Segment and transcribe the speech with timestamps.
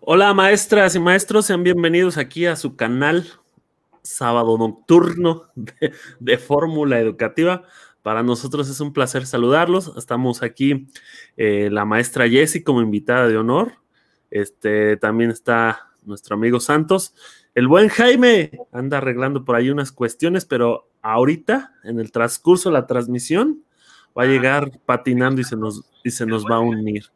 [0.00, 3.26] Hola maestras y maestros, sean bienvenidos aquí a su canal
[4.02, 5.48] sábado nocturno
[6.20, 7.64] de, Fórmula Educativa.
[8.02, 9.92] Para nosotros es un placer saludarlos.
[9.98, 10.86] Estamos aquí
[11.36, 13.72] eh, la maestra Jessie como invitada de honor.
[14.30, 17.12] Este, también está nuestro amigo Santos.
[17.56, 22.74] El buen Jaime anda arreglando por ahí unas cuestiones, pero ahorita, en el transcurso de
[22.74, 23.64] la transmisión,
[24.16, 27.06] va a llegar patinando y se nos, y se nos va a unir.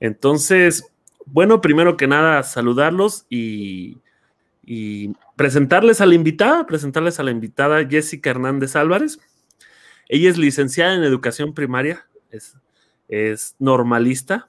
[0.00, 0.92] Entonces,
[1.26, 3.98] bueno, primero que nada, saludarlos y,
[5.36, 9.20] presentarles a la invitada, presentarles a la invitada Jessica Hernández Álvarez.
[10.08, 12.56] Ella es licenciada en educación primaria, es,
[13.08, 14.48] es normalista,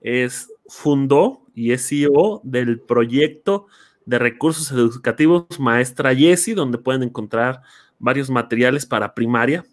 [0.00, 3.66] es fundó y es CEO del proyecto
[4.04, 7.62] de recursos educativos Maestra Jessie, donde pueden encontrar
[7.98, 9.64] varios materiales para primaria,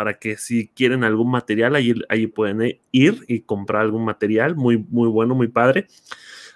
[0.00, 4.78] para que si quieren algún material, ahí, ahí pueden ir y comprar algún material muy,
[4.78, 5.88] muy bueno, muy padre.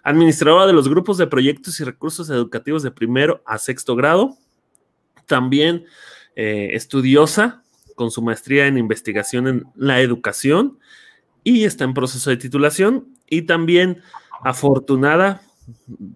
[0.02, 4.38] Administradora de los grupos de proyectos y recursos educativos de primero a sexto grado.
[5.26, 5.84] También
[6.36, 7.62] eh, estudiosa
[7.96, 10.79] con su maestría en investigación en la educación
[11.42, 13.08] y está en proceso de titulación.
[13.29, 14.01] Y también
[14.42, 15.42] afortunada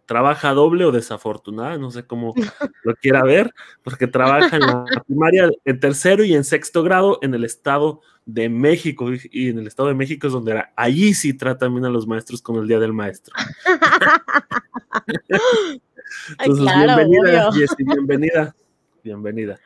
[0.07, 2.35] trabaja doble o desafortunada, no sé cómo
[2.83, 7.35] lo quiera ver, porque trabaja en la primaria en tercero y en sexto grado en
[7.35, 11.73] el estado de México y en el estado de México es donde allí sí tratan
[11.73, 13.35] bien a los maestros con el Día del Maestro.
[16.39, 18.55] Entonces, bienvenida, bienvenida,
[19.03, 19.59] bienvenida.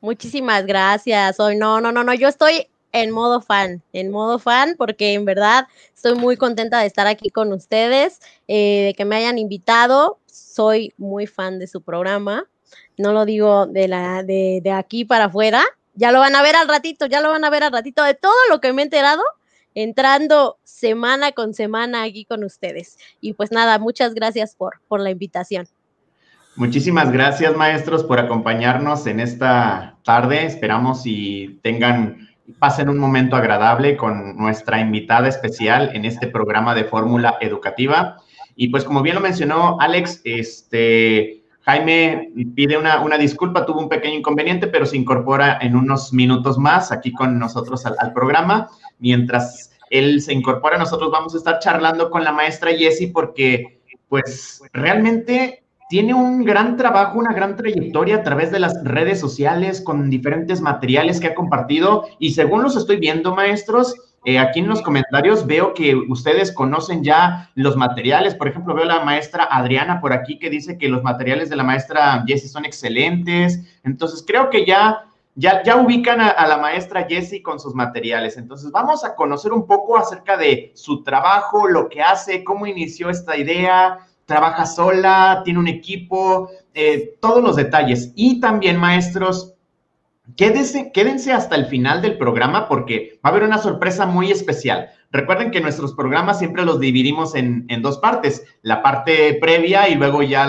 [0.00, 1.40] Muchísimas gracias.
[1.40, 5.24] Hoy no, no, no, no, yo estoy en modo fan, en modo fan, porque en
[5.24, 10.20] verdad estoy muy contenta de estar aquí con ustedes, eh, de que me hayan invitado.
[10.26, 12.46] Soy muy fan de su programa.
[12.96, 15.64] No lo digo de, la, de, de aquí para afuera.
[15.94, 18.14] Ya lo van a ver al ratito, ya lo van a ver al ratito de
[18.14, 19.22] todo lo que me he enterado
[19.74, 22.96] entrando semana con semana aquí con ustedes.
[23.20, 25.66] Y pues nada, muchas gracias por, por la invitación.
[26.54, 30.46] Muchísimas gracias, maestros, por acompañarnos en esta tarde.
[30.46, 32.28] Esperamos y tengan
[32.58, 38.18] pasen un momento agradable con nuestra invitada especial en este programa de Fórmula Educativa.
[38.56, 43.88] Y pues como bien lo mencionó Alex, este, Jaime pide una, una, disculpa, tuvo un
[43.88, 48.68] pequeño inconveniente, pero se incorpora en unos minutos más aquí con nosotros al, al programa.
[48.98, 54.62] Mientras él se incorpora, nosotros vamos a estar charlando con la maestra Jessie porque pues
[54.72, 55.63] realmente
[55.94, 60.60] tiene un gran trabajo, una gran trayectoria a través de las redes sociales con diferentes
[60.60, 63.94] materiales que ha compartido y según los estoy viendo, maestros,
[64.24, 68.34] eh, aquí en los comentarios veo que ustedes conocen ya los materiales.
[68.34, 71.54] Por ejemplo, veo a la maestra Adriana por aquí que dice que los materiales de
[71.54, 73.60] la maestra Jessie son excelentes.
[73.84, 75.04] Entonces, creo que ya,
[75.36, 78.36] ya, ya ubican a, a la maestra Jessie con sus materiales.
[78.36, 83.10] Entonces, vamos a conocer un poco acerca de su trabajo, lo que hace, cómo inició
[83.10, 88.12] esta idea, trabaja sola, tiene un equipo, eh, todos los detalles.
[88.14, 89.54] Y también, maestros,
[90.36, 94.90] quédense, quédense hasta el final del programa porque va a haber una sorpresa muy especial.
[95.10, 100.22] Recuerden que nuestros programas siempre los dividimos en, dos partes, la parte previa y luego
[100.22, 100.46] ya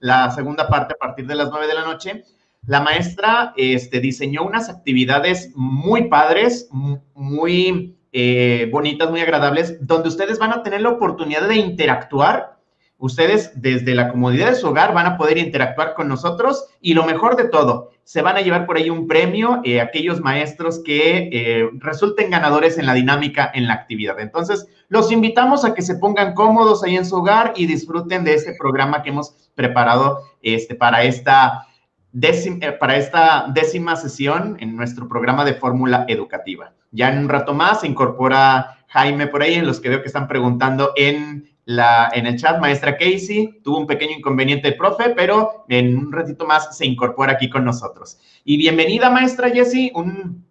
[0.00, 2.24] la, segunda parte a partir de las nueve de la noche.
[2.66, 6.68] La maestra este, diseñó unas actividades muy padres,
[7.14, 12.58] muy eh, bonitas, muy agradables, donde ustedes van a tener la oportunidad de interactuar
[13.02, 17.04] Ustedes desde la comodidad de su hogar van a poder interactuar con nosotros y lo
[17.04, 21.28] mejor de todo, se van a llevar por ahí un premio eh, aquellos maestros que
[21.32, 24.20] eh, resulten ganadores en la dinámica en la actividad.
[24.20, 28.34] Entonces, los invitamos a que se pongan cómodos ahí en su hogar y disfruten de
[28.34, 31.66] este programa que hemos preparado este, para esta
[32.12, 36.74] Décima, eh, para esta décima sesión en nuestro programa de fórmula educativa.
[36.92, 40.08] Ya en un rato más se incorpora Jaime por ahí, en los que veo que
[40.08, 45.10] están preguntando en la, en el chat, maestra Casey, tuvo un pequeño inconveniente el profe,
[45.10, 48.18] pero en un ratito más se incorpora aquí con nosotros.
[48.44, 50.44] Y bienvenida, maestra Jessie, un,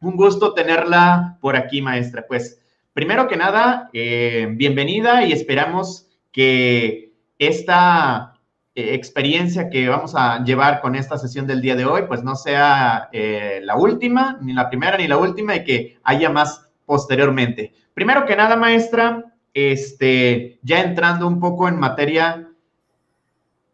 [0.00, 2.26] gusto tenerla por aquí, maestra.
[2.26, 2.60] Pues,
[2.92, 8.34] primero que nada, eh, bienvenida y esperamos que esta
[8.74, 12.36] eh, experiencia que vamos a llevar con esta sesión del día de hoy, pues no
[12.36, 17.72] sea eh, la última, ni la primera ni la última, y que haya más posteriormente.
[17.94, 22.50] Primero que nada, maestra, este, ya entrando un poco en materia,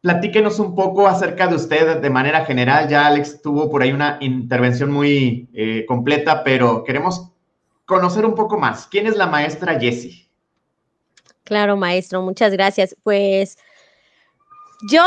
[0.06, 2.88] platíquenos un poco acerca de usted de manera general.
[2.88, 7.32] Ya Alex tuvo por ahí una intervención muy eh, completa, pero queremos
[7.86, 8.86] conocer un poco más.
[8.86, 10.28] ¿Quién es la maestra Jessie?
[11.42, 12.94] Claro, maestro, muchas gracias.
[13.02, 13.58] Pues
[14.88, 15.02] yo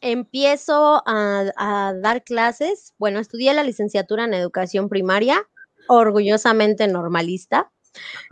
[0.00, 2.94] empiezo a, a, dar clases.
[2.98, 5.48] Bueno, estudié la licenciatura en educación primaria,
[5.88, 7.71] orgullosamente normalista.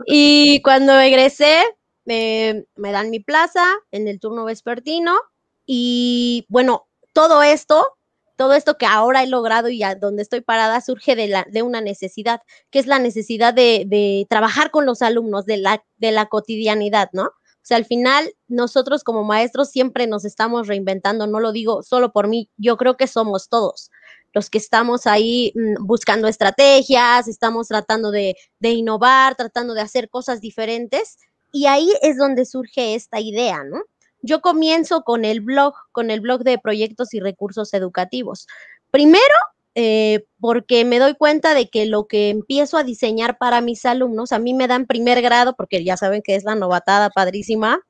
[0.05, 1.61] Y cuando egresé,
[2.05, 5.17] me dan mi plaza en el turno vespertino
[5.65, 7.97] y bueno, todo esto,
[8.35, 11.61] todo esto que ahora he logrado y a donde estoy parada surge de, la, de
[11.61, 16.11] una necesidad, que es la necesidad de, de trabajar con los alumnos, de la, de
[16.11, 17.23] la cotidianidad, ¿no?
[17.23, 22.11] O sea, al final nosotros como maestros siempre nos estamos reinventando, no lo digo solo
[22.11, 23.91] por mí, yo creo que somos todos
[24.33, 30.41] los que estamos ahí mm, buscando estrategias, estamos tratando de, innovar, tratando de hacer cosas
[30.41, 31.17] diferentes.
[31.51, 33.81] Y ahí es donde surge esta idea, ¿no?
[34.21, 38.47] Yo comienzo con el blog, con el blog de proyectos y recursos educativos.
[38.91, 39.33] Primero,
[39.73, 44.31] eh, porque me doy cuenta de que lo que empiezo a diseñar para mis alumnos,
[44.31, 47.81] a mí me dan primer grado, porque ya saben que es la novatada padrísima,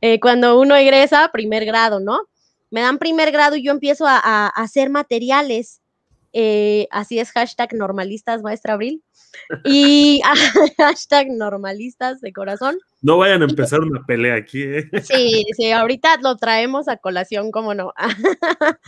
[0.00, 2.20] eh, cuando uno egresa, primer grado, ¿no?
[2.70, 5.81] Me dan primer grado y yo empiezo a hacer materiales
[6.32, 9.02] eh, así es, hashtag normalistas, maestra Abril.
[9.64, 10.20] Y
[10.78, 12.78] hashtag normalistas de corazón.
[13.00, 14.62] No vayan a empezar una pelea aquí.
[14.62, 14.90] ¿eh?
[15.02, 17.92] Sí, sí, ahorita lo traemos a colación, cómo no.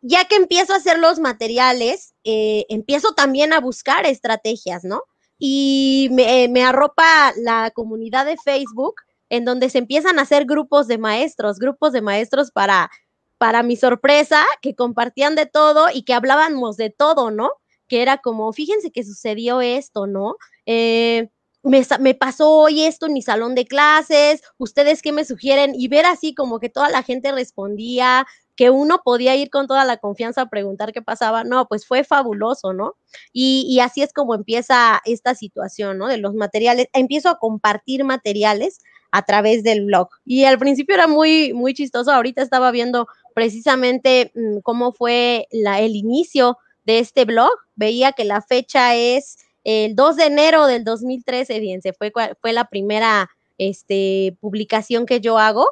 [0.00, 5.02] ya que empiezo a hacer los materiales, eh, empiezo también a buscar estrategias, ¿no?
[5.38, 8.94] Y me, me arropa la comunidad de Facebook
[9.28, 12.90] en donde se empiezan a hacer grupos de maestros, grupos de maestros para
[13.38, 17.50] para mi sorpresa, que compartían de todo y que hablábamos de todo, ¿no?
[17.88, 20.36] Que era como, fíjense que sucedió esto, ¿no?
[20.66, 21.28] Eh,
[21.62, 26.06] me, pasó hoy esto en mi salón de clases, ustedes qué me sugieren y ver
[26.06, 30.42] así como que toda la gente respondía, que uno podía ir con toda la confianza
[30.42, 32.94] a preguntar qué pasaba, no, pues fue fabuloso, ¿no?
[33.32, 36.06] Y, y así es como empieza esta situación, ¿no?
[36.08, 38.78] De los materiales, empiezo a compartir materiales
[39.10, 40.08] a través del blog.
[40.24, 42.12] Y al principio era muy, muy chistoso.
[42.12, 46.56] Ahorita estaba viendo precisamente mm, cómo fue el inicio
[46.86, 47.50] de este blog.
[47.74, 52.10] Veía que la fecha es el 2 de enero del 2013, fíjense, fue,
[52.40, 53.28] fue la primera
[53.58, 55.68] este, publicación que yo hago.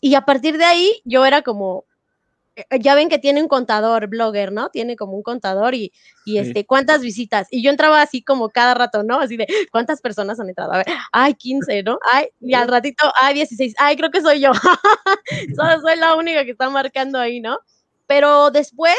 [0.00, 1.84] Y a partir de ahí yo era como,
[2.80, 4.70] ya ven que tiene un contador, blogger, ¿no?
[4.70, 5.92] Tiene como un contador y,
[6.24, 7.46] y este, ¿cuántas visitas?
[7.50, 9.18] Y yo entraba así como cada rato, ¿no?
[9.20, 10.72] Así de, ¿cuántas personas han entrado?
[10.72, 11.98] A ver, ay, 15, ¿no?
[12.12, 14.52] Ay, y al ratito, ay, 16, ay, creo que soy yo.
[15.56, 17.58] Solo soy la única que está marcando ahí, ¿no?
[18.06, 18.96] Pero después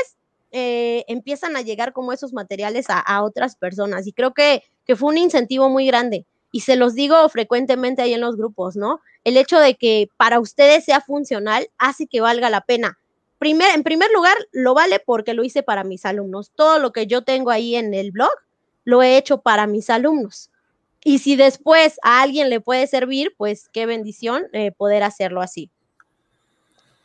[0.51, 5.09] eh, empiezan a llegar como esos materiales a, otras personas y creo que, que fue
[5.09, 6.25] un incentivo muy grande.
[6.51, 9.01] Y se los digo frecuentemente ahí en los grupos, ¿no?
[9.24, 12.98] El hecho de que para ustedes sea funcional hace que valga la pena
[13.38, 16.51] primer, en primer lugar, lo vale porque lo hice para mis alumnos.
[16.56, 18.31] Todo lo que yo tengo ahí en el blog,
[18.84, 20.50] lo he hecho para mis alumnos.
[21.04, 25.69] Y si después a alguien le puede servir, pues qué bendición eh, poder hacerlo así.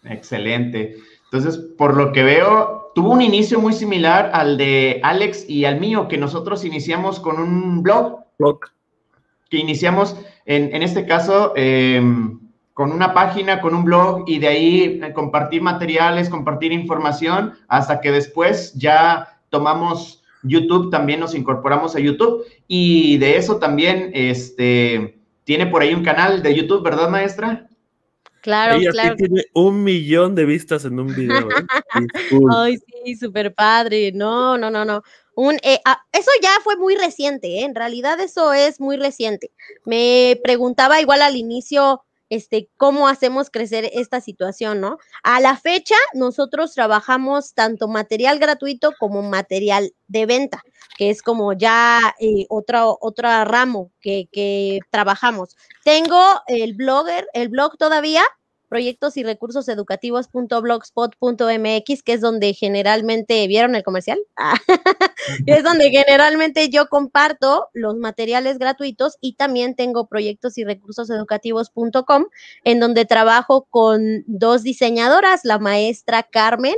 [0.05, 0.97] Excelente.
[1.25, 5.81] Entonces, por lo que veo, tuvo un inicio muy similar al de Alex y al
[5.81, 8.25] mío, que nosotros iniciamos con un blog.
[8.39, 8.61] Blog.
[9.49, 12.03] Que iniciamos, en, en este caso, eh,
[12.75, 18.01] con una página, con un blog y de ahí eh, compartir materiales, compartir información, hasta
[18.01, 25.19] que después ya tomamos YouTube, también nos incorporamos a YouTube y de eso también este,
[25.45, 27.69] tiene por ahí un canal de YouTube, ¿verdad, maestra?
[28.43, 29.15] Claro, Ella claro.
[29.15, 31.49] tiene un millón de vistas en un video.
[31.49, 31.65] ¿eh?
[32.57, 34.11] Ay, sí, súper padre.
[34.13, 35.03] No, no, no, no.
[35.37, 37.65] Un, eh, ah, eso ya fue muy reciente, ¿eh?
[37.65, 39.53] en realidad eso es muy reciente.
[39.85, 44.97] Me preguntaba igual al inicio este, cómo hacemos crecer esta situación, ¿no?
[45.23, 50.63] A la fecha, nosotros trabajamos tanto material gratuito como material de venta,
[50.97, 55.59] que es como ya eh, otro, otro ramo que, que trabajamos.
[55.85, 58.23] Tengo el blogger, el blog todavía,
[58.73, 64.19] proyectos y recursos educativos.blogspot.mx, que es donde generalmente, ¿vieron el comercial?
[65.47, 72.29] es donde generalmente yo comparto los materiales gratuitos y también tengo proyectos y recursos educativos.com,
[72.65, 76.77] en donde trabajo con dos diseñadoras, la maestra Carmen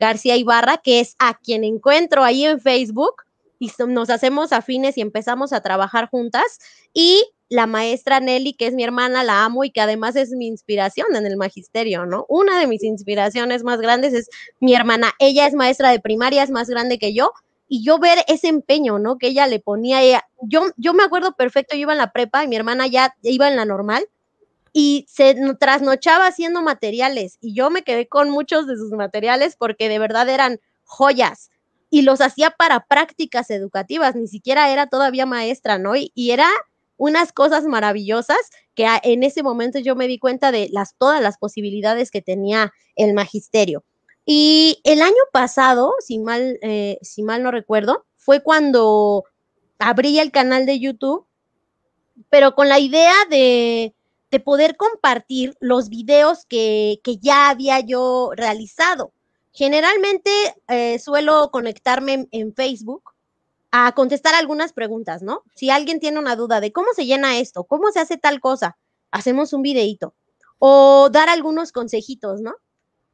[0.00, 3.22] García Ibarra, que es a quien encuentro ahí en Facebook
[3.60, 6.58] y nos hacemos afines y empezamos a trabajar juntas
[6.92, 10.46] y la maestra Nelly, que es mi hermana, la amo y que además es mi
[10.46, 12.26] inspiración en el magisterio, ¿no?
[12.28, 14.28] Una de mis inspiraciones más grandes es
[14.60, 15.12] mi hermana.
[15.18, 17.32] Ella es maestra de primaria, es más grande que yo,
[17.68, 19.18] y yo ver ese empeño, ¿no?
[19.18, 22.44] Que ella le ponía, ella, yo, yo me acuerdo perfecto, yo iba en la prepa
[22.44, 24.06] y mi hermana ya iba en la normal
[24.72, 29.88] y se trasnochaba haciendo materiales y yo me quedé con muchos de sus materiales porque
[29.88, 31.50] de verdad eran joyas
[31.90, 35.96] y los hacía para prácticas educativas, ni siquiera era todavía maestra, ¿no?
[35.96, 36.48] Y, y era
[36.96, 38.38] unas cosas maravillosas
[38.74, 42.72] que en ese momento yo me di cuenta de las, todas las posibilidades que tenía
[42.94, 43.84] el magisterio.
[44.24, 49.24] Y el año pasado, si mal, eh, si mal no recuerdo, fue cuando
[49.78, 51.26] abrí el canal de YouTube,
[52.30, 53.94] pero con la idea de,
[54.30, 59.12] de poder compartir los videos que, que ya había yo realizado.
[59.52, 60.30] Generalmente
[60.68, 63.14] eh, suelo conectarme en, Facebook
[63.78, 65.42] a contestar algunas preguntas, ¿no?
[65.54, 68.78] Si alguien tiene una duda de cómo se llena esto, cómo se hace tal cosa,
[69.10, 70.14] hacemos un videíto
[70.58, 72.54] o dar algunos consejitos, ¿no?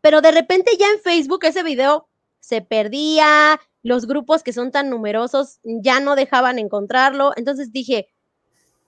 [0.01, 4.89] Pero de repente ya en Facebook ese video se perdía, los grupos que son tan
[4.89, 8.09] numerosos ya no dejaban encontrarlo, entonces dije,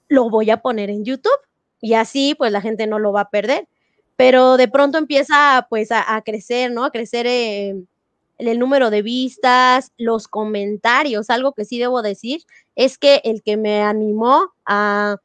[0.07, 1.40] lo voy a poner en YouTube
[1.81, 3.69] y así pues la gente no lo va a perder
[4.16, 6.85] pero de pronto empieza pues a, crecer, ¿no?
[6.85, 7.75] A crecer eh,
[8.38, 11.31] el número de vistas, los comentarios.
[11.31, 12.43] Algo que sí debo decir
[12.75, 15.17] es que el que me animó a,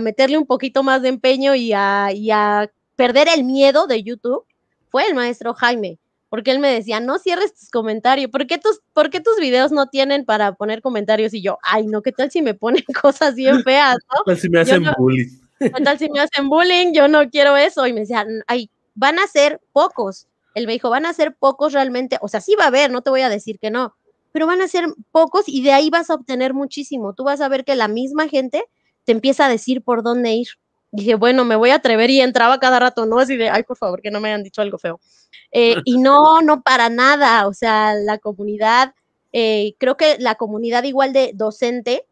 [0.00, 4.44] meterle un poquito más de empeño y a, perder el miedo de YouTube
[4.88, 8.80] fue el maestro Jaime, porque él me decía, no cierres tus comentarios, ¿por qué tus,
[8.92, 11.34] ¿por qué tus videos no tienen para poner comentarios?
[11.34, 14.22] Y yo, ay, no, ¿qué tal si me ponen cosas bien feas, ¿no?
[14.24, 15.26] Pues si me hacen bullying.
[15.58, 16.92] ¿Qué tal si me hacen bullying?
[16.92, 17.86] Yo no quiero eso.
[17.86, 20.26] Y me decían, ay, van a ser pocos.
[20.54, 22.18] Él me dijo, van a ser pocos realmente.
[22.22, 23.94] O sea, sí va a haber, no te voy a decir que no,
[24.32, 27.14] pero van a ser pocos y de ahí vas a obtener muchísimo.
[27.14, 28.64] Tú vas a ver que la misma gente
[29.04, 30.48] te empieza a decir por dónde ir.
[30.90, 33.18] Dije, bueno, me voy a atrever y entraba cada rato, ¿no?
[33.18, 35.00] Así de, ay, por favor, que no me hayan dicho algo feo.
[35.52, 37.46] Eh, y no, no para nada.
[37.46, 38.94] O sea, la comunidad,
[39.32, 42.06] eh, creo que la comunidad igual de docente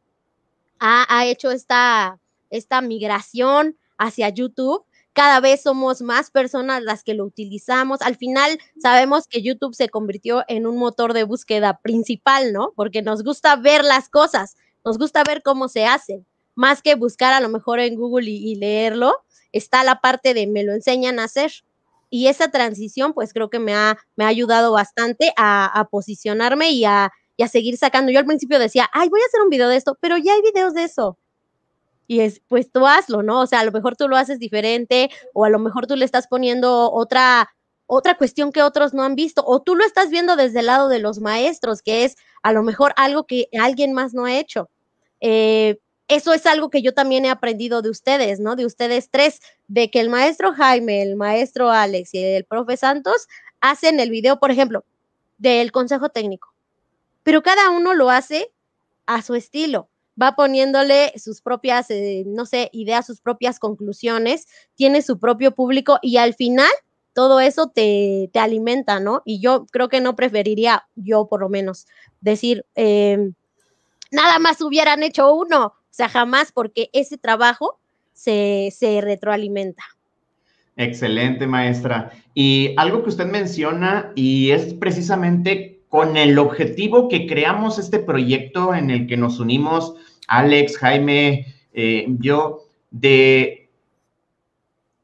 [0.78, 2.18] ha, ha hecho esta,
[2.50, 4.84] esta migración hacia YouTube.
[5.12, 8.00] Cada vez somos más personas las que lo utilizamos.
[8.00, 12.72] Al final sabemos que YouTube se convirtió en un motor de búsqueda principal, ¿no?
[12.76, 17.34] Porque nos gusta ver las cosas, nos gusta ver cómo se hacen, más que buscar
[17.34, 19.14] a lo mejor en Google y, leerlo.
[19.52, 21.52] Está la parte de me lo enseñan a hacer.
[22.08, 26.84] Y esa transición, pues creo que me ha, me ha ayudado bastante a, posicionarme y
[26.84, 28.12] a, y a seguir sacando.
[28.12, 30.42] Yo al principio decía, ay, voy a hacer un video de esto, pero ya hay
[30.42, 31.18] videos de eso
[32.12, 33.40] y es, pues tú hazlo, ¿no?
[33.40, 36.04] O sea, a lo mejor tú lo haces diferente o a lo mejor tú le
[36.04, 37.48] estás poniendo otra,
[37.86, 40.90] otra cuestión que otros no han visto o tú lo estás viendo desde el lado
[40.90, 44.68] de los maestros, que es a lo mejor algo que alguien más no ha hecho.
[45.22, 48.56] Eh, eso es algo que yo también he aprendido de ustedes, ¿no?
[48.56, 53.26] De ustedes tres, de que el maestro Jaime, el maestro Alex y el profe Santos
[53.62, 54.84] hacen el video, por ejemplo,
[55.38, 56.52] del consejo técnico,
[57.22, 58.52] pero cada uno lo hace
[59.06, 59.88] a su estilo
[60.20, 65.98] va poniéndole sus propias, eh, no sé, ideas, sus propias conclusiones, tiene su propio público
[66.02, 66.70] y al final
[67.12, 69.22] todo eso te, te alimenta, ¿no?
[69.24, 71.86] Y yo creo que no preferiría, yo por lo menos,
[72.20, 73.34] decir, em,
[74.10, 77.78] nada más hubieran hecho uno, o sea, jamás, porque ese trabajo
[78.12, 79.82] se, se retroalimenta.
[80.76, 82.12] Excelente, maestra.
[82.34, 88.74] Y algo que usted menciona, y es precisamente con el objetivo que creamos este proyecto
[88.74, 89.94] en el que nos unimos
[90.26, 93.68] Alex, Jaime, eh, yo, de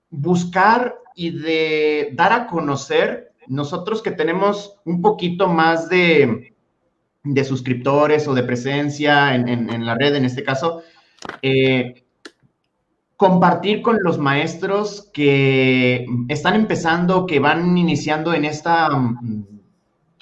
[0.09, 6.55] buscar y de dar a conocer, nosotros que tenemos un poquito más de,
[7.45, 10.81] suscriptores o de presencia en, la red, en este caso,
[11.43, 12.03] eh,
[13.19, 18.89] compartir con los maestros que están empezando, que van iniciando en esta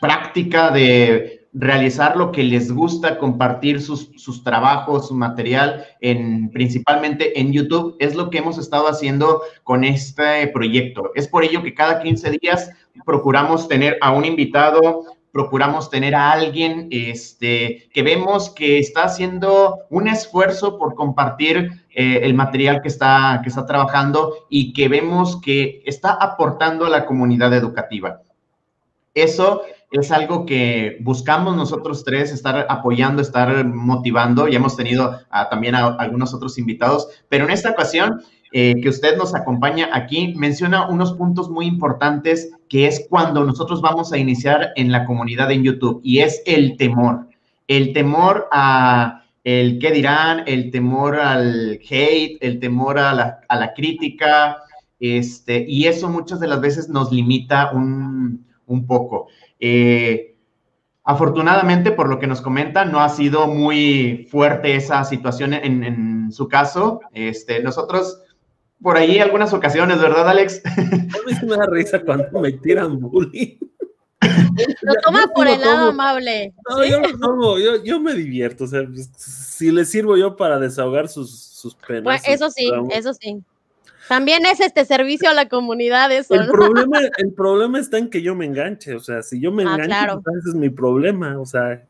[0.01, 7.53] práctica de realizar lo que les gusta, compartir sus, trabajos, su material, en, principalmente en
[7.53, 11.13] YouTube, es lo que hemos estado haciendo con este proyecto.
[11.15, 12.71] Es por ello que cada 15 días
[13.07, 19.79] procuramos tener a un invitado, procuramos tener a alguien este, que vemos que está haciendo
[19.89, 25.41] un esfuerzo por compartir eh, el material que está, que está trabajando y que vemos
[25.41, 28.21] que está aportando a la comunidad educativa.
[29.15, 34.49] Eso es algo que buscamos nosotros tres, estar apoyando, estar motivando.
[34.49, 38.21] Ya hemos tenido también a algunos otros invitados, pero en esta ocasión
[38.53, 43.81] eh, que usted nos acompaña aquí, menciona unos puntos muy importantes que es cuando nosotros
[43.81, 47.29] vamos a iniciar en la comunidad en YouTube y es el temor.
[47.69, 53.57] El temor a el qué dirán, el temor al hate, el temor a la, a
[53.57, 54.59] la crítica,
[54.99, 59.29] este, y eso muchas de las veces nos limita un, un poco.
[59.61, 60.37] Eh,
[61.05, 66.49] afortunadamente, por lo que nos comenta, no ha sido muy fuerte esa situación en, su
[66.49, 67.01] caso.
[67.13, 68.23] Este, nosotros,
[68.83, 70.63] por ahí algunas ocasiones, ¿verdad, Alex?
[70.67, 73.59] A mí me da risa cuando me tiran bullying.
[74.83, 76.55] Lo toma por el lado amable.
[77.19, 78.65] No, yo, yo, me divierto.
[78.65, 78.83] O sea,
[79.17, 82.23] si le sirvo yo para desahogar sus, sus penas.
[82.27, 83.43] Eso sí, eso sí.
[84.09, 86.35] También es este servicio a la comunidad eso.
[86.35, 89.65] El, problema, el problema está en que yo me enganche, o sea, si yo me
[89.65, 91.85] ah, engancho, pues, ese es mi problema, o sea,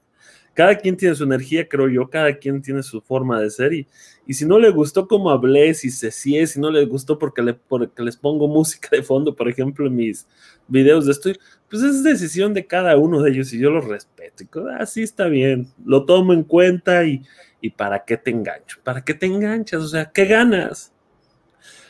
[0.56, 3.86] cada quien tiene su energía, creo yo, cada quien tiene su forma de ser y,
[4.26, 7.42] y si no le gustó como hablé, si se si, si no le gustó porque,
[7.42, 10.26] le, porque les pongo música de fondo, por ejemplo, en mis
[10.66, 11.30] videos de esto,
[11.68, 14.44] pues es decisión de cada uno de ellos y yo lo respeto.
[14.44, 17.22] Y así ah, está bien, lo tomo en cuenta y,
[17.60, 18.78] y ¿para qué te engancho?
[18.82, 19.82] ¿Para qué te enganchas?
[19.82, 20.90] O sea, ¿qué ganas?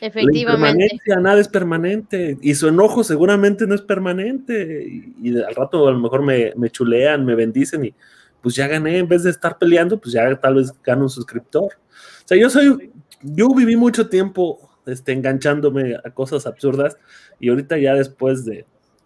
[0.01, 0.99] Efectivamente.
[1.05, 4.87] La nada es permanente y su enojo seguramente no es permanente
[5.21, 7.93] y, al rato a lo mejor me, me, chulean, me bendicen y
[8.41, 11.73] pues ya gané, en vez de estar peleando, pues ya tal vez gano un suscriptor.
[11.73, 16.97] O sea, yo soy, yo viví mucho tiempo este, enganchándome a cosas absurdas
[17.39, 18.65] y ahorita ya después de,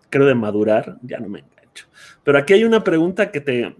[0.09, 1.87] creo, de madurar, ya no me engancho.
[2.23, 3.75] Pero aquí hay una pregunta que te,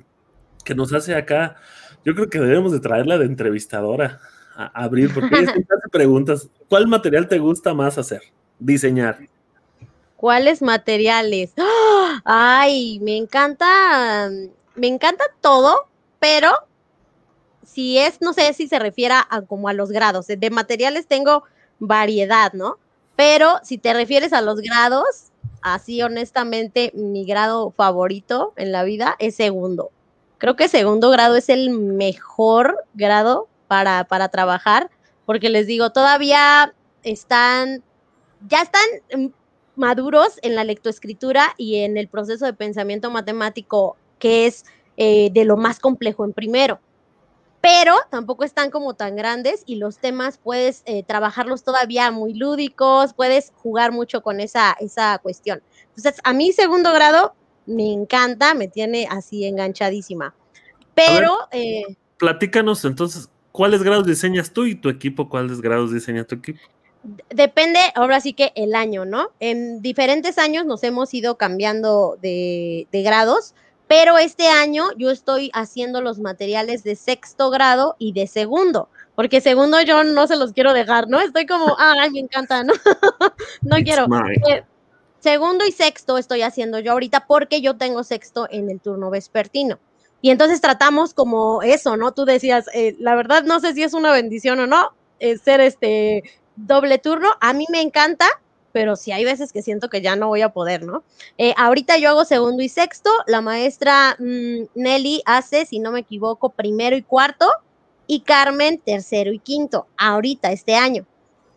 [0.63, 1.57] que nos hace acá,
[2.05, 4.19] yo creo que debemos de traerla de entrevistadora
[4.55, 6.49] abrir, porque ella hace preguntas.
[6.69, 8.21] ¿Cuál material te gusta más hacer?
[8.59, 9.19] Diseñar.
[10.15, 11.51] ¿Cuáles materiales?
[11.57, 12.21] ¡Ah!
[12.23, 14.29] Ay, me encanta,
[14.75, 15.87] me encanta todo,
[16.19, 16.51] pero
[17.65, 20.27] si es, no sé si se refiere a como a los grados.
[20.27, 21.43] De materiales tengo
[21.79, 22.77] variedad, ¿no?
[23.15, 25.05] Pero si te refieres a los grados,
[25.61, 29.89] así honestamente, mi grado favorito en la vida es segundo.
[30.37, 34.89] Creo que segundo grado es el mejor grado para, trabajar,
[35.25, 36.73] porque les digo, todavía
[37.03, 37.81] están,
[38.49, 39.33] ya están
[39.77, 44.65] maduros en la lectoescritura y en el proceso de pensamiento matemático, que es
[44.97, 46.81] eh, de lo más complejo en primero.
[47.61, 53.13] Pero tampoco están como tan grandes y los temas puedes eh, trabajarlos todavía muy lúdicos,
[53.13, 55.63] puedes jugar mucho con esa, esa cuestión.
[55.95, 57.35] Entonces, a mí segundo grado
[57.65, 60.35] me encanta, me tiene así enganchadísima.
[60.93, 61.37] Pero...
[61.51, 61.83] Eh,
[62.17, 65.29] platícanos entonces, ¿cuáles grados diseñas tú y tu equipo?
[65.29, 66.59] ¿Cuáles grados diseña tu equipo?
[67.29, 69.29] Depende, ahora sí que el año, ¿no?
[69.39, 73.55] En diferentes años nos hemos ido cambiando de, grados,
[73.87, 79.41] pero este año yo estoy haciendo los materiales de sexto grado y de segundo, porque
[79.41, 81.19] segundo yo no se los quiero dejar, ¿no?
[81.19, 82.73] Estoy como, ay, me encanta, ¿no?
[83.61, 84.05] no quiero.
[84.47, 84.63] Eh,
[85.19, 89.79] segundo y sexto estoy haciendo yo ahorita porque yo tengo sexto en el turno vespertino.
[90.21, 92.13] Y entonces tratamos como eso, ¿no?
[92.13, 95.61] Tú decías, eh, la verdad no sé si es una bendición o no, eh, ser
[95.61, 96.23] este
[96.55, 97.29] doble turno.
[97.41, 98.27] A mí me encanta,
[98.71, 101.03] pero sí hay veces que siento que ya no voy a poder, ¿no?
[101.39, 106.01] Eh, ahorita yo hago segundo y sexto, la maestra mm, Nelly hace, si no me
[106.01, 107.49] equivoco, primero y cuarto,
[108.05, 111.05] y Carmen tercero y quinto, ahorita, este año.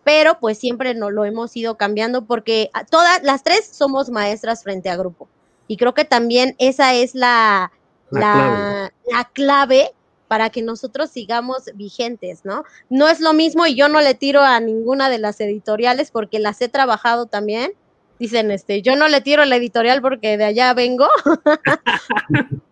[0.05, 4.88] Pero pues siempre no lo hemos ido cambiando porque todas las tres somos maestras frente
[4.88, 5.29] a grupo.
[5.66, 7.72] Y creo que también esa es la,
[8.10, 8.92] la,
[9.32, 9.90] clave.
[10.28, 12.64] para que nosotros sigamos vigentes, ¿no?
[12.88, 16.38] No es lo mismo y yo no le tiro a ninguna de las editoriales porque
[16.38, 17.72] las he trabajado también.
[18.18, 21.06] Dicen, este, yo no le tiro a la editorial porque de allá vengo.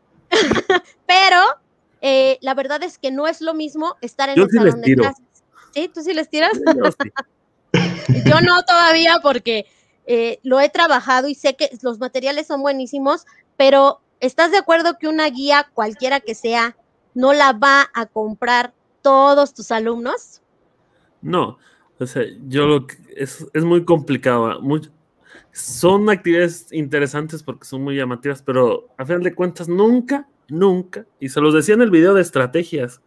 [1.06, 1.38] Pero
[2.00, 5.24] eh, la verdad es que no es lo mismo estar en el salón de clases.
[5.72, 5.88] ¿Sí?
[5.88, 6.52] ¿Tú sí les tiras?
[8.26, 9.66] yo no todavía porque
[10.06, 13.24] eh, lo he trabajado y sé que los materiales son buenísimos,
[13.56, 16.76] pero ¿Estás de acuerdo que una guía, cualquiera que sea,
[17.12, 20.40] no la va a comprar todos tus alumnos?
[21.20, 21.58] No,
[21.98, 24.60] o sea, yo lo que es, muy complicado.
[25.50, 31.28] son actividades interesantes porque son muy llamativas, pero a final de cuentas nunca, nunca, y
[31.28, 33.02] se los decía en el video de estrategias,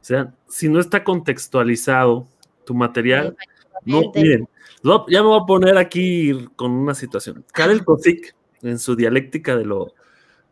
[0.00, 2.28] o sea, si no está contextualizado
[2.64, 3.36] tu material,
[3.84, 4.48] no, miren,
[4.84, 7.44] ya me voy a poner aquí con una situación.
[7.52, 9.94] Karel Kosik, en su dialéctica de lo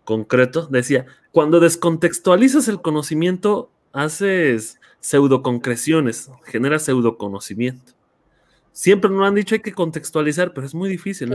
[0.09, 7.93] concreto, decía, cuando descontextualizas el conocimiento, haces pseudoconcreciones, generas pseudoconocimiento.
[8.73, 11.31] Siempre nos han dicho hay que contextualizar, pero es muy difícil.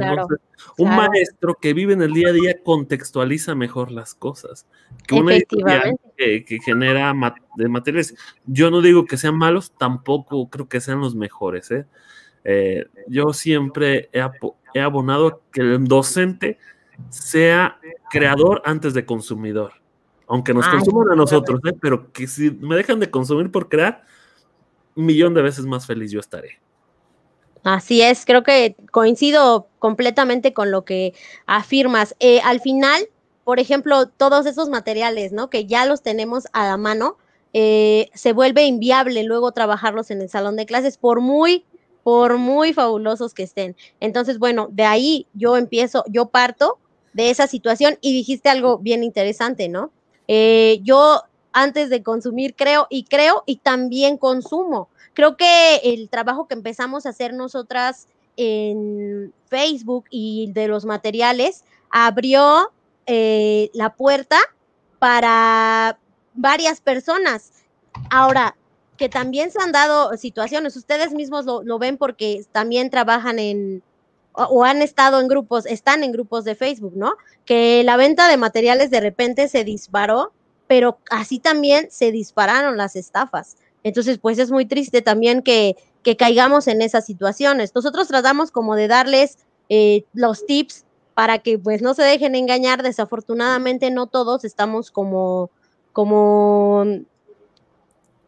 [0.79, 4.65] un maestro que vive en el día a día contextualiza mejor las cosas
[5.05, 5.37] que una
[6.17, 7.13] que, que, genera
[7.55, 8.15] de materiales.
[8.47, 11.69] Yo no digo que sean malos, tampoco creo que sean los mejores.
[11.69, 11.85] ¿eh?
[12.43, 14.23] Eh, yo siempre he,
[14.73, 16.57] he abonado que el docente
[17.09, 19.73] sea creador antes de consumidor.
[20.27, 21.73] Aunque nos consuman a nosotros, ¿eh?
[21.79, 24.03] pero que si me dejan de consumir por crear,
[24.95, 26.59] un millón de veces más feliz yo estaré.
[27.63, 31.13] Así es, creo que coincido completamente con lo que
[31.45, 32.15] afirmas.
[32.19, 33.07] Eh, al final,
[33.43, 35.49] por ejemplo, todos esos materiales, ¿no?
[35.49, 37.17] Que ya los tenemos a la mano,
[37.53, 41.65] eh, se vuelve inviable luego trabajarlos en el salón de clases, por muy,
[42.03, 43.77] por muy fabulosos que estén.
[44.01, 46.79] Entonces, bueno, de ahí yo empiezo, yo parto
[47.13, 49.91] de esa situación y dijiste algo bien interesante, ¿no?
[50.27, 51.21] Eh, yo
[51.51, 54.89] antes de consumir creo y creo y también consumo.
[55.13, 61.63] Creo que el trabajo que empezamos a hacer nosotras en Facebook y de los materiales
[61.91, 62.71] abrió
[63.05, 64.37] eh, la puerta
[64.97, 65.99] para
[66.33, 67.51] varias personas.
[68.09, 68.55] Ahora,
[68.97, 73.83] que también se han dado situaciones, ustedes mismos lo, ven porque también trabajan en
[74.33, 77.15] o, han estado en grupos, están en grupos de Facebook, ¿no?
[77.45, 80.33] Que la venta de materiales de repente se disparó,
[80.67, 83.57] pero así también se dispararon las estafas.
[83.83, 87.75] Entonces, pues es muy triste también que, que caigamos en esas situaciones.
[87.75, 89.37] Nosotros tratamos como de darles
[89.69, 92.81] eh, los tips para que pues no se dejen engañar.
[92.81, 95.51] Desafortunadamente no todos estamos como,
[95.91, 96.85] como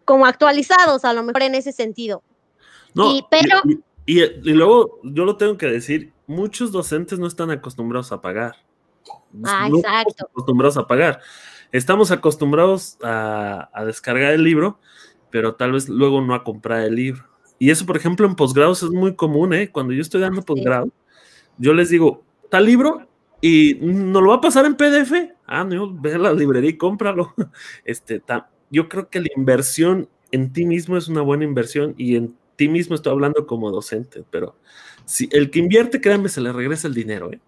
[0.06, 2.24] como actualizados a lo mejor en ese sentido.
[2.94, 3.60] No, y, pero...
[3.66, 8.56] Y, luego yo lo tengo que decir, muchos docentes no están acostumbrados a pagar.
[9.44, 10.28] Ah, exacto.
[10.32, 11.20] acostumbrados a pagar.
[11.72, 14.80] Estamos acostumbrados a, descargar el libro,
[15.30, 17.24] pero tal vez luego no a comprar el libro.
[17.60, 19.72] Y eso, por ejemplo, en posgrados es muy común, ¿eh?
[19.72, 20.90] Cuando yo estoy dando posgrado,
[21.58, 23.08] yo les digo, tal libro
[23.42, 25.34] y no lo va a pasar en PDF.
[25.46, 27.34] Ah, no, ve a la librería y cómpralo.
[27.86, 28.22] Este,
[28.70, 32.68] yo creo que la inversión en ti mismo es una buena inversión y en ti
[32.70, 34.56] mismo estoy hablando como docente, pero
[35.06, 37.40] si el que invierte, créanme, se le regresa el dinero, ¿eh?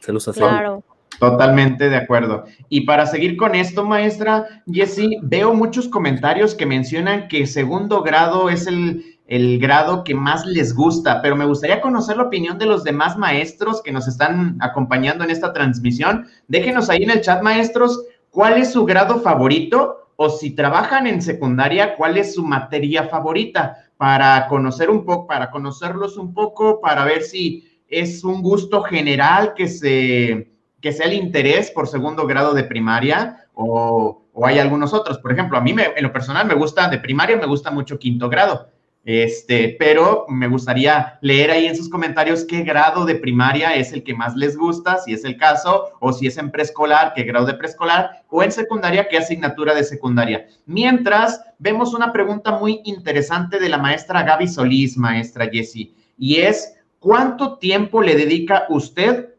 [0.00, 0.50] Se los aseguro.
[0.50, 0.84] Claro.
[1.18, 2.44] Totalmente de acuerdo.
[2.68, 8.48] Y para seguir con esto, maestra Jessie, veo muchos comentarios que mencionan que segundo grado
[8.48, 12.66] es el, el, grado que más les gusta, pero me gustaría conocer la opinión de
[12.66, 16.28] los demás maestros que nos están acompañando en esta transmisión.
[16.46, 21.20] Déjenos ahí en el chat, maestros, cuál es su grado favorito o si trabajan en
[21.22, 23.87] secundaria, ¿cuál es su materia favorita?
[23.98, 29.52] Para conocer un poco, para conocerlos un poco, para ver si es un gusto general
[29.54, 34.94] que se que sea el interés por segundo grado de primaria o, o hay algunos
[34.94, 35.18] otros.
[35.18, 37.98] Por ejemplo, a mí me, en lo personal me gusta de primaria, me gusta mucho
[37.98, 38.70] quinto grado.
[39.04, 44.02] Este, pero me gustaría leer ahí en sus comentarios qué grado de primaria es el
[44.02, 47.46] que más les gusta, si es el caso, o si es en preescolar, qué grado
[47.46, 50.46] de preescolar, o en secundaria, qué asignatura de secundaria.
[50.66, 56.74] Mientras, vemos una pregunta muy interesante de la maestra Gaby Solís, maestra Jessie, y es,
[56.98, 59.34] ¿cuánto tiempo le dedica usted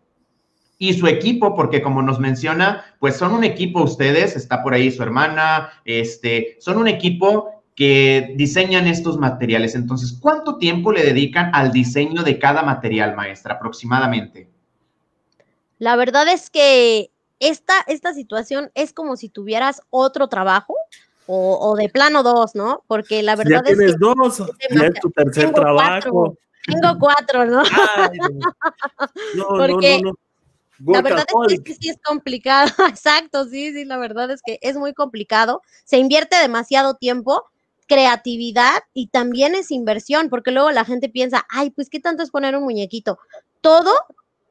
[0.81, 4.89] y su equipo, porque como nos menciona, pues son un equipo ustedes, está por ahí
[4.89, 9.73] su hermana, este, son un equipo que diseñan estos materiales.
[9.73, 14.49] Entonces, ¿cuánto tiempo le dedican al diseño de cada material, maestra, aproximadamente?
[15.77, 20.75] La verdad es que esta, esta situación es como si tuvieras otro trabajo
[21.25, 22.83] o, de plano dos, ¿no?
[22.87, 26.35] Porque la verdad ya es tienes dos, ya es tu tercer trabajo.
[26.65, 27.63] tengo cuatro, ¿no?
[29.35, 30.11] no, Porque no,
[30.79, 34.59] no, La verdad es que sí es complicado, exacto, sí, sí, la verdad es que
[34.61, 35.61] es muy complicado.
[35.85, 37.45] Se invierte demasiado tiempo
[37.89, 42.29] creatividad y también es inversión, porque luego la gente piensa, ay, pues qué tanto es
[42.29, 43.17] poner un muñequito.
[43.61, 43.91] Todo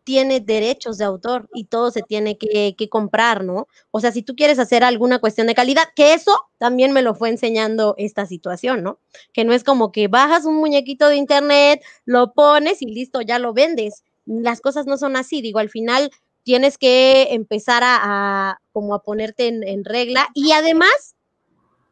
[0.02, 3.68] tiene derechos de autor y todo se tiene que, comprar, ¿no?
[3.90, 7.14] O sea, si tú quieres hacer alguna cuestión de calidad, que eso también me lo
[7.14, 8.98] fue enseñando esta situación, ¿no?
[9.32, 13.38] Que no es como que bajas un muñequito de internet, lo pones y listo, ya
[13.38, 14.02] lo vendes.
[14.26, 16.10] Las cosas no son así, digo, al final
[16.42, 21.17] tienes que empezar a, como a ponerte en regla y además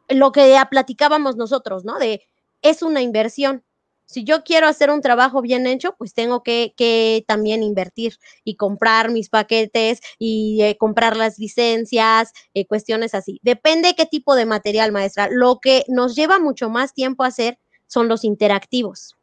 [0.09, 1.99] lo que ya platicábamos nosotros, ¿no?
[1.99, 2.21] De
[2.61, 3.63] es una inversión.
[4.05, 9.11] Si yo quiero hacer un trabajo bien hecho, pues tengo que, también invertir y comprar
[9.11, 13.39] mis paquetes y eh, comprar las licencias, eh, cuestiones así.
[13.43, 15.27] Depende qué tipo de material, maestra.
[15.29, 19.17] Lo que nos lleva mucho más tiempo a hacer son los interactivos,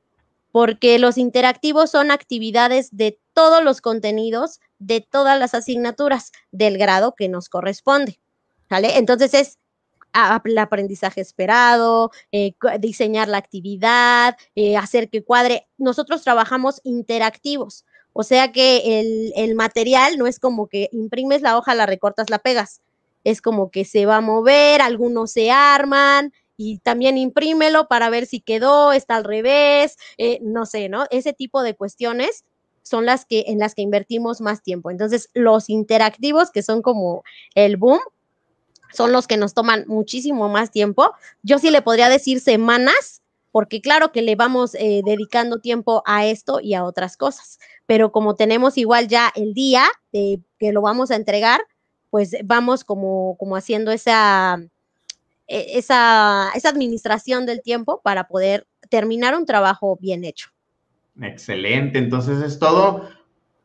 [0.52, 7.14] porque los interactivos son actividades de todos los contenidos, de todas las asignaturas del grado
[7.16, 8.20] que nos corresponde.
[8.68, 8.98] ¿Vale?
[8.98, 9.58] Entonces es
[10.44, 15.66] el aprendizaje esperado, eh, diseñar la actividad, eh, hacer que cuadre.
[15.78, 21.58] Nosotros trabajamos interactivos, o sea que el, el, material no es como que imprimes la
[21.58, 22.80] hoja, la recortas, la pegas.
[23.24, 28.26] Es como que se va a mover, algunos se arman y también imprímelo para ver
[28.26, 31.06] si quedó, está al revés, eh, no sé, ¿no?
[31.10, 32.44] Ese tipo de cuestiones
[32.82, 34.90] son las que en las que invertimos más tiempo.
[34.90, 37.24] Entonces, los interactivos, que son como
[37.54, 38.00] el boom,
[38.94, 41.12] son los que nos toman muchísimo más tiempo.
[41.42, 46.26] Yo sí le podría decir semanas, porque claro que le vamos eh, dedicando tiempo a
[46.26, 50.82] esto y a otras cosas, pero como tenemos igual ya el día de que lo
[50.82, 51.60] vamos a entregar,
[52.10, 54.60] pues vamos como, como haciendo esa,
[55.46, 60.48] e, esa, esa administración del tiempo para poder terminar un trabajo bien hecho.
[61.20, 63.08] Excelente, entonces es todo,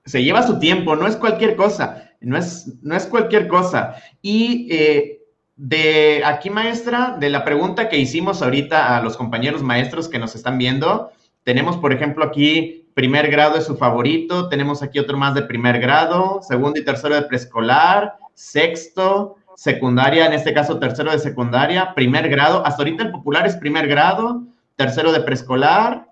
[0.05, 3.95] se lleva su tiempo, no es cualquier cosa, no es, no es cualquier cosa.
[4.21, 5.18] Y eh,
[5.61, 10.33] de aquí, maestra, de la pregunta que hicimos ahorita a los compañeros maestros que nos
[10.33, 11.11] están viendo,
[11.43, 15.81] tenemos, por ejemplo, aquí primer grado es su favorito, tenemos aquí otro más de primer
[15.81, 22.29] grado, segundo y tercero de preescolar, sexto, secundaria, en este caso tercero de secundaria, primer
[22.29, 22.65] grado.
[22.65, 24.43] Hasta ahorita el popular es primer grado,
[24.77, 26.07] tercero de preescolar,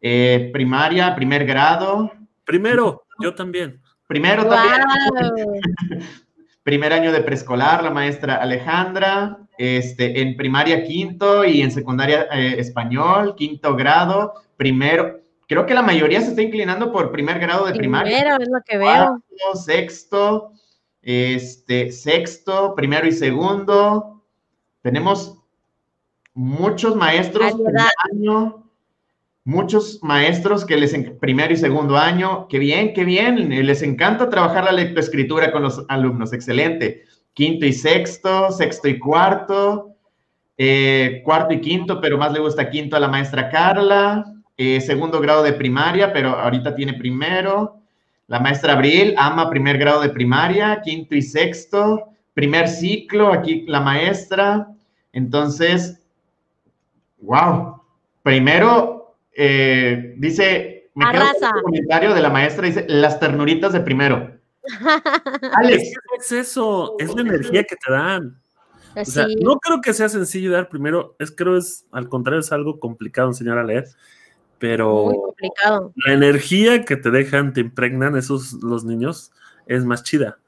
[0.00, 2.10] eh, primaria, primer grado.
[2.44, 3.80] Primero, yo también.
[4.08, 4.82] Primero también.
[6.68, 9.38] primer año de preescolar, la maestra Alejandra.
[9.56, 15.20] Este, en primaria quinto y en secundaria eh, español, quinto grado, primero.
[15.48, 18.18] Creo que la mayoría se está inclinando por primer grado de primaria.
[18.18, 19.22] Primero, es lo que veo.
[19.54, 20.52] sexto,
[21.00, 24.22] este, sexto, primero y segundo.
[24.82, 25.38] Tenemos
[26.34, 27.54] muchos maestros
[28.12, 28.67] año,
[29.48, 34.64] muchos maestros que les primero y segundo año, qué bien, qué bien, les encanta trabajar
[34.64, 37.04] la lectoescritura con los alumnos, excelente.
[37.32, 39.94] Quinto y sexto, sexto y cuarto,
[40.58, 44.22] eh, cuarto y quinto, pero más le gusta quinto a la maestra Carla,
[44.58, 47.78] eh, segundo grado de primaria, pero ahorita tiene primero.
[48.26, 53.80] La maestra Abril ama primer grado de primaria, quinto y sexto, primer ciclo, aquí la
[53.80, 54.68] maestra.
[55.14, 56.02] Entonces,
[57.22, 57.80] wow.
[58.22, 58.97] Primero,
[59.40, 64.36] eh, dice, me quedo con el comentario de la maestra, dice, las ternuritas de primero.
[65.54, 65.92] Alex.
[66.18, 66.96] es eso?
[66.98, 68.40] Es la energía que te dan.
[69.40, 73.28] no creo que sea sencillo dar primero, es creo es al contrario es algo complicado
[73.28, 73.86] enseñar a leer
[74.58, 75.34] pero
[75.94, 79.32] la energía que te dejan, te impregnan esos los niños,
[79.66, 80.38] es más chida.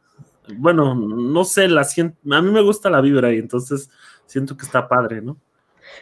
[0.56, 3.88] Bueno, no sé, la siento, a mí me gusta la vibra y entonces
[4.26, 5.36] siento que está padre, ¿no?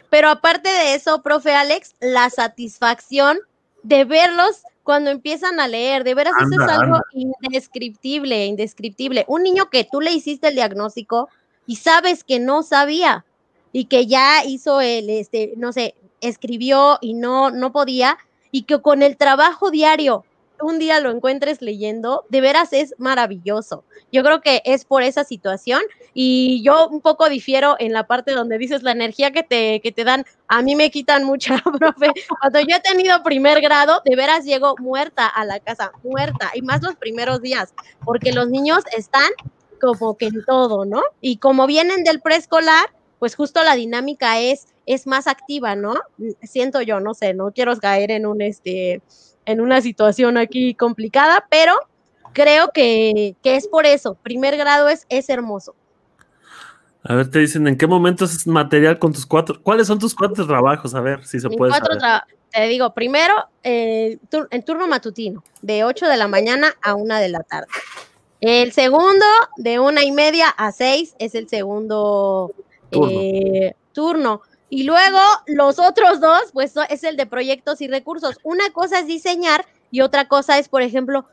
[0.09, 3.39] Pero aparte de eso, profe Alex, la satisfacción
[3.83, 9.23] de verlos cuando empiezan a leer, de veras eso es algo indescriptible, indescriptible.
[9.27, 11.29] Un niño que tú le hiciste el diagnóstico
[11.67, 13.25] y sabes que no sabía
[13.71, 18.17] y que ya hizo el, este, no sé, escribió y no, no podía,
[18.51, 20.25] y que con el trabajo diario
[20.61, 23.83] un día lo encuentres leyendo, de veras es maravilloso.
[24.11, 25.81] Yo creo que es por esa situación
[26.13, 29.91] y yo un poco difiero en la parte donde dices la energía que te, que
[29.91, 32.11] te dan, a mí me quitan mucha, profe.
[32.39, 36.61] Cuando yo he tenido primer grado, de veras llego muerta a la casa, muerta, y
[36.61, 39.29] más los primeros días, porque los niños están
[39.81, 41.01] como que en todo, ¿no?
[41.21, 42.85] Y como vienen del preescolar,
[43.19, 45.93] pues justo la dinámica es es más activa, ¿no?
[46.41, 49.03] Siento yo, no sé, no quiero caer en un este
[49.49, 51.73] en una situación aquí complicada, pero
[52.33, 54.13] creo que, es por eso.
[54.21, 55.73] Primer grado es, es hermoso.
[57.03, 59.59] A ver, te dicen, ¿en qué momento es material con tus cuatro?
[59.63, 60.93] ¿Cuáles son tus cuatro trabajos?
[60.93, 61.73] A ver, si se puede
[62.51, 63.33] Te digo, primero,
[63.63, 64.19] eh,
[64.51, 67.67] en turno matutino, de 8 de la mañana a 1 de la tarde.
[68.41, 69.25] El segundo,
[69.57, 72.53] de una y media a 6, es el segundo
[72.91, 74.41] turno.
[74.45, 78.37] Eh, y luego los otros dos, pues es el de proyectos y recursos.
[78.43, 81.25] Una cosa es diseñar y otra cosa es, por ejemplo,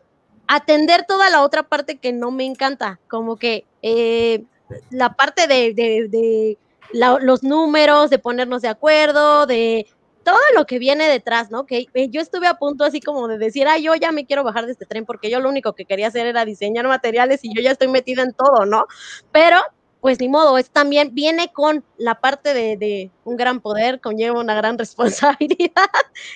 [0.48, 4.44] atender toda la otra parte que no me encanta, como que eh,
[4.90, 6.56] la parte de,
[6.92, 9.86] los números, de ponernos de acuerdo, de
[10.24, 11.66] todo lo que viene detrás, ¿no?
[11.66, 14.42] Que eh, yo estuve a punto así como de decir, ah, yo ya me quiero
[14.42, 17.54] bajar de este tren porque yo lo único que quería hacer era diseñar materiales y
[17.54, 18.86] yo ya estoy metida en todo, ¿no?
[19.30, 19.58] Pero
[20.00, 24.54] pues ni modo, es también viene con la parte de, un gran poder, conlleva una
[24.54, 25.90] gran responsabilidad.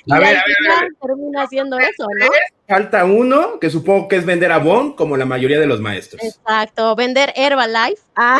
[0.04, 0.20] y a
[1.00, 2.26] termina haciendo eso, ¿no?
[2.66, 6.22] Falta uno, que supongo que es vender a Bon, como la mayoría de los maestros.
[6.22, 8.02] Exacto, vender Herbalife.
[8.16, 8.38] Ah.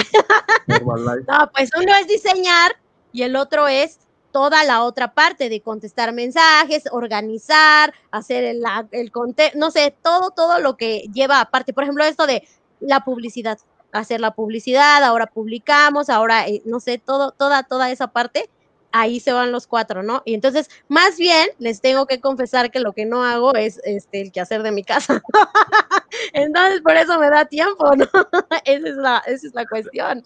[0.69, 1.25] Herbalife.
[1.27, 2.77] no, pues uno es diseñar
[3.13, 9.11] y el otro es toda la otra parte de contestar mensajes, organizar, hacer el, el
[9.55, 11.73] no sé, todo, todo lo que lleva aparte.
[11.73, 12.47] Por ejemplo, esto de
[12.81, 13.59] la publicidad
[13.93, 18.49] hacer la publicidad, ahora publicamos, ahora, eh, no sé, todo, toda, toda esa parte,
[18.93, 20.23] ahí se van los cuatro, ¿no?
[20.25, 24.21] Y entonces, más bien, les tengo que confesar que lo que no hago es este,
[24.21, 25.23] el quehacer de mi casa.
[26.33, 28.05] entonces, por eso me da tiempo, ¿no?
[28.65, 30.25] esa, es la, esa es la cuestión.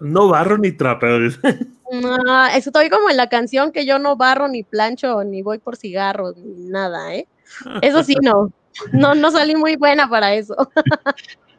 [0.00, 1.18] No barro ni trapeo.
[1.92, 5.76] no, estoy como en la canción que yo no barro ni plancho ni voy por
[5.76, 7.28] cigarros ni nada, ¿eh?
[7.82, 8.52] Eso sí, no.
[8.92, 10.56] No, no salí muy buena para eso.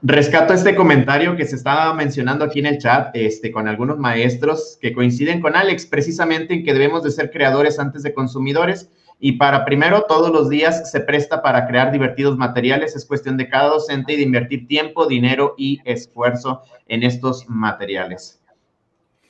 [0.06, 4.78] Rescato este comentario que se estaba mencionando aquí en el chat este, con algunos maestros
[4.82, 8.90] que coinciden con Alex precisamente en que debemos de ser creadores antes de consumidores
[9.22, 12.98] y para primero todos los días se presta para crear divertidos materiales.
[12.98, 18.42] Es cuestión de cada docente y de invertir tiempo, dinero y esfuerzo en estos materiales.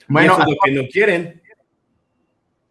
[0.08, 1.40] Bueno, lo que no quieren.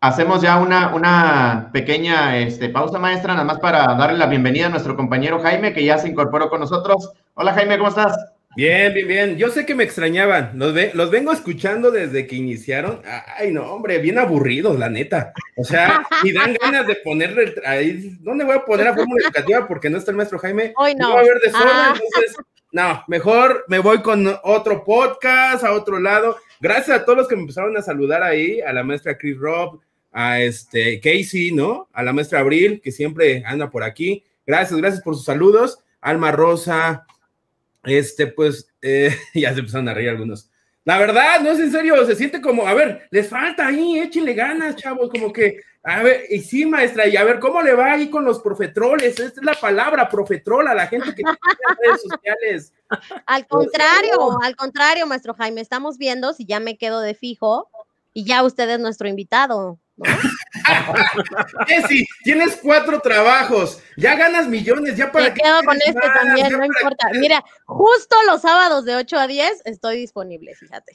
[0.01, 4.71] Hacemos ya una, una pequeña este, pausa, maestra, nada más para darle la bienvenida a
[4.71, 7.13] nuestro compañero Jaime, que ya se incorporó con nosotros.
[7.35, 8.15] Hola, Jaime, ¿cómo estás?
[8.55, 9.37] Bien, bien, bien.
[9.39, 10.53] Yo sé que me extrañaban.
[10.55, 13.01] Los, los vengo escuchando desde que iniciaron.
[13.39, 15.33] Ay, no, hombre, bien aburridos, la neta.
[15.57, 18.19] O sea, y dan ganas de ponerle ahí.
[18.21, 19.67] ¿Dónde voy a poner a fórmula educativa?
[19.67, 20.75] Porque no está el maestro Jaime.
[20.77, 21.15] Hoy no.
[21.15, 21.95] va a haber ah.
[21.95, 22.37] entonces
[22.73, 26.37] no, mejor me voy con otro podcast, a otro lado.
[26.61, 29.81] Gracias a todos los que me empezaron a saludar ahí, a la maestra Chris Robb,
[30.11, 31.89] a este Casey, ¿no?
[31.95, 34.23] A la maestra Abril, que siempre anda por aquí.
[34.47, 35.79] Gracias, gracias por sus saludos.
[36.03, 37.07] Alma Rosa,
[37.85, 40.49] este, pues, eh, ya se empezaron a reír algunos.
[40.85, 44.35] La verdad, no es en serio, se siente como, a ver, les falta ahí, échenle
[44.35, 47.93] ganas, chavos, como que, a ver, y sí, maestra, y a ver, ¿cómo le va
[47.93, 49.21] ahí con los profetroles?
[49.21, 51.39] Esta es la palabra, profetrol, a la gente que tiene
[51.85, 52.73] redes sociales.
[53.27, 57.71] Al contrario, al contrario, maestro Jaime, estamos viendo si ya me quedo de fijo
[58.13, 59.79] y ya usted es nuestro invitado.
[61.67, 66.65] Jessy, tienes cuatro trabajos, ya ganas millones, ya para Me quedo con este también, no
[66.65, 67.09] importa.
[67.15, 70.93] Mira, justo los sábados de 8 a 10 estoy disponible, fíjate.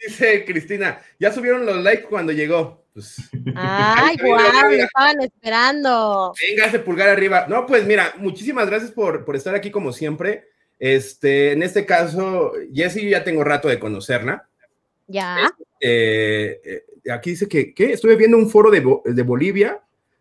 [0.00, 2.84] dice, Cristina, ya subieron los likes cuando llegó.
[2.92, 3.16] Pues,
[3.54, 6.34] Ay, guau, lo estaban esperando.
[6.48, 7.46] Venga, ese pulgar arriba.
[7.48, 10.48] No, pues mira, muchísimas gracias por, por estar aquí como siempre.
[10.78, 14.48] Este, en este caso, Jessy, ya tengo rato de conocerla.
[15.06, 15.52] Ya.
[15.80, 17.92] Eh, eh, aquí dice que, ¿qué?
[17.92, 19.80] Estuve viendo un foro de, de, Bolivia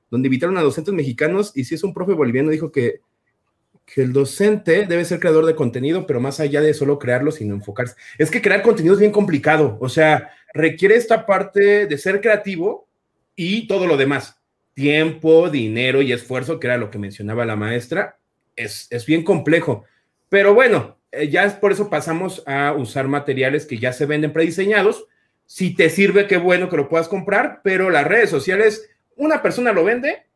[0.09, 3.01] donde invitaron a docentes mexicanos y si es un profe boliviano dijo que,
[3.85, 7.55] que el docente debe ser creador de contenido, pero más allá de solo crearlo, sino
[7.55, 7.95] enfocarse.
[8.17, 12.87] Es que crear contenido es bien complicado, o sea, requiere esta parte de ser creativo
[13.35, 14.39] y todo lo demás.
[14.73, 18.17] Tiempo, dinero y esfuerzo, que era lo que mencionaba la maestra,
[18.55, 19.83] es, es bien complejo.
[20.29, 24.33] Pero bueno, eh, ya es por eso pasamos a usar materiales que ya se venden
[24.33, 25.07] prediseñados.
[25.49, 29.73] Si te sirve, qué bueno que lo puedas comprar, pero las redes sociales, una persona
[29.73, 30.27] lo vende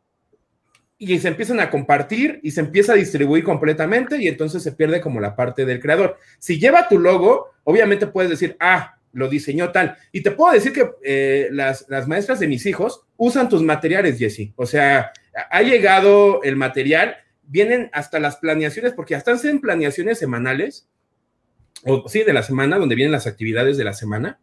[0.98, 5.02] y se empiezan a compartir y se empieza a distribuir completamente y entonces se pierde
[5.02, 6.18] como la parte del creador.
[6.40, 9.96] Si lleva tu logo, obviamente puedes decir, ah, lo diseñó tal.
[10.12, 14.18] Y te puedo decir que eh, las, las maestras de mis hijos usan tus materiales,
[14.18, 14.52] Jesse.
[14.56, 15.12] O sea,
[15.52, 20.88] ha llegado el material vienen hasta las planeaciones, porque hasta hacen planeaciones semanales,
[21.86, 24.40] o sí, de la semana, donde vienen las actividades de la semana.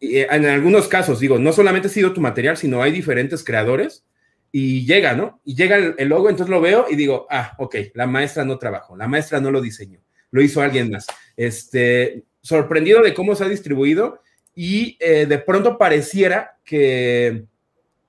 [0.00, 4.04] Eh, en algunos casos, digo, no solamente ha sido tu material, sino hay diferentes creadores
[4.52, 5.40] y llega, ¿no?
[5.44, 8.96] Y llega el, logo, entonces lo veo y digo, ah, ok, la maestra no trabajó,
[8.96, 11.06] la maestra no lo diseñó, lo hizo alguien más.
[11.36, 14.22] Este, sorprendido de cómo se ha distribuido
[14.54, 17.44] y eh, de pronto pareciera que,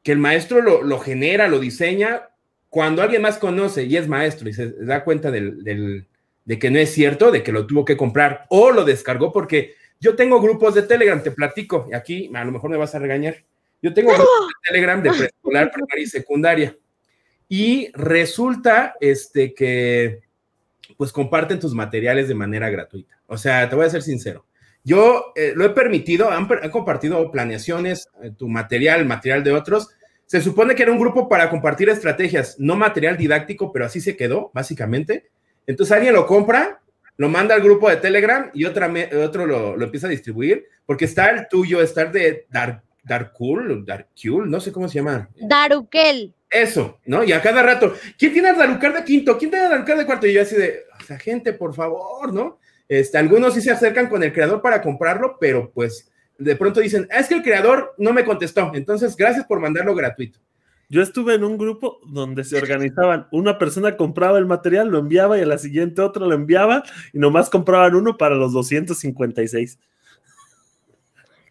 [0.03, 2.29] que el maestro lo, lo genera, lo diseña,
[2.69, 6.05] cuando alguien más conoce y es maestro y se da cuenta de
[6.59, 10.15] que no es cierto, de que lo tuvo que comprar o lo descargó, porque yo
[10.15, 13.43] tengo grupos de Telegram, te platico, y aquí a lo mejor me vas a regañar.
[13.81, 16.77] Yo tengo grupos de Telegram de preescolar, primaria y secundaria.
[17.47, 20.21] Y resulta este, que
[20.97, 23.19] pues comparten tus materiales de manera gratuita.
[23.27, 24.45] O sea, te voy a ser sincero.
[24.83, 29.89] Yo eh, lo he permitido, han, compartido planeaciones, eh, tu material, material de otros,
[30.25, 34.15] se supone que era un grupo para compartir estrategias, no material didáctico, pero así se
[34.15, 35.29] quedó, básicamente.
[35.67, 36.81] Entonces alguien lo compra,
[37.19, 38.89] lo manda al grupo de Telegram y otra,
[39.21, 44.49] otro lo, empieza a distribuir, porque está el tuyo, está el de Dark, Darkul, Darkul,
[44.49, 45.29] no sé cómo se llama.
[45.35, 46.33] Darukel.
[46.49, 47.25] Eso, ¿no?
[47.25, 49.37] Y a cada rato, ¿quién tiene a Darucar de quinto?
[49.37, 50.27] ¿Quién tiene a Darucar de cuarto?
[50.27, 52.57] Y yo así de, o sea, gente, por favor, ¿no?
[52.87, 57.05] Este, algunos sí se acercan con el creador para comprarlo, pero pues de pronto dicen,
[57.11, 60.39] es que el creador no me contestó, entonces gracias por mandarlo gratuito.
[60.91, 65.37] Yo estuve en un grupo donde se organizaban, una persona compraba el material, lo enviaba
[65.37, 69.77] y a la siguiente otro lo enviaba y nomás compraban uno para los 256.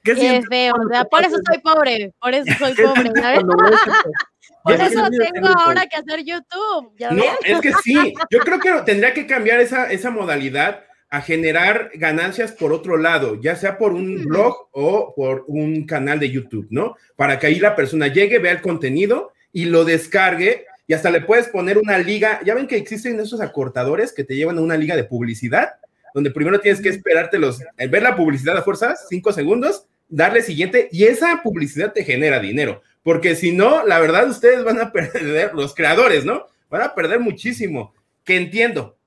[0.02, 0.74] ¿Qué, Qué feo,
[1.08, 3.12] por eso soy pobre, por eso soy pobre.
[4.64, 6.92] Por eso tengo ahora que hacer YouTube.
[7.12, 11.90] no, es que sí, yo creo que tendría que cambiar esa, esa modalidad a generar
[11.94, 16.66] ganancias por otro lado, ya sea por un blog o por un canal de YouTube,
[16.70, 16.96] ¿no?
[17.16, 21.22] Para que ahí la persona llegue, vea el contenido y lo descargue y hasta le
[21.22, 22.40] puedes poner una liga.
[22.44, 25.74] Ya ven que existen esos acortadores que te llevan a una liga de publicidad,
[26.14, 30.42] donde primero tienes que esperarte los, eh, ver la publicidad a fuerzas, cinco segundos, darle
[30.42, 34.92] siguiente y esa publicidad te genera dinero, porque si no, la verdad ustedes van a
[34.92, 36.46] perder, los creadores, ¿no?
[36.70, 37.94] Van a perder muchísimo,
[38.24, 38.97] que entiendo,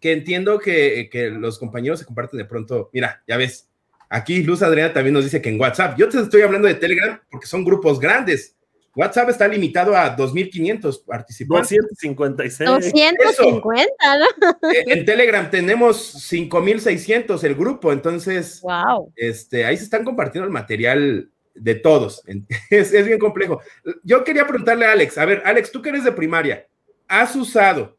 [0.00, 2.90] que entiendo que, los compañeros se comparten de pronto.
[2.92, 3.68] Mira, ya ves,
[4.08, 7.20] aquí Luz Adriana también nos dice que en WhatsApp, yo te estoy hablando de Telegram
[7.30, 8.54] porque son grupos grandes.
[8.94, 11.70] WhatsApp está limitado a 2.500 participantes.
[11.70, 12.68] 256.
[12.68, 14.26] 250, ¿no?
[14.72, 19.12] Eh, en Telegram tenemos 5.600 el grupo, entonces, wow.
[19.14, 22.22] este, ahí se están compartiendo el material de todos.
[22.70, 23.60] Es, es bien complejo.
[24.02, 26.66] Yo quería preguntarle a Alex, a ver, Alex, tú que eres de primaria,
[27.06, 27.97] ¿has usado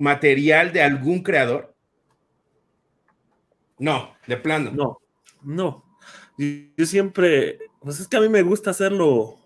[0.00, 1.74] material de algún creador?
[3.78, 4.72] No, de plano.
[4.72, 4.98] No,
[5.42, 5.84] no.
[6.76, 9.36] Yo siempre, pues es que a mí me gusta hacer lo,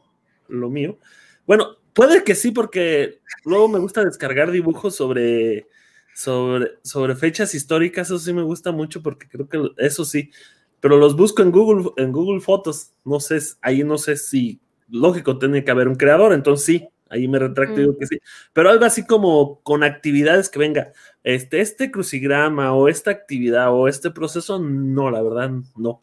[0.48, 0.98] mío.
[1.46, 5.66] Bueno, puede que sí, porque luego me gusta descargar dibujos sobre
[6.14, 10.30] sobre, sobre fechas históricas, eso sí me gusta mucho porque creo que eso sí,
[10.78, 15.40] pero los busco en Google, en Google Fotos, no sé, ahí no sé si, lógico,
[15.40, 18.18] tiene que haber un creador, entonces sí, ahí me retracto y digo que sí,
[18.52, 20.92] pero algo así como con actividades que venga,
[21.22, 26.00] este, este crucigrama o esta actividad o este proceso, no, la verdad, no.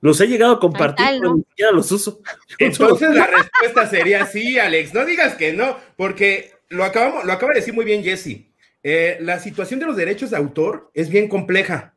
[0.00, 2.20] Los he llegado a compartir, pero ni siquiera los uso.
[2.58, 4.92] Entonces la respuesta sería sí, Alex.
[4.92, 8.46] No digas que no, porque lo, acabamos, lo acaba de decir muy bien Jesse.
[8.82, 11.94] Eh, la situación de los derechos de autor es bien compleja.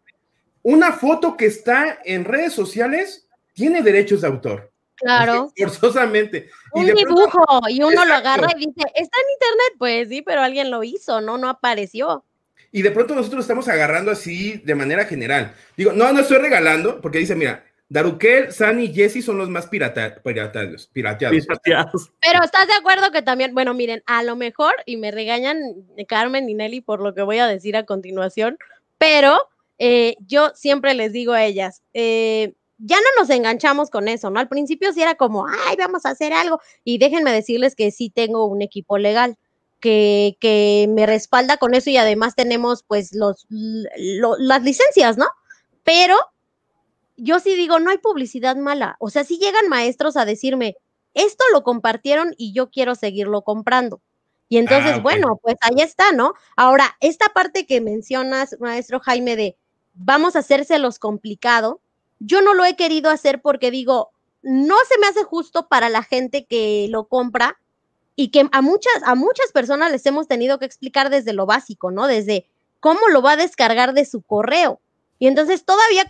[0.61, 4.71] Una foto que está en redes sociales tiene derechos de autor.
[4.97, 5.51] Claro.
[5.55, 6.49] forzosamente.
[6.71, 10.71] Un dibujo y uno lo agarra y dice, está en internet, pues sí, pero alguien
[10.71, 12.25] lo hizo, no, no apareció.
[12.71, 15.53] Y de pronto nosotros estamos agarrando así de manera general.
[15.75, 19.67] Digo, no, no estoy regalando, porque dice, mira, Darukel, Sani y Jesse son los más
[19.67, 22.11] pirata, pirateados, pirateados.
[22.21, 25.57] Pero estás de acuerdo que también, bueno, miren, a lo mejor, y me regañan
[26.07, 28.57] Carmen y Nelly por lo que voy a decir a continuación,
[28.97, 34.29] pero eh, yo siempre les digo a ellas, eh, ya no nos enganchamos con eso,
[34.29, 34.39] ¿no?
[34.39, 38.09] Al principio sí era como, ay, vamos a hacer algo, y déjenme decirles que sí
[38.09, 39.37] tengo un equipo legal.
[39.79, 45.27] Que, que me respalda con eso y además tenemos pues los, las licencias, ¿no?
[45.83, 46.17] Pero
[47.15, 48.95] yo sí digo, no hay publicidad mala.
[48.99, 50.77] O sea, si llegan maestros a decirme,
[51.13, 54.01] esto lo compartieron y yo quiero seguirlo comprando.
[54.49, 56.33] Y entonces, ah, bueno, pues ahí está, ¿no?
[56.55, 59.57] Ahora, esta parte que mencionas, maestro Jaime, de
[59.93, 61.81] vamos a hacérselos complicado,
[62.19, 64.11] yo no lo he querido hacer porque digo,
[64.41, 67.59] no se me hace justo para la gente que lo compra
[68.15, 71.91] y que a muchas, a muchas personas les hemos tenido que explicar desde lo básico,
[71.91, 72.07] ¿no?
[72.07, 72.47] Desde
[72.79, 74.79] cómo lo va a descargar de su correo.
[75.19, 76.05] Y entonces todavía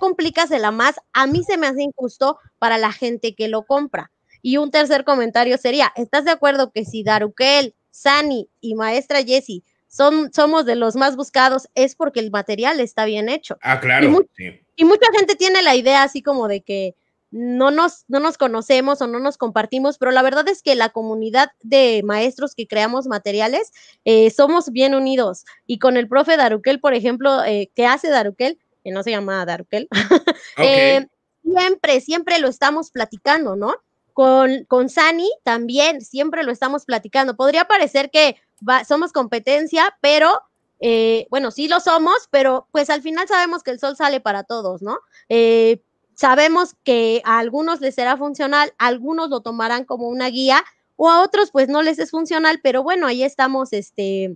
[0.60, 0.96] la más.
[1.14, 4.12] A mí se me hace injusto para la gente que lo compra.
[4.42, 9.64] Y un tercer comentario sería, ¿estás de acuerdo que si Darukel, Sani y maestra Jessie
[9.88, 13.58] son, somos de los más buscados es porque el material está bien hecho?
[13.62, 14.26] Ah, claro.
[14.38, 16.96] Y, y mucha gente tiene la idea así como de que
[17.32, 20.90] no nos, no nos conocemos o no nos compartimos, pero la verdad es que la
[20.90, 23.72] comunidad de maestros que creamos materiales
[24.06, 25.46] eh, somos bien unidos.
[25.66, 29.46] Y con el profe Darukel, por ejemplo, eh, que hace Darukel, que no se llama
[29.46, 29.90] Darkel,
[30.58, 31.06] eh,
[31.44, 33.76] siempre, siempre lo estamos platicando, ¿no?
[34.14, 37.36] Con, con Sani también siempre lo estamos platicando.
[37.36, 38.38] Podría parecer que
[38.88, 40.42] somos competencia, pero
[40.80, 44.44] eh, bueno, sí lo somos, pero pues al final sabemos que el sol sale para
[44.44, 45.00] todos, ¿no?
[45.30, 45.82] Eh,
[46.14, 50.64] sabemos que a algunos les será funcional, algunos lo tomarán como una guía
[50.96, 54.36] o a otros pues no les es funcional, pero bueno, ahí estamos este,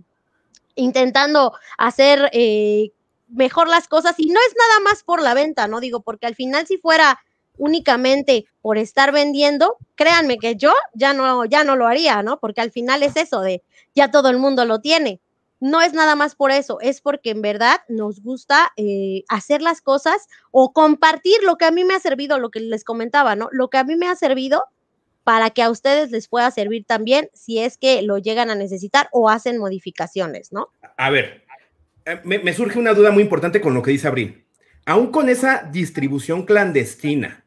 [0.76, 2.30] intentando hacer
[3.28, 5.80] mejor las cosas y no es nada más por la venta, ¿no?
[5.80, 7.20] Digo, porque al final si fuera
[7.56, 12.38] únicamente por estar vendiendo, créanme que yo ya no, ya no lo haría, ¿no?
[12.40, 13.62] Porque al final es eso de
[13.94, 15.20] ya todo el mundo lo tiene.
[15.60, 19.80] No es nada más por eso, es porque en verdad nos gusta eh, hacer las
[19.80, 23.48] cosas o compartir lo que a mí me ha servido, lo que les comentaba, ¿no?
[23.52, 24.64] Lo que a mí me ha servido
[25.24, 29.08] para que a ustedes les pueda servir también si es que lo llegan a necesitar
[29.12, 30.68] o hacen modificaciones, ¿no?
[30.96, 31.44] A ver,
[32.04, 34.44] eh, me, surge una duda muy importante con lo que dice Abril.
[34.84, 37.41] Aún con esa distribución clandestina,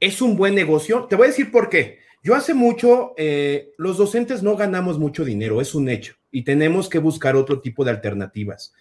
[0.00, 1.04] ¿es un buen negocio?
[1.04, 1.98] Te voy a decir por qué.
[2.22, 6.88] Yo hace mucho, eh, los docentes no ganamos mucho dinero, es un hecho, y tenemos
[6.88, 8.74] que buscar otro tipo de alternativas.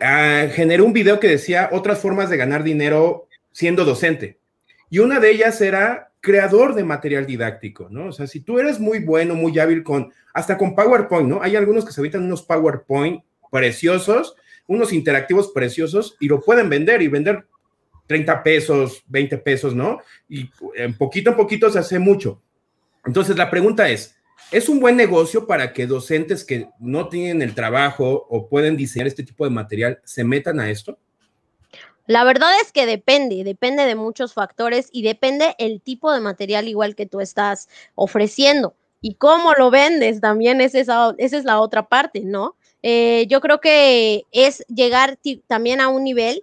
[0.00, 4.38] Ah, generé un video que decía otras formas de ganar dinero siendo docente,
[4.88, 8.06] y una de ellas era creador de material didáctico, ¿no?
[8.06, 11.42] O sea, si tú eres muy bueno, muy hábil con, hasta con PowerPoint, ¿no?
[11.42, 14.34] Hay algunos que se evitan unos PowerPoint preciosos,
[14.66, 17.46] unos interactivos preciosos y lo pueden vender y vender
[18.06, 20.00] 30 pesos, 20 pesos, ¿no?
[20.28, 22.42] Y en poquito en poquito se hace mucho.
[23.04, 24.16] Entonces la pregunta es,
[24.50, 29.06] ¿es un buen negocio para que docentes que no tienen el trabajo o pueden diseñar
[29.06, 30.98] este tipo de material se metan a esto?
[32.06, 36.68] La verdad es que depende, depende de muchos factores y depende el tipo de material
[36.68, 41.60] igual que tú estás ofreciendo y cómo lo vendes también, es esa, esa es la
[41.60, 42.56] otra parte, ¿no?
[42.82, 46.42] Eh, yo creo que es llegar también a un nivel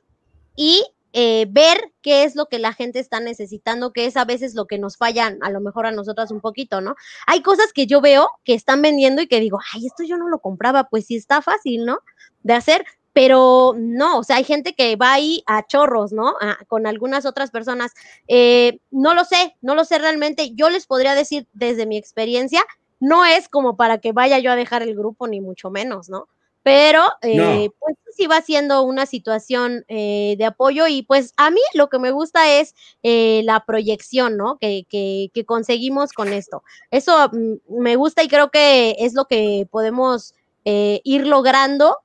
[0.55, 0.84] y
[1.14, 4.66] eh, ver qué es lo que la gente está necesitando, que es a veces lo
[4.66, 6.95] que nos fallan, a lo mejor a nosotras un poquito, ¿no?
[7.28, 10.30] Hay cosas que yo veo que están vendiendo y que digo, ay, esto yo no
[10.30, 11.99] lo compraba, pues sí está fácil, ¿no?
[12.43, 16.34] De hacer, pero no, o sea, hay gente que va ahí a chorros, ¿no?
[16.68, 17.91] con algunas otras personas.
[18.28, 20.51] Eh, no lo sé, no lo sé realmente.
[20.55, 22.64] Yo les podría decir desde mi experiencia
[23.01, 26.30] no es como para que vaya yo a dejar el grupo, ni mucho menos, ¿no?
[26.64, 31.62] Pero eh, pues sí va siendo una situación eh, de apoyo y pues a mí
[31.74, 34.57] lo que me gusta es eh, la proyección, ¿no?
[34.59, 36.64] Que, que, que, conseguimos con esto.
[36.91, 40.36] Eso mm, me gusta y creo que es lo que podemos
[40.66, 41.97] eh, ir logrando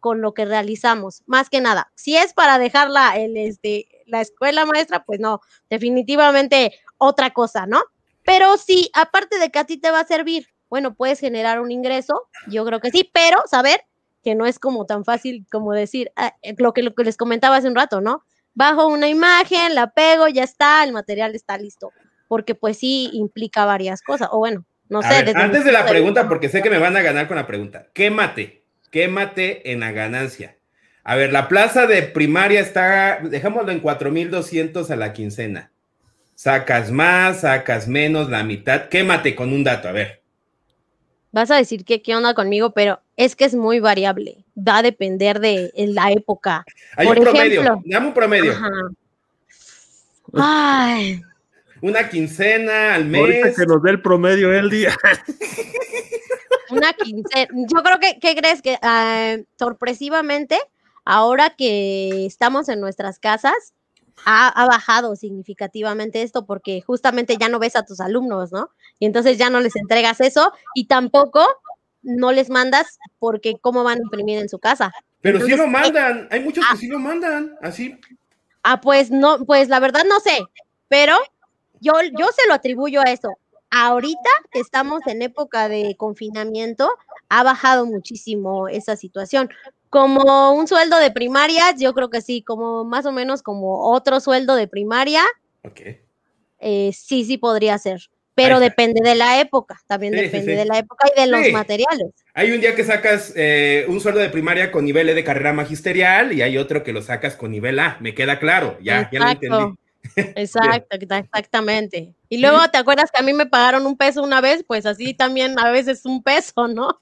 [0.00, 1.92] con lo que realizamos, más que nada.
[1.94, 5.40] Si es para dejarla el, este, la escuela maestra, pues no,
[5.70, 7.80] definitivamente otra cosa, ¿no?
[8.24, 11.70] Pero sí, aparte de que a ti te va a servir, bueno, puedes generar un
[11.70, 13.84] ingreso, yo creo que sí, pero saber
[14.22, 17.16] que no es como tan fácil como decir ah, eh, lo, que, lo que les
[17.16, 18.24] comentaba hace un rato, ¿no?
[18.54, 21.90] Bajo una imagen, la pego, ya está, el material está listo,
[22.28, 25.32] porque pues sí implica varias cosas, o bueno, no sé.
[25.34, 28.64] antes de la pregunta, porque sé que me van a ganar con la pregunta, quémate,
[28.90, 30.56] quémate en la ganancia.
[31.04, 35.72] A ver, la plaza de primaria está, dejémoslo en 4,200 a la quincena.
[36.34, 38.88] Sacas más, sacas menos, la mitad.
[38.88, 40.21] Quémate con un dato, a ver.
[41.32, 44.44] Vas a decir que qué onda conmigo, pero es que es muy variable.
[44.56, 46.64] Va a depender de la época.
[46.96, 47.82] Hay un promedio.
[47.84, 48.54] Dame un promedio.
[50.34, 51.22] Ay.
[51.80, 53.20] Una quincena al mes.
[53.20, 54.94] Ahorita que nos dé el promedio el día.
[56.70, 57.48] Una quincena.
[57.50, 58.62] Yo creo que, ¿qué crees?
[58.62, 60.58] Que ah, sorpresivamente
[61.04, 63.74] ahora que estamos en nuestras casas,
[64.24, 68.70] ha, bajado significativamente esto porque justamente ya no ves a tus alumnos, ¿no?
[69.02, 71.44] Y entonces ya no les entregas eso y tampoco
[72.02, 74.92] no les mandas porque cómo van a imprimir en su casa.
[75.20, 76.76] Pero si sí lo mandan, hay muchos que ah.
[76.78, 77.98] sí lo mandan, así.
[78.62, 80.38] Ah, pues no, pues la verdad no sé,
[80.86, 81.16] pero
[81.80, 83.28] yo, yo se lo atribuyo a eso.
[83.70, 86.88] Ahorita que estamos en época de confinamiento,
[87.28, 89.50] ha bajado muchísimo esa situación.
[89.90, 94.20] Como un sueldo de primaria, yo creo que sí, como más o menos como otro
[94.20, 95.24] sueldo de primaria.
[95.64, 95.80] Ok.
[96.60, 98.11] Eh, sí, sí podría ser.
[98.34, 102.08] Pero depende de la época, también depende de la época y de los materiales.
[102.32, 105.52] Hay un día que sacas eh, un sueldo de primaria con nivel e de carrera
[105.52, 109.20] magisterial y hay otro que lo sacas con nivel A, me queda claro, ya, ya
[109.20, 109.78] lo entendí.
[110.16, 112.14] Exacto, exactamente.
[112.28, 114.64] Y luego, ¿te acuerdas que a mí me pagaron un peso una vez?
[114.66, 117.00] Pues así también a veces un peso, ¿no?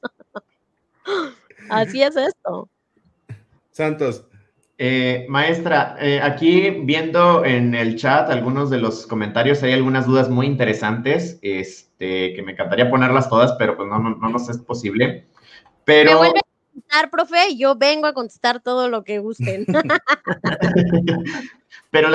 [1.71, 2.69] así es esto.
[3.71, 4.25] Santos.
[4.83, 10.31] Eh, maestra, eh, aquí viendo en el chat algunos de los comentarios, hay algunas dudas
[10.31, 15.27] muy interesantes, este, que me encantaría ponerlas todas, pero pues no, no, nos es posible.
[15.85, 16.13] Pero...
[16.13, 19.67] Me vuelve a contestar, profe, yo vengo a contestar todo lo que gusten.
[21.91, 22.09] pero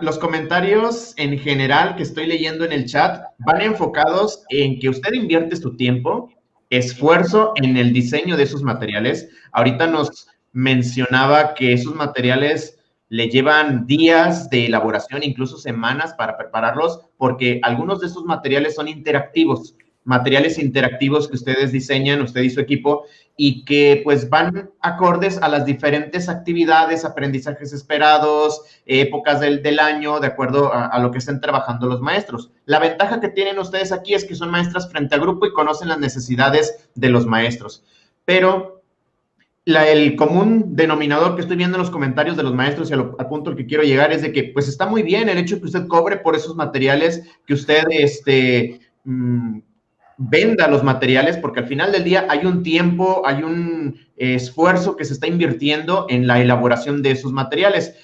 [0.00, 5.12] los comentarios en general que estoy leyendo en el chat van enfocados en que usted
[5.12, 6.32] invierte su tiempo,
[6.68, 9.28] esfuerzo en el diseño de esos materiales.
[9.52, 12.78] Ahorita nos mencionaba que esos materiales
[13.08, 18.86] le llevan días de elaboración, incluso semanas para prepararlos, porque algunos de esos materiales son
[18.86, 19.74] interactivos,
[20.04, 23.04] materiales interactivos que ustedes diseñan, usted y su equipo,
[23.36, 30.20] y que pues van acordes a las diferentes actividades, aprendizajes esperados, épocas del, del año,
[30.20, 32.52] de acuerdo a, lo que estén trabajando los maestros.
[32.64, 35.88] La ventaja que tienen ustedes aquí es que son maestras frente a grupo y conocen
[35.88, 37.84] las necesidades de los maestros,
[38.24, 38.79] pero
[39.66, 43.50] el común denominador que estoy viendo en los comentarios de los maestros y al, punto
[43.50, 45.66] al que quiero llegar es de que pues está muy bien el hecho de que
[45.66, 49.58] usted cobre por esos materiales, que usted este, mm,
[50.16, 55.04] venda los materiales, porque al final del día hay un tiempo, hay un esfuerzo que
[55.04, 57.94] se está invirtiendo en la elaboración de esos materiales.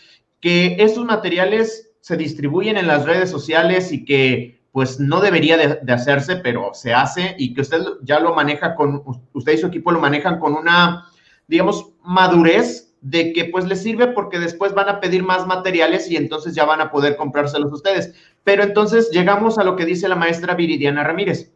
[0.41, 5.79] Que esos materiales se distribuyen en las redes sociales y que pues no debería de,
[5.83, 9.03] de hacerse, pero se hace y que usted ya lo maneja con,
[9.33, 11.07] usted y su equipo lo manejan con una
[11.49, 16.17] digamos, madurez de que pues les sirve porque después van a pedir más materiales y
[16.17, 18.15] entonces ya van a poder comprárselos ustedes.
[18.43, 21.53] Pero entonces llegamos a lo que dice la maestra Viridiana Ramírez.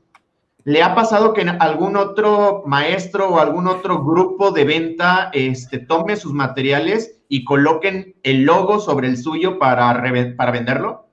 [0.65, 6.17] ¿Le ha pasado que algún otro maestro o algún otro grupo de venta este, tome
[6.17, 10.03] sus materiales y coloquen el logo sobre el suyo para,
[10.37, 11.09] para venderlo?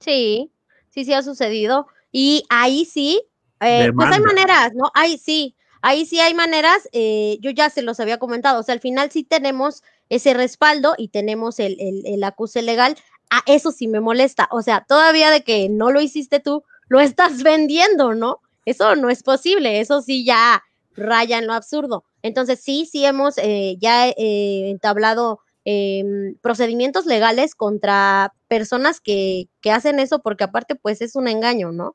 [0.00, 0.50] Sí,
[0.88, 1.86] sí, sí ha sucedido.
[2.10, 3.22] Y ahí sí,
[3.60, 4.90] eh, pues hay maneras, ¿no?
[4.94, 8.72] Ahí sí, Ahí sí hay maneras, eh, yo ya se los había comentado, o sea,
[8.72, 12.96] al final sí tenemos ese respaldo y tenemos el, el, acuse legal.
[13.30, 17.00] A eso sí me molesta, o sea, todavía de que no lo hiciste tú, lo
[17.00, 18.40] estás vendiendo, ¿no?
[18.64, 20.62] Eso no es posible, eso sí ya
[20.94, 22.04] raya en lo absurdo.
[22.22, 29.70] Entonces, sí, sí hemos eh, ya eh, entablado em, procedimientos legales contra personas que, que,
[29.70, 31.94] hacen eso, porque aparte, pues es un engaño, ¿no?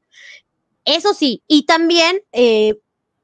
[0.85, 2.21] Eso sí, y también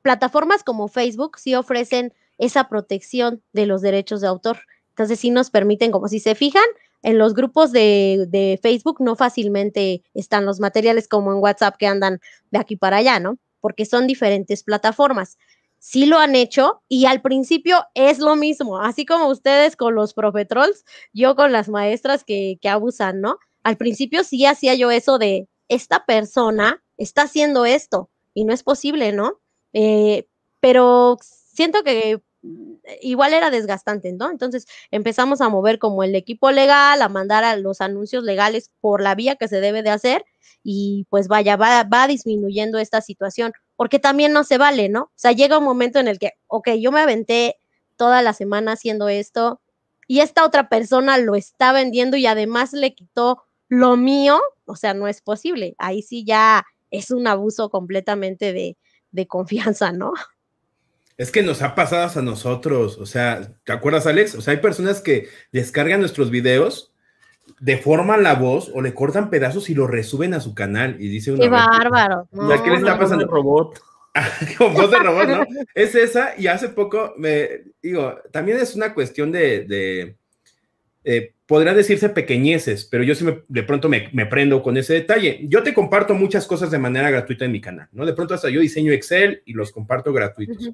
[0.02, 4.60] plataformas como Facebook sí ofrecen esa protección de los derechos de autor.
[4.90, 6.64] Entonces sí nos permiten, como si se fijan,
[7.02, 12.20] en los grupos de, Facebook no fácilmente están los materiales como en WhatsApp que andan
[12.52, 13.38] de aquí para allá, ¿no?
[13.62, 15.38] Porque son diferentes plataformas.
[15.78, 20.14] Sí lo han hecho y al principio es lo mismo, así como ustedes con los
[20.14, 20.84] profetrols,
[21.14, 23.38] yo con las maestras que, que abusan, ¿no?
[23.64, 28.64] Al principio sí hacía yo eso de, esta persona está haciendo esto y no es
[28.64, 29.40] posible, ¿no?
[29.74, 30.28] Eh,
[30.60, 34.32] pero siento que mm, igual era desgastante, ¿no?
[34.32, 39.02] Entonces empezamos a mover como el equipo legal, a mandar a los anuncios legales por
[39.02, 40.26] la vía que se debe de hacer
[40.64, 45.04] y pues vaya, va, va disminuyendo esta situación, porque también no se vale, ¿no?
[45.04, 47.58] O sea, llega un momento en el que, ok, yo me aventé
[47.98, 49.62] toda la semana haciendo esto
[50.08, 54.94] y esta otra persona lo está vendiendo y además le quitó lo mío, o sea,
[54.94, 55.76] no es posible.
[55.78, 58.78] Ahí sí ya es un abuso completamente de,
[59.12, 60.14] de confianza, ¿no?
[61.18, 64.36] Es que nos ha pasado a nosotros, o sea, ¿te acuerdas, Alex?
[64.36, 66.94] O sea, hay personas que descargan nuestros videos,
[67.60, 71.36] deforman la voz o le cortan pedazos y lo resuben a su canal y dice
[71.36, 72.28] ¡Qué bárbaro!
[72.32, 73.28] ¿Qué le está pasando?
[73.28, 73.82] robot.
[74.58, 75.46] Con voz de robot, ¿no?
[75.76, 80.16] es esa, y hace poco me digo, también es una cuestión de, de
[81.12, 85.40] eh, podría decirse pequeñeces, pero yo sí de pronto me, me, prendo con ese detalle.
[85.48, 88.06] Yo te comparto muchas cosas de manera gratuita en mi canal, ¿no?
[88.06, 90.72] De pronto hasta yo diseño Excel y los comparto gratuitos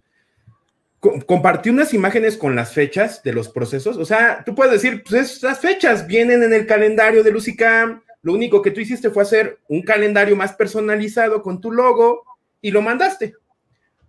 [1.25, 3.97] compartí unas imágenes con las fechas de los procesos.
[3.97, 8.01] O sea, tú puedes decir, pues esas fechas vienen en el calendario de Lucicam.
[8.21, 12.23] Lo único que tú hiciste fue hacer un calendario más personalizado con tu logo
[12.61, 13.35] y lo mandaste.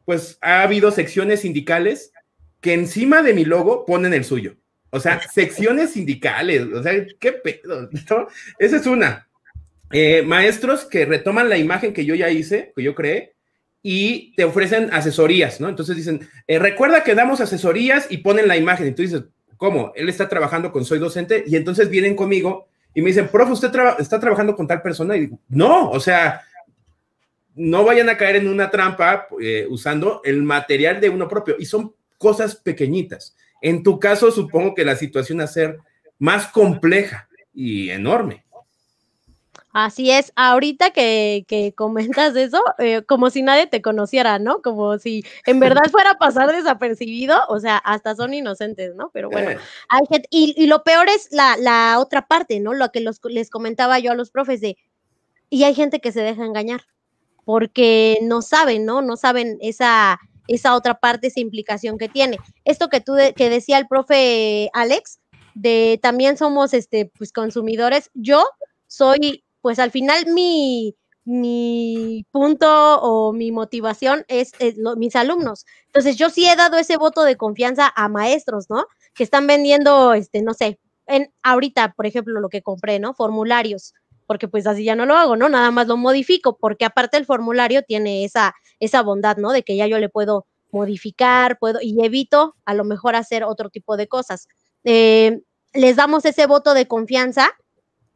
[0.04, 2.12] Pues ha habido secciones sindicales
[2.60, 4.56] que encima de mi logo ponen el suyo.
[4.96, 6.66] O sea, secciones sindicales.
[6.72, 7.88] O sea, qué pedo.
[8.58, 9.28] Esa es una.
[9.92, 13.34] Eh, maestros que retoman la imagen que yo ya hice, que yo creé,
[13.82, 15.68] y te ofrecen asesorías, ¿no?
[15.68, 18.88] Entonces dicen, eh, recuerda que damos asesorías y ponen la imagen.
[18.88, 19.22] Y tú dices,
[19.56, 19.92] ¿cómo?
[19.94, 23.70] Él está trabajando con Soy Docente y entonces vienen conmigo y me dicen, profe, ¿usted
[23.98, 25.16] está trabajando con tal persona?
[25.16, 26.42] Y digo, no, o sea,
[27.54, 31.56] no vayan a caer en una trampa eh, usando el material de uno propio.
[31.58, 33.36] Y son cosas pequeñitas.
[33.60, 35.78] En tu caso, supongo que la situación va a ser
[36.18, 38.46] más compleja y enorme.
[39.78, 44.62] Así es, ahorita que, comentas eso, eh, como si nadie te conociera, ¿no?
[44.62, 49.10] Como si en verdad fuera a pasar desapercibido, o sea, hasta son inocentes, ¿no?
[49.12, 49.58] Pero bueno, eh.
[49.90, 52.72] hay gente, y, lo peor es la, otra parte, ¿no?
[52.72, 54.78] Lo que les comentaba yo a los profes de,
[55.50, 56.86] y hay gente que se deja engañar,
[57.44, 59.02] porque no saben, ¿no?
[59.02, 60.18] No saben esa,
[60.48, 62.38] esa otra parte, esa implicación que tiene.
[62.64, 65.20] Esto que tú, que decía el profe Alex,
[65.54, 68.44] de también somos, este, pues, consumidores, yo
[68.86, 70.94] soy pues al final mi,
[71.24, 74.52] mi punto o mi motivación es,
[74.96, 75.66] mis alumnos.
[75.86, 78.86] Entonces, yo sí he dado ese voto de confianza a maestros, ¿no?
[79.12, 80.78] Que están vendiendo, este, no sé,
[81.08, 83.12] en ahorita, por ejemplo, lo que compré, ¿no?
[83.12, 83.92] Formularios,
[84.26, 85.48] porque pues así ya no lo hago, ¿no?
[85.48, 89.52] Nada más lo modifico, porque aparte el formulario tiene esa, esa bondad, ¿no?
[89.52, 93.70] De que ya yo le puedo modificar, puedo, y evito a lo mejor hacer otro
[93.70, 94.48] tipo de cosas.
[94.84, 95.40] Eh,
[95.72, 97.50] les damos ese voto de confianza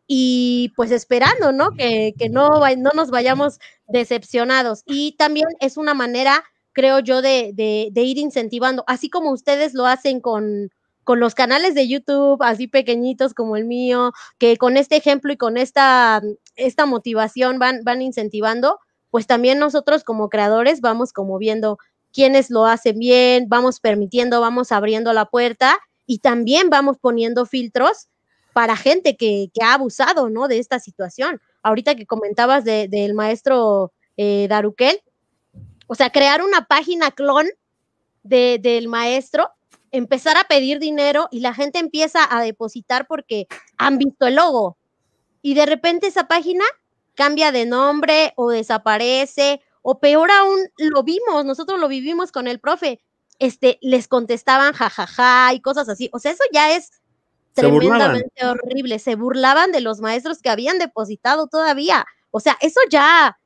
[0.06, 1.70] y pues esperando, ¿no?
[1.72, 4.82] Que, no, no nos vayamos decepcionados.
[4.86, 6.42] Y también es una manera,
[6.72, 7.52] creo yo, de,
[7.94, 10.70] ir incentivando, así como ustedes lo hacen con,
[11.04, 15.36] con los canales de YouTube, así pequeñitos como el mío, que con este ejemplo y
[15.36, 16.22] con esta,
[16.56, 18.78] esta motivación van, van incentivando,
[19.10, 21.78] pues también nosotros como creadores vamos como viendo
[22.12, 28.08] quiénes lo hacen bien, vamos permitiendo, vamos abriendo la puerta y también vamos poniendo filtros
[28.52, 30.48] para gente que, ha abusado, ¿no?
[30.48, 31.40] De esta situación.
[31.62, 35.00] Ahorita que comentabas del maestro eh, Daruquel,
[35.86, 37.46] o sea, crear una página clon
[38.22, 39.50] del maestro,
[39.92, 44.76] empezar a pedir dinero y la gente empieza a depositar porque han visto el logo.
[45.42, 46.64] Y de repente esa página
[47.14, 52.60] cambia de nombre o desaparece, o peor aún, lo vimos, nosotros lo vivimos con el
[52.60, 53.00] profe,
[53.38, 56.10] este, les contestaban jajaja y cosas así.
[56.12, 56.90] O sea, eso ya es
[57.54, 58.98] tremendamente horrible.
[58.98, 62.06] Se burlaban de los maestros que habían depositado todavía.
[62.30, 63.39] O sea, eso ya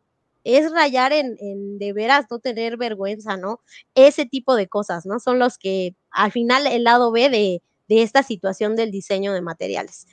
[0.45, 3.61] es rayar en, de veras no tener vergüenza, ¿no?
[3.95, 5.19] Ese tipo de cosas, ¿no?
[5.19, 9.41] Son los que al final el lado B de, de esta situación del diseño de
[9.41, 10.07] materiales.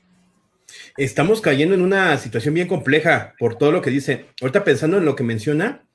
[0.98, 4.28] Estamos cayendo en una situación bien compleja por todo lo que dice.
[4.42, 5.86] Ahorita pensando en lo que menciona,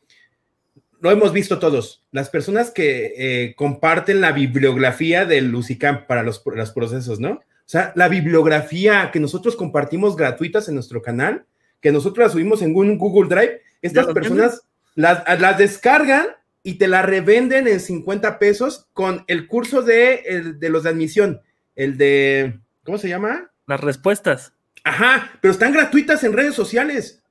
[1.00, 2.04] lo hemos visto todos.
[2.12, 7.30] Las personas que eh, comparten la bibliografía del Lucicamp para los, los procesos, ¿no?
[7.30, 11.46] O sea, la bibliografía que nosotros compartimos gratuitas en nuestro canal,
[11.80, 14.62] que nosotros la subimos en un Google Drive, estas personas
[14.94, 16.26] las, las, descargan
[16.62, 21.40] y te la revenden en 50 pesos con el curso de, de los de admisión,
[21.74, 23.50] el de, ¿cómo se llama?
[23.66, 24.52] Las respuestas.
[24.84, 27.22] Ajá, pero están gratuitas en redes sociales.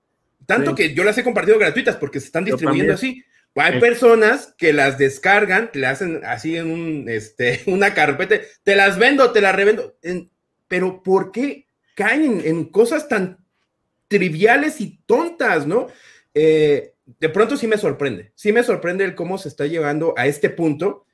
[0.45, 3.23] Tanto que yo las he compartido gratuitas porque se están distribuyendo así.
[3.55, 8.97] Hay personas que las descargan, le hacen así en un, este, una carpeta, te las
[8.97, 9.97] vendo, te las revendo.
[10.67, 13.37] pero ¿por qué caen en cosas tan
[14.07, 15.87] triviales y tontas, no?
[16.35, 20.27] Eh, de pronto sí me sorprende, sí me sorprende el cómo se está llegando a
[20.27, 21.05] este punto.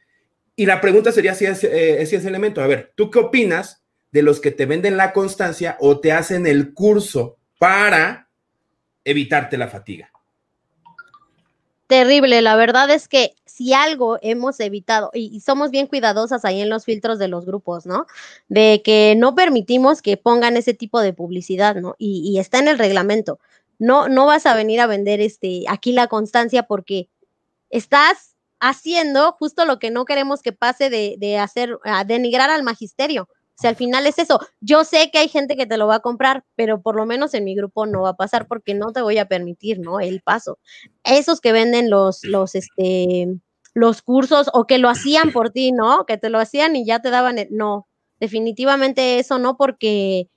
[0.55, 2.61] Y la pregunta sería si es, eh, elemento.
[2.61, 6.45] A ver, ¿tú qué opinas de los que te venden la constancia o te hacen
[6.45, 8.29] el curso para
[9.05, 10.11] evitarte la fatiga?
[11.87, 16.69] Terrible, la verdad es que si algo hemos evitado, y, somos bien cuidadosas ahí en
[16.69, 18.07] los filtros de los grupos, ¿no?
[18.47, 21.95] De que no permitimos que pongan ese tipo de publicidad, ¿no?
[21.97, 23.39] Y está en el reglamento.
[23.81, 27.09] No, no vas a venir a vender este, aquí la constancia porque
[27.71, 32.61] estás haciendo justo lo que no queremos que pase de, de hacer, a denigrar al
[32.61, 33.23] magisterio.
[33.23, 34.39] O sea, al final es eso.
[34.59, 37.33] Yo sé que hay gente que te lo va a comprar, pero por lo menos
[37.33, 39.99] en mi grupo no va a pasar porque no te voy a permitir, ¿no?
[39.99, 40.59] El paso.
[41.03, 43.29] Esos que venden los, los, este,
[43.73, 46.05] los cursos o que lo hacían por ti, ¿no?
[46.05, 47.87] Que te lo hacían y ya te daban el, no,
[48.19, 50.29] definitivamente eso no porque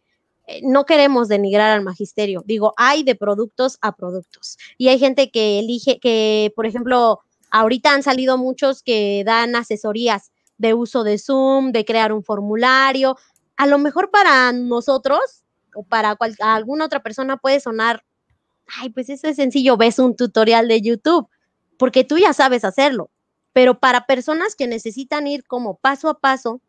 [0.63, 2.43] no queremos denigrar al magisterio.
[2.47, 4.59] Digo, hay de productos a productos.
[4.79, 7.21] Y hay gente que elige, que, por ejemplo,
[7.51, 13.17] ahorita han salido muchos que dan asesorías de uso de Zoom, de crear un formulario.
[13.57, 18.05] A lo mejor para nosotros o para cual, alguna otra persona puede sonar,
[18.79, 21.29] ay, pues eso es sencillo, ves un tutorial de YouTube,
[21.79, 23.11] porque tú ya sabes hacerlo.
[23.53, 26.61] Pero para personas que necesitan ir como paso a paso,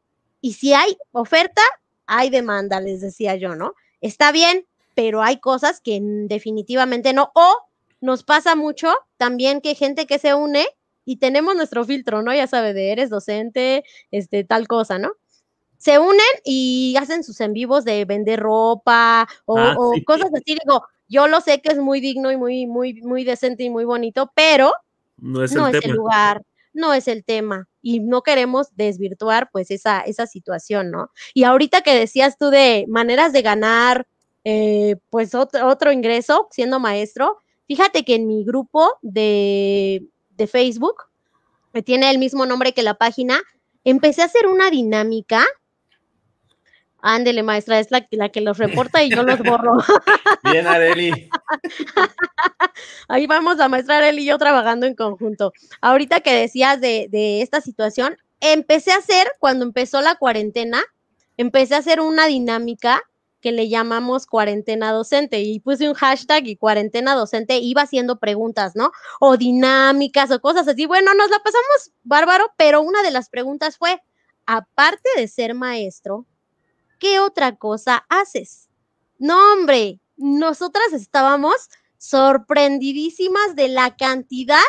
[0.42, 1.62] y si hay oferta,
[2.08, 3.74] hay demanda, les decía yo, ¿no?
[4.02, 7.32] Está bien, pero hay cosas que definitivamente no.
[7.36, 7.58] O
[8.02, 10.66] nos pasa mucho también que gente que se une
[11.06, 12.34] y tenemos nuestro filtro, ¿no?
[12.34, 15.14] Ya sabe, de eres docente, este, tal cosa, ¿no?
[15.78, 20.04] Se unen y hacen sus en vivos de vender ropa o, ah, o sí.
[20.04, 20.56] cosas así.
[20.64, 23.86] Digo, yo lo sé que es muy digno y muy, muy, muy decente y muy
[23.86, 24.74] bonito, pero
[25.18, 26.42] no es, no el, es el lugar,
[26.76, 31.10] no es el tema y no queremos desvirtuar pues esa, esa situación, ¿no?
[31.34, 34.08] Y ahorita que decías tú de maneras de ganar
[34.44, 41.04] eh, pues otro, otro ingreso siendo maestro, fíjate que en mi grupo de, de Facebook,
[41.74, 43.42] que tiene el mismo nombre que la página,
[43.84, 45.46] empecé a hacer una dinámica.
[47.08, 49.78] Ándele, maestra, es la, la que los reporta y yo los borro.
[50.44, 51.30] Bien, Areli.
[53.08, 55.54] Ahí vamos la maestra Areli y yo trabajando en conjunto.
[55.82, 60.82] Ahorita que decías de, de esta situación, empecé a hacer, cuando empezó la cuarentena,
[61.38, 63.04] empecé a hacer una dinámica
[63.40, 68.76] que le llamamos cuarentena docente y puse un hashtag y cuarentena docente iba haciendo preguntas,
[68.76, 68.90] ¿no?
[69.20, 70.88] O dinámicas o cosas así.
[70.88, 74.02] Bueno, nos la pasamos bárbaro, pero una de las preguntas fue,
[74.48, 76.26] aparte de ser maestro,
[77.06, 78.68] ¿qué otra cosa haces?
[79.20, 84.64] No, hombre, nosotras estábamos sorprendidísimas de la cantidad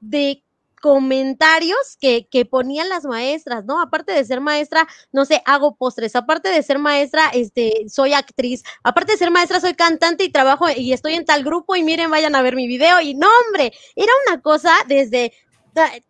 [0.00, 0.42] de
[0.80, 3.80] comentarios que, que, ponían las maestras, ¿no?
[3.80, 8.62] Aparte de ser maestra, no sé, hago postres, aparte de ser maestra, este, soy actriz,
[8.82, 12.10] aparte de ser maestra, soy cantante y trabajo y estoy en tal grupo y miren,
[12.10, 15.32] vayan a ver mi video y no, hombre, era una cosa desde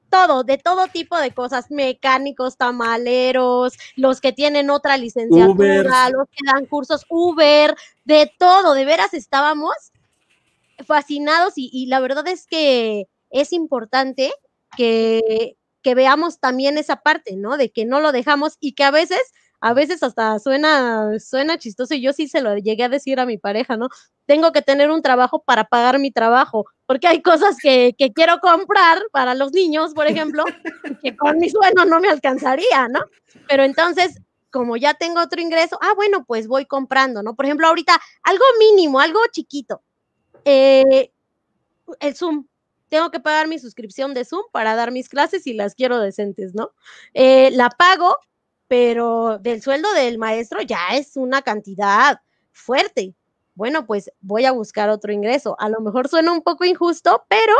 [0.08, 6.12] todo, de todo tipo de cosas, mecánicos, tamaleros, los que tienen otra licenciatura, Uber.
[6.12, 9.74] los que dan cursos, Uber, de todo, de veras estábamos
[10.86, 14.32] fascinados y, y la verdad es que es importante
[14.76, 17.56] que, que veamos también esa parte, ¿no?
[17.56, 19.20] De que no lo dejamos y que a veces,
[19.60, 23.26] a veces hasta suena, suena chistoso y yo sí se lo llegué a decir a
[23.26, 23.88] mi pareja, ¿no?
[24.26, 28.38] Tengo que tener un trabajo para pagar mi trabajo, porque hay cosas que, que quiero
[28.40, 30.44] comprar para los niños, por ejemplo,
[31.02, 33.00] que con mi sueldo no me alcanzaría, ¿no?
[33.48, 34.20] Pero entonces,
[34.50, 37.34] como ya tengo otro ingreso, ah, bueno, pues voy comprando, ¿no?
[37.34, 39.82] Por ejemplo, ahorita algo mínimo, algo chiquito.
[40.44, 41.12] Eh,
[42.00, 42.46] el Zoom,
[42.88, 46.54] tengo que pagar mi suscripción de Zoom para dar mis clases y las quiero decentes,
[46.54, 46.70] ¿no?
[47.14, 48.16] Eh, la pago,
[48.68, 52.20] pero del sueldo del maestro ya es una cantidad
[52.52, 53.14] fuerte.
[53.56, 55.56] Bueno, pues voy a buscar otro ingreso.
[55.58, 57.54] A lo mejor suena un poco injusto, pero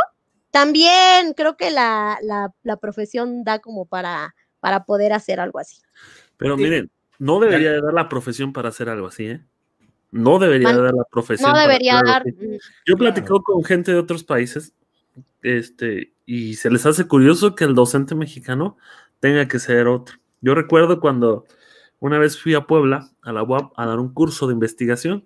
[0.51, 5.81] también creo que la, la, la profesión da como para, para poder hacer algo así.
[6.37, 9.45] Pero miren, no debería de dar la profesión para hacer algo así, ¿eh?
[10.11, 11.51] No debería Man, dar la profesión.
[11.51, 12.23] No debería dar.
[12.25, 14.73] Yo he platicado con gente de otros países
[15.41, 18.77] este, y se les hace curioso que el docente mexicano
[19.19, 20.17] tenga que ser otro.
[20.41, 21.45] Yo recuerdo cuando
[21.99, 25.25] una vez fui a Puebla, a la UAP, a dar un curso de investigación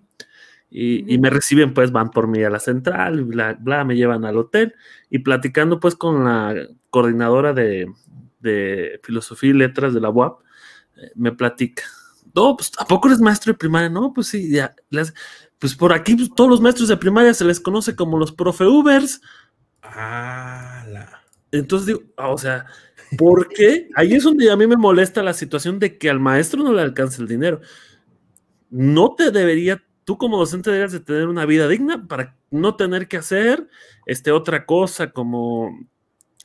[0.74, 4.24] y, y, me reciben, pues van por mí a la central, bla, bla, me llevan
[4.24, 4.74] al hotel
[5.10, 6.54] y platicando pues con la
[6.88, 7.92] coordinadora de,
[8.40, 10.40] de filosofía y letras de la UAP,
[10.96, 11.82] eh, me platica.
[12.34, 13.88] No, pues ¿a poco eres maestro de primaria?
[13.88, 14.74] No, pues sí, ya.
[15.58, 18.64] Pues por aquí pues, todos los maestros de primaria se les conoce como los profe
[18.64, 19.20] Ubers.
[19.82, 21.22] Ah, la...
[21.50, 22.64] Entonces digo, o sea,
[23.18, 23.90] ¿por qué?
[23.94, 26.80] Ahí es donde a mí me molesta la situación de que al maestro no le
[26.80, 27.60] alcance el dinero.
[28.70, 33.08] No te debería, tú como docente deberías de tener una vida digna para no tener
[33.08, 33.68] que hacer
[34.06, 35.86] este, otra cosa como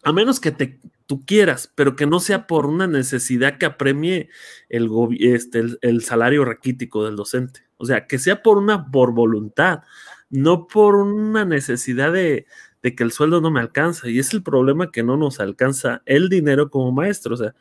[0.04, 4.30] a menos que te, tú quieras, pero que no sea por una necesidad que apremie
[4.70, 4.90] el,
[5.20, 7.62] este, el, salario raquítico del docente.
[7.78, 9.82] O sea, que sea por una por voluntad,
[10.30, 12.46] no por una necesidad de,
[12.82, 14.10] de, que el sueldo no me alcanza.
[14.10, 17.34] Y es el problema que no nos alcanza el dinero como maestro.
[17.34, 17.56] O sea,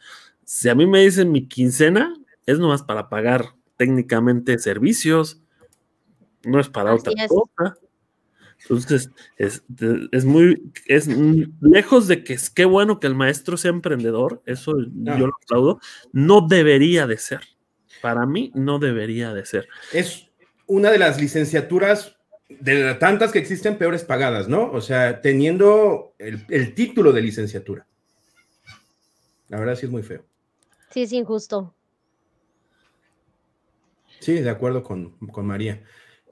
[0.44, 2.14] si a mí me dicen mi quincena,
[2.46, 5.42] es nomás para pagar técnicamente servicios,
[6.46, 7.76] no es para otra cosa.
[8.62, 9.62] Entonces, es,
[10.12, 11.08] es, muy, es
[11.60, 15.80] lejos de que es qué bueno que el maestro sea emprendedor, eso yo lo aplaudo,
[16.12, 17.40] no debería de ser.
[18.00, 19.68] Para mí, no debería de ser.
[19.92, 20.30] Es
[20.66, 22.16] una de las licenciaturas
[22.48, 24.70] de tantas que existen peores pagadas, ¿no?
[24.72, 27.86] O sea, teniendo el, el título de licenciatura.
[29.48, 30.24] La verdad sí es muy feo.
[30.90, 31.74] Sí, es injusto.
[34.20, 35.82] Sí, de acuerdo con, con María.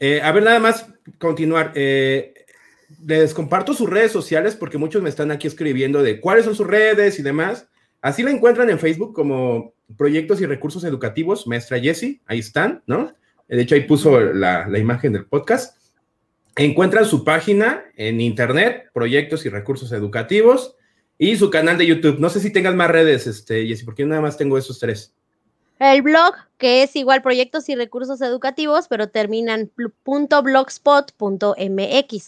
[0.07, 0.87] Eh, a ver, nada más
[1.17, 1.73] continuar.
[1.77, 2.35] Eh,
[3.07, 6.67] les comparto sus redes sociales porque muchos me están aquí escribiendo de cuáles son sus
[6.67, 7.69] redes y demás.
[8.03, 13.15] Así la encuentran en Facebook como Proyectos y Recursos Educativos, Maestra Jessie, ahí están, ¿no?
[13.49, 15.79] De hecho, ahí puso la, imagen del podcast.
[16.55, 20.77] Encuentran su página en internet, Proyectos y Recursos Educativos,
[21.17, 22.19] y su canal de YouTube.
[22.19, 25.15] No sé si tengas más redes, este, Jessie, porque yo nada más tengo esos tres.
[25.81, 31.11] El blog, que es igual proyectos y recursos educativos, pero terminan .blogspot.mx,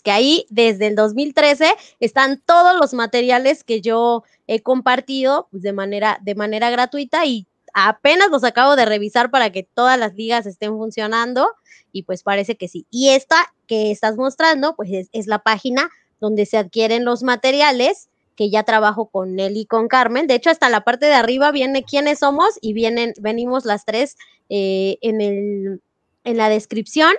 [0.02, 5.72] que ahí desde el 2013 están todos los materiales que yo he compartido pues, de,
[5.72, 10.46] manera, de manera gratuita y apenas los acabo de revisar para que todas las ligas
[10.46, 11.48] estén funcionando
[11.92, 12.86] y pues parece que sí.
[12.90, 15.90] Y esta que estás mostrando, pues es, es la página
[16.20, 20.26] donde se adquieren los materiales que ya trabajo con él y con Carmen.
[20.26, 24.16] De hecho, hasta la parte de arriba viene quiénes somos y vienen, venimos las tres
[24.50, 25.80] eh, en, el,
[26.24, 27.14] en la descripción.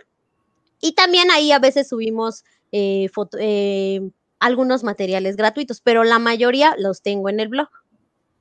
[0.80, 3.09] Y también ahí a veces subimos eh,
[3.39, 4.01] eh,
[4.39, 7.70] algunos materiales gratuitos, pero la mayoría los tengo en el blog.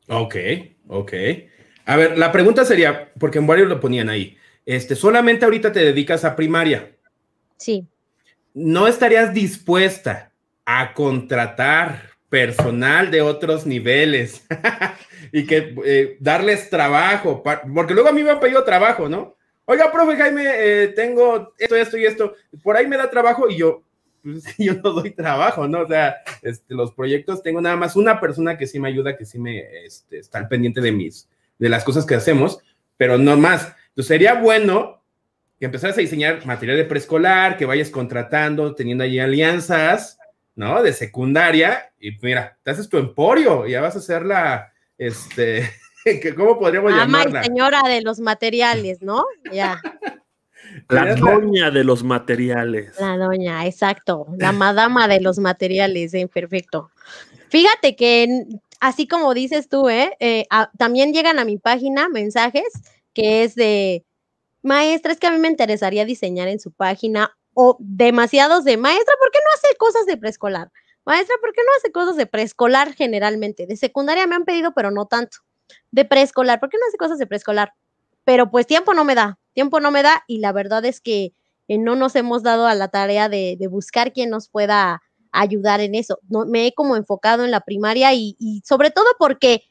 [0.08, 0.36] Ok,
[0.88, 1.12] ok.
[1.86, 5.80] A ver, la pregunta sería, porque en varios lo ponían ahí, este, solamente ahorita te
[5.80, 6.94] dedicas a primaria.
[7.56, 7.86] Sí.
[8.52, 10.32] ¿No estarías dispuesta
[10.64, 14.44] a contratar personal de otros niveles
[15.32, 19.36] y que eh, darles trabajo, porque luego a mí me han pedido trabajo, ¿no?
[19.64, 23.56] Oiga, profe Jaime, eh, tengo esto, esto y esto, por ahí me da trabajo y
[23.56, 23.82] yo,
[24.22, 25.82] pues, yo no doy trabajo, ¿no?
[25.82, 29.24] O sea, este, los proyectos, tengo nada más una persona que sí me ayuda, que
[29.24, 32.58] sí me este, está al pendiente de mis, de las cosas que hacemos,
[32.96, 33.74] pero no más.
[33.88, 35.02] Entonces sería bueno
[35.58, 40.15] que empezaras a diseñar material de preescolar, que vayas contratando, teniendo ahí alianzas,
[40.56, 40.82] ¿no?
[40.82, 45.70] De secundaria, y mira, te haces tu emporio, y ya vas a ser la, este,
[46.36, 47.44] ¿cómo podríamos Ama llamarla?
[47.44, 49.24] señora de los materiales, ¿no?
[49.52, 49.80] Ya.
[50.88, 52.98] La doña de los materiales.
[53.00, 54.26] La doña, exacto.
[54.36, 56.90] La madama de los materiales, eh, perfecto.
[57.48, 58.44] Fíjate que,
[58.80, 60.16] así como dices tú, ¿eh?
[60.20, 60.44] eh
[60.76, 62.66] también llegan a mi página mensajes
[63.14, 64.04] que es de,
[64.66, 69.14] maestra, es que a mí me interesaría diseñar en su página o demasiados de maestra,
[69.18, 70.70] ¿por qué no hace cosas de preescolar?
[71.06, 73.66] Maestra, ¿por qué no hace cosas de preescolar generalmente?
[73.66, 75.38] De secundaria me han pedido, pero no tanto.
[75.90, 77.72] De preescolar, ¿por qué no hace cosas de preescolar?
[78.24, 81.32] Pero pues tiempo no me da, tiempo no me da y la verdad es que
[81.66, 85.00] eh, no nos hemos dado a la tarea de, buscar quien nos pueda
[85.32, 86.18] ayudar en eso.
[86.28, 88.36] No, me he como enfocado en la primaria y,
[88.66, 89.62] sobre todo porque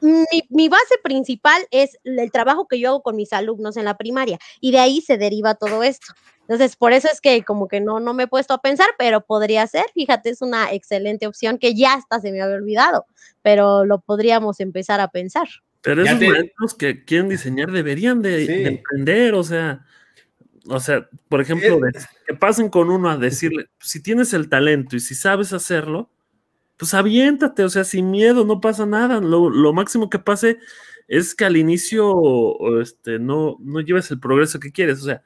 [0.00, 3.98] mi, mi, base principal es el trabajo que yo hago con mis alumnos en la
[3.98, 6.14] primaria y de ahí se deriva todo esto.
[6.48, 9.20] Entonces, por eso es que como que no, no me he puesto a pensar, pero
[9.20, 13.04] podría ser, fíjate, es una excelente opción que ya hasta se me había olvidado,
[13.42, 15.46] pero lo podríamos empezar a pensar.
[15.82, 19.84] Pero esos maestros que quieren diseñar deberían de, emprender, o sea,
[20.66, 21.78] o sea, por ejemplo,
[22.26, 26.10] que pasen con uno a decirle, si tienes el talento y si sabes hacerlo,
[26.78, 29.20] pues aviéntate, o sea, sin miedo, no pasa nada.
[29.20, 30.58] Lo, lo máximo que pase
[31.08, 35.22] es que al inicio este, no, no lleves el progreso que quieres, o sea,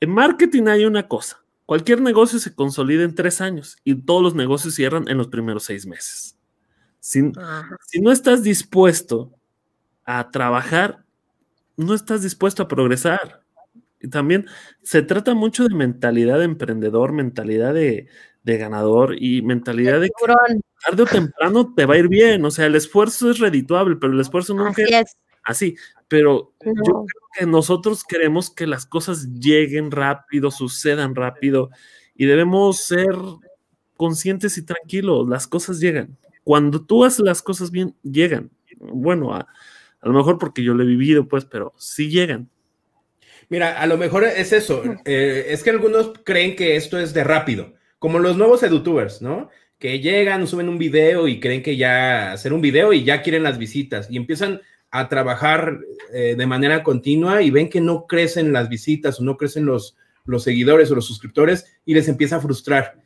[0.00, 1.42] en marketing hay una cosa.
[1.66, 5.64] Cualquier negocio se consolida en tres años y todos los negocios cierran en los primeros
[5.64, 6.36] seis meses.
[6.98, 9.32] Si, no estás dispuesto
[10.04, 11.04] a trabajar,
[11.76, 13.42] no estás dispuesto a progresar.
[14.00, 14.46] Y también
[14.82, 18.08] se trata mucho de mentalidad de emprendedor, mentalidad de,
[18.42, 20.32] ganador y mentalidad de que
[20.84, 22.44] tarde o temprano te va a ir bien.
[22.44, 25.76] O sea, el esfuerzo es redituable, pero el esfuerzo no es así.
[26.08, 27.06] Pero yo creo
[27.38, 31.70] que nosotros queremos que las cosas lleguen rápido, sucedan rápido
[32.14, 33.14] y debemos ser
[33.96, 35.28] conscientes y tranquilos.
[35.28, 36.18] Las cosas llegan.
[36.42, 38.50] Cuando tú haces las cosas bien, llegan.
[38.78, 39.46] Bueno, a,
[40.02, 42.48] lo mejor porque yo lo he vivido, pues, pero sí llegan.
[43.48, 44.82] Mira, a lo mejor es eso.
[45.04, 49.48] Eh, es que algunos creen que esto es de rápido, como los nuevos edutubers, ¿no?
[49.80, 53.42] que llegan, suben un video y creen que ya hacer un video y ya quieren
[53.42, 54.60] las visitas y empiezan
[54.90, 55.78] a trabajar
[56.12, 59.96] eh, de manera continua y ven que no crecen las visitas o no crecen los,
[60.24, 62.96] los seguidores o los suscriptores y les empieza a frustrar.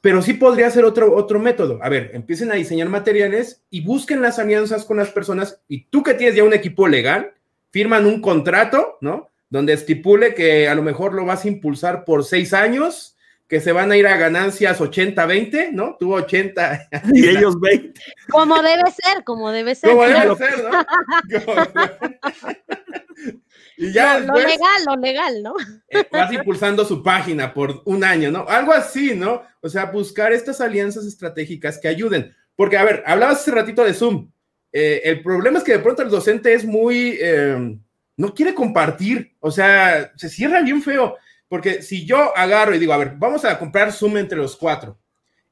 [0.00, 1.80] Pero sí podría ser otro, otro método.
[1.82, 6.02] A ver, empiecen a diseñar materiales y busquen las alianzas con las personas y tú
[6.02, 7.32] que tienes ya un equipo legal,
[7.70, 9.28] firman un contrato, ¿no?
[9.50, 13.16] Donde estipule que a lo mejor lo vas a impulsar por seis años,
[13.48, 15.96] que se van a ir a ganancias 80-20, ¿no?
[15.98, 17.98] Tú 80 y ellos 20.
[18.28, 19.90] Como debe ser, como debe ser.
[19.90, 20.68] Como debe ser, ¿no?
[23.78, 25.54] y ya lo, legal, lo legal, ¿no?
[25.88, 28.44] Eh, vas impulsando su página por un año, ¿no?
[28.46, 29.42] Algo así, ¿no?
[29.62, 32.36] O sea, buscar estas alianzas estratégicas que ayuden.
[32.54, 34.30] Porque, a ver, hablabas hace ratito de Zoom.
[34.72, 37.78] Eh, el problema es que de pronto el docente es muy, eh,
[38.18, 41.16] no quiere compartir, o sea, se cierra bien feo,
[41.48, 44.98] porque si yo agarro y digo, a ver, vamos a comprar Zoom entre los cuatro,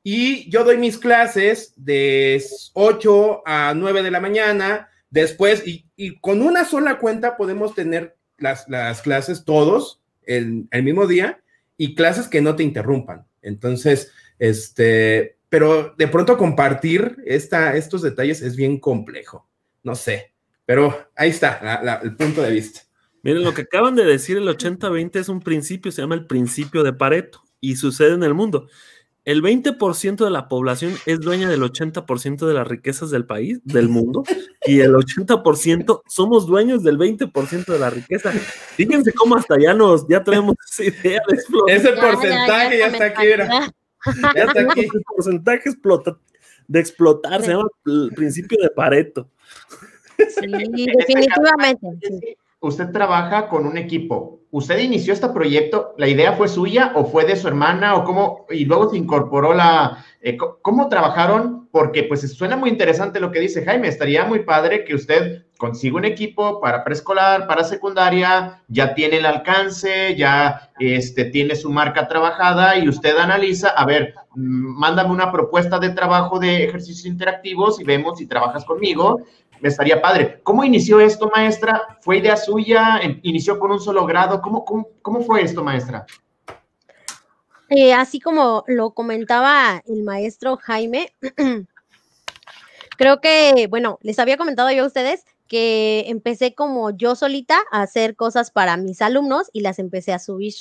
[0.02, 2.40] y yo doy mis clases de
[2.74, 5.84] 8 a 9 de la mañana, después, y,
[6.20, 11.40] con una sola cuenta podemos tener las, las clases todos el, el mismo día
[11.76, 13.26] y clases que no te interrumpan.
[13.42, 19.48] Entonces, este, pero de pronto compartir esta, estos detalles es bien complejo.
[19.82, 20.32] No sé,
[20.64, 22.80] pero ahí está el punto de vista.
[23.26, 26.84] Miren, lo que acaban de decir, el 80-20 es un principio, se llama el principio
[26.84, 28.68] de Pareto y sucede en el mundo.
[29.24, 33.88] El 20% de la población es dueña del 80% de las riquezas del país, del
[33.88, 34.22] mundo,
[34.64, 38.30] y el 80% somos dueños del 20% de la riqueza.
[38.30, 41.76] Fíjense cómo hasta ya nos, ya tenemos esa idea de explotar.
[41.76, 43.26] Ese porcentaje ya, está aquí,
[44.36, 44.80] ya está aquí.
[44.82, 46.16] El porcentaje explota,
[46.68, 49.28] de explotar se llama el principio de Pareto.
[50.16, 52.36] Sí, definitivamente.
[52.66, 54.40] Usted trabaja con un equipo.
[54.50, 55.94] ¿Usted inició este proyecto?
[55.98, 58.46] ¿La idea fue suya o fue de su hermana o cómo?
[58.50, 60.04] Y luego se incorporó la.
[60.20, 61.68] Eh, ¿Cómo trabajaron?
[61.70, 63.88] Porque pues suena muy interesante lo que dice Jaime.
[63.88, 69.26] Estaría muy padre que usted consiga un equipo para preescolar, para secundaria, ya tiene el
[69.26, 75.78] alcance, ya este, tiene su marca trabajada y usted analiza, a ver, mándame una propuesta
[75.78, 79.22] de trabajo de ejercicios interactivos y vemos si trabajas conmigo
[79.62, 80.40] estaría padre.
[80.42, 81.98] ¿Cómo inició esto, maestra?
[82.00, 83.00] ¿Fue idea suya?
[83.22, 84.40] ¿Inició con un solo grado?
[84.40, 84.64] ¿Cómo,
[85.02, 86.06] cómo, fue esto, maestra?
[87.68, 91.12] Eh, así como lo comentaba el maestro Jaime,
[92.96, 97.82] creo que, bueno, les había comentado yo a ustedes que empecé como yo solita a
[97.82, 100.54] hacer cosas para mis alumnos y las empecé a subir.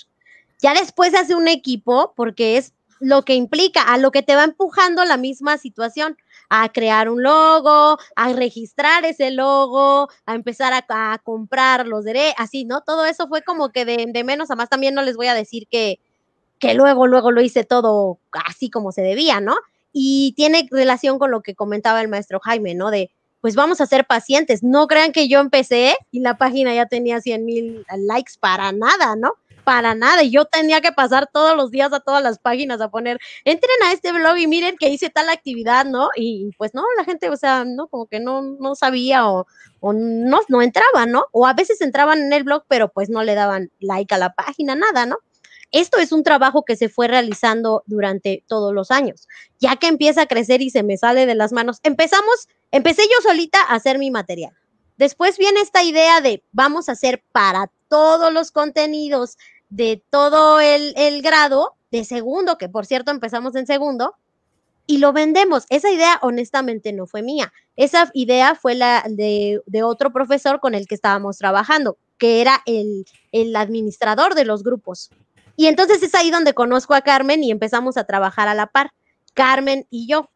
[0.61, 4.43] Ya después hace un equipo porque es lo que implica, a lo que te va
[4.43, 6.17] empujando la misma situación
[6.63, 12.65] a crear un logo, a registrar ese logo, a empezar a, comprar los derechos, así,
[12.65, 12.81] ¿no?
[12.81, 14.69] Todo eso fue como que de, menos a más.
[14.69, 15.99] También no les voy a decir que,
[16.59, 19.55] que luego, luego lo hice todo así como se debía, ¿no?
[19.91, 22.91] Y tiene relación con lo que comentaba el maestro Jaime, ¿no?
[22.91, 23.09] De,
[23.41, 24.63] pues vamos a ser pacientes.
[24.63, 29.15] No crean que yo empecé y la página ya tenía 100 mil likes para nada,
[29.15, 29.33] ¿no?
[29.65, 30.23] Para nada.
[30.23, 33.75] Y yo tenía que pasar todos los días a todas las páginas a poner, entren
[33.85, 36.09] a este blog y miren que hice tal actividad, ¿no?
[36.15, 39.45] Y pues no, la gente, o sea, no, como que no, no sabía o,
[39.81, 41.25] no, no entraba, ¿no?
[41.31, 44.33] O a veces entraban en el blog, pero pues no le daban like a la
[44.33, 45.17] página, nada, ¿no?
[45.71, 49.27] Esto es un trabajo que se fue realizando durante todos los años.
[49.59, 53.29] Ya que empieza a crecer y se me sale de las manos, empezamos, empecé yo
[53.29, 54.53] solita a hacer mi material.
[54.97, 59.37] Después viene esta idea de vamos a hacer para todos los contenidos
[59.69, 64.15] de todo el, grado de segundo, que por cierto empezamos en segundo,
[64.87, 65.65] y lo vendemos.
[65.69, 67.51] Esa idea honestamente no fue mía.
[67.75, 73.05] Esa idea fue la de, otro profesor con el que estábamos trabajando, que era el,
[73.31, 75.09] el, administrador de los grupos.
[75.55, 78.91] Y entonces es ahí donde conozco a Carmen y empezamos a trabajar a la par,
[79.33, 80.29] Carmen y yo.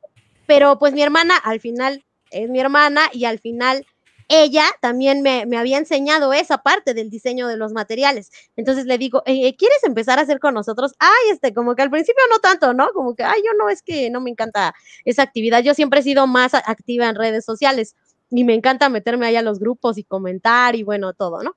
[0.47, 3.85] Pero pues mi hermana al final es mi hermana y al final
[4.29, 8.31] ella también me, había enseñado esa parte del diseño de los materiales.
[8.55, 10.93] Entonces le digo, eh, eh, ¿quieres empezar a hacer con nosotros?
[10.99, 12.91] Ay, este, como que al principio no tanto, ¿no?
[12.93, 15.63] Como que, ay, yo no, es que no me encanta esa actividad.
[15.63, 17.95] Yo siempre he sido más activa en redes sociales
[18.29, 21.55] y me encanta meterme ahí a los grupos y comentar y bueno, todo, ¿no?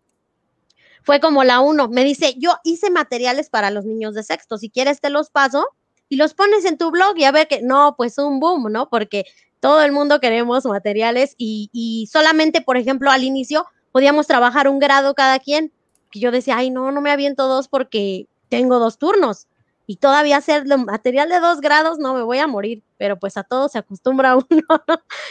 [1.03, 4.71] Fue como la uno, me dice, yo hice materiales para los niños de sexto, si
[4.71, 5.67] quieres te los paso
[6.09, 8.89] y los pones en tu blog y a ver que, no, pues un boom, ¿no?
[8.89, 9.27] Porque
[9.63, 15.15] todo el mundo queremos materiales y, solamente, por ejemplo, al inicio podíamos trabajar un grado
[15.15, 15.73] cada quien,
[16.11, 19.47] que yo decía, ay, no, no me aviento dos porque tengo dos turnos
[19.87, 23.45] y todavía hacer material de dos grados, no me voy a morir, pero pues a
[23.45, 24.67] todo se acostumbra uno,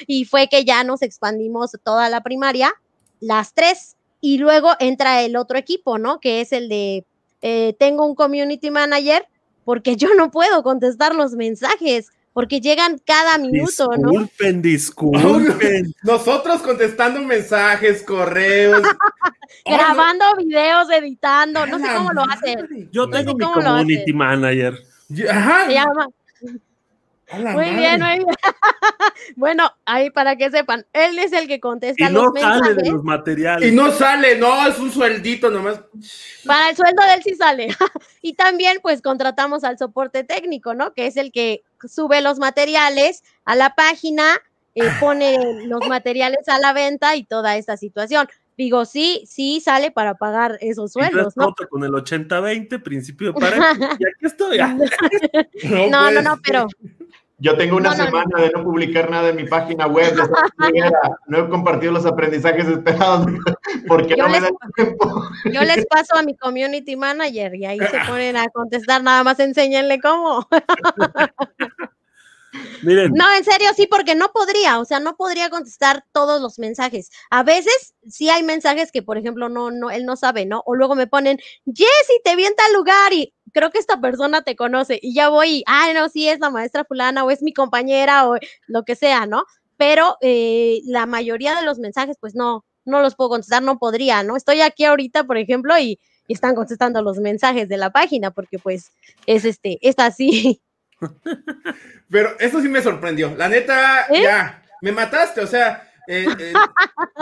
[0.07, 2.73] Y fue que ya nos expandimos toda la primaria,
[3.19, 6.21] las tres, y luego entra el otro equipo, ¿no?
[6.21, 7.05] Que es el de,
[7.41, 9.27] eh, tengo un community manager,
[9.65, 14.09] porque yo no puedo contestar los mensajes porque llegan cada minuto, ¿no?
[14.09, 15.93] Disculpen, disculpen.
[16.03, 18.81] Nosotros contestando mensajes, correos.
[19.65, 22.89] Grabando videos, editando, no sé cómo lo hacen.
[22.91, 24.75] Yo No sé tengo mi community manager.
[25.29, 25.65] Ajá.
[25.65, 26.07] Se llama.
[27.33, 27.75] Muy madre.
[27.77, 28.25] bien, muy bien.
[29.35, 32.77] bueno, ahí para que sepan, él es el que Y contesta no los sale mensajes.
[32.83, 33.71] de los materiales.
[33.71, 35.81] Y no sale, no, es un sueldito nomás.
[36.45, 37.67] Para el sueldo de él sí sale.
[38.21, 40.93] y también, pues, contratamos al soporte técnico, ¿no?
[40.93, 44.25] Que es el que sube los materiales a la página,
[44.75, 48.27] eh, pone los materiales a la venta y toda esta situación.
[48.57, 51.55] Digo, sí, sí sale para pagar esos sueldos, ¿no?
[51.69, 53.73] Con el 80-20, principio de pareja.
[53.99, 54.59] Y aquí estoy.
[54.59, 54.77] Ah,
[55.89, 56.67] No, no, no, pero
[57.43, 58.05] Yo tengo una No, no, no.
[58.11, 60.13] semana de no publicar nada en mi página web.
[61.27, 63.25] No he compartido los aprendizajes esperados
[63.87, 65.23] porque Yo no me les- da tiempo.
[65.51, 69.39] yo les paso a mi community manager y ahí se ponen a contestar, nada más
[69.39, 70.47] enséñenle cómo.
[72.83, 76.59] Miren, No, en serio, sí, porque no podría, o sea, no podría contestar todos los
[76.59, 77.09] mensajes.
[77.29, 80.61] A veces sí hay mensajes que, por ejemplo, no, no, él no sabe, ¿no?
[80.65, 84.41] O luego me ponen, Jessy, te vi en tal lugar y creo que esta persona
[84.41, 87.41] te conoce y ya voy, y, ah, no, sí, es la maestra fulana o es
[87.41, 88.37] mi compañera o
[88.67, 89.45] lo que sea, ¿no?
[89.77, 94.23] Pero eh, la mayoría de los mensajes, pues no, no los puedo contestar, no podría,
[94.23, 94.35] ¿no?
[94.35, 98.59] Estoy aquí ahorita, por ejemplo, y, y están contestando los mensajes de la página porque,
[98.59, 98.91] pues,
[99.25, 100.61] es este, es así.
[102.09, 103.35] Pero eso sí me sorprendió.
[103.35, 104.21] La neta, ¿Eh?
[104.21, 106.53] ya, me mataste, o sea, eh, eh,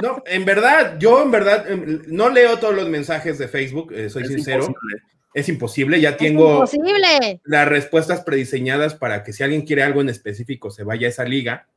[0.02, 4.10] no, en verdad, yo en verdad em, no leo todos los mensajes de Facebook, eh,
[4.10, 5.04] soy es sincero, imposible.
[5.34, 7.42] Es imposible, ya tengo imposible.
[7.44, 11.24] las respuestas prediseñadas para que si alguien quiere algo en específico se vaya a esa
[11.24, 11.68] liga,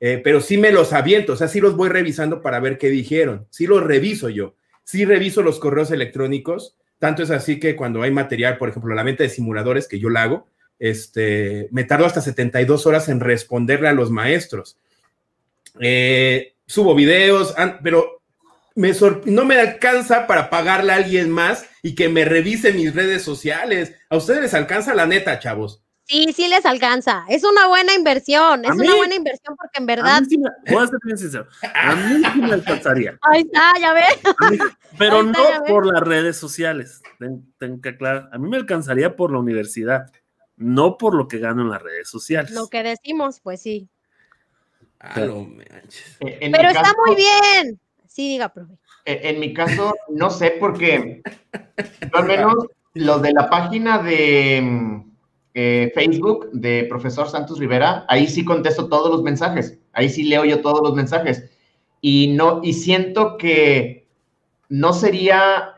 [0.00, 2.90] eh, pero sí me los aviento, o sea, sí los voy revisando para ver qué
[2.90, 8.02] dijeron, sí los reviso yo, sí reviso los correos electrónicos, tanto es así que cuando
[8.02, 10.46] hay material, por ejemplo, la venta de simuladores que yo la hago,
[10.78, 14.78] este, me tardo hasta 72 horas en responderle a los maestros.
[15.80, 18.13] Eh, subo videos, pero
[18.74, 22.94] me sor- no me alcanza para pagarle a alguien más y que me revise mis
[22.94, 23.94] redes sociales.
[24.10, 25.80] A ustedes les alcanza la neta, chavos.
[26.06, 27.24] Sí, sí les alcanza.
[27.30, 28.64] Es una buena inversión.
[28.66, 30.20] A Es mí- una buena inversión porque en A verdad.
[30.20, 31.46] mí sí me- voy a ser bien sincero.
[31.74, 33.18] A mí sí me alcanzaría.
[33.22, 34.18] Ahí está, ya ves.
[34.38, 34.58] A mí-
[34.98, 35.70] pero está, no ves.
[35.70, 37.00] por las redes sociales.
[37.18, 38.28] Ten- Tengo que aclarar.
[38.32, 40.10] A mí me alcanzaría por la universidad,
[40.56, 42.50] no por lo que gano en las redes sociales.
[42.50, 43.88] Lo que decimos, pues sí.
[45.00, 45.14] Ah.
[45.20, 47.80] Eh, En Pero está muy bien.
[48.14, 48.74] Sí, diga, profe.
[49.06, 51.20] Eh, En mi caso, no sé, porque
[52.12, 52.54] yo al menos
[52.92, 55.12] los de la página de mm,
[55.54, 60.44] eh, Facebook de profesor Santos Rivera, ahí sí contesto todos los mensajes, ahí sí leo
[60.44, 61.50] yo todos los mensajes.
[62.00, 64.06] Y no, y siento que
[64.68, 65.73] no sería,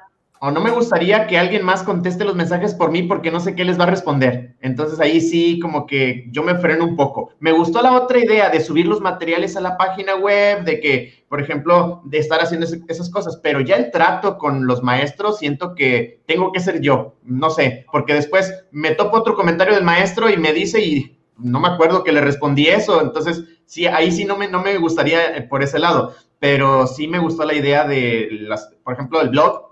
[0.47, 3.57] o no me gustaría que alguien más conteste los mensajes por mí porque no sé
[3.57, 4.55] qué les va a responder.
[4.61, 7.30] Entonces ahí sí como que yo me freno un poco.
[7.40, 11.24] Me gustó la otra idea de subir los materiales a la página web, de que,
[11.28, 15.74] por ejemplo, de estar haciendo esas cosas, pero ya el trato con los maestros siento
[15.74, 20.30] que tengo que ser yo, no sé, porque después me topo otro comentario del maestro
[20.30, 24.24] y me dice y no me acuerdo que le respondí eso, entonces sí, ahí sí
[24.24, 27.84] no me, no me gustaría eh, por ese lado, pero sí me gustó la idea
[27.84, 29.65] de, las, por ejemplo, el blog,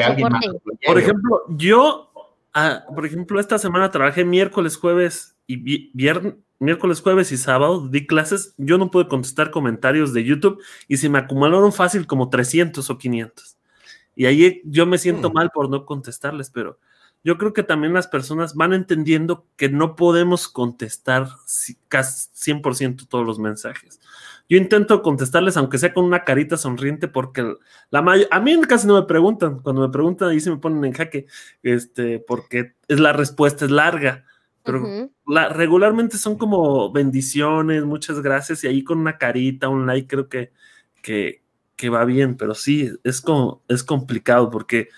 [0.00, 0.44] que alguien más.
[0.86, 2.10] Por ejemplo, yo,
[2.54, 7.86] ah, por ejemplo, esta semana trabajé miércoles, jueves y vi- viernes, miércoles, jueves y sábado,
[7.88, 8.54] di clases.
[8.56, 12.98] Yo no pude contestar comentarios de YouTube y se me acumularon fácil como 300 o
[12.98, 13.56] 500.
[14.14, 15.32] Y ahí yo me siento Mm.
[15.34, 16.78] mal por no contestarles, pero
[17.22, 23.06] yo creo que también las personas van entendiendo que no podemos contestar si- casi 100%
[23.08, 24.00] todos los mensajes.
[24.48, 27.54] Yo intento contestarles, aunque sea con una carita sonriente, porque
[27.90, 29.58] la may- a mí casi no me preguntan.
[29.60, 31.26] Cuando me preguntan, ahí se me ponen en jaque,
[31.62, 34.24] este, porque es la respuesta es larga.
[34.62, 35.12] Pero Ujú.
[35.26, 40.28] la, regularmente son como bendiciones, muchas gracias, y ahí con una carita, un like, creo
[40.28, 40.52] que,
[41.02, 41.42] que,
[41.76, 44.88] que va bien, pero sí, es, como, es complicado porque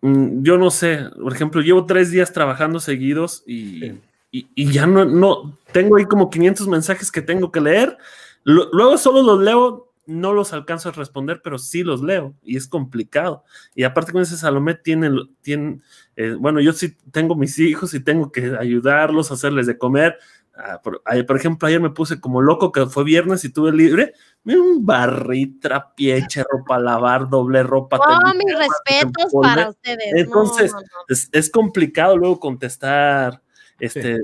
[0.00, 4.00] mm, yo no sé, por ejemplo, llevo tres días trabajando seguidos y, Sí.
[4.32, 7.96] y, y ya no, no, tengo ahí como 500 mensajes que tengo que leer,
[8.44, 12.56] Lo- luego solo los leo, no los alcanzo a responder, pero sí los leo y
[12.56, 13.44] es complicado.
[13.74, 15.10] Y aparte con ese Salomé tiene,
[15.42, 15.80] tiene
[16.16, 20.18] eh, bueno, yo sí tengo mis hijos y tengo que ayudarlos, hacerles de comer.
[20.60, 21.02] Ah, por,
[21.36, 24.14] ejemplo, ayer me puse como loco que fue viernes y tuve libre.
[24.42, 27.98] Mira, un barril, trapié, eché ropa a lavar, doble ropa.
[28.00, 30.12] Oh, tendí mis respetos para ustedes.
[30.14, 30.86] No, Entonces, no, no.
[31.06, 33.40] Es, es complicado luego contestar
[33.78, 34.18] este,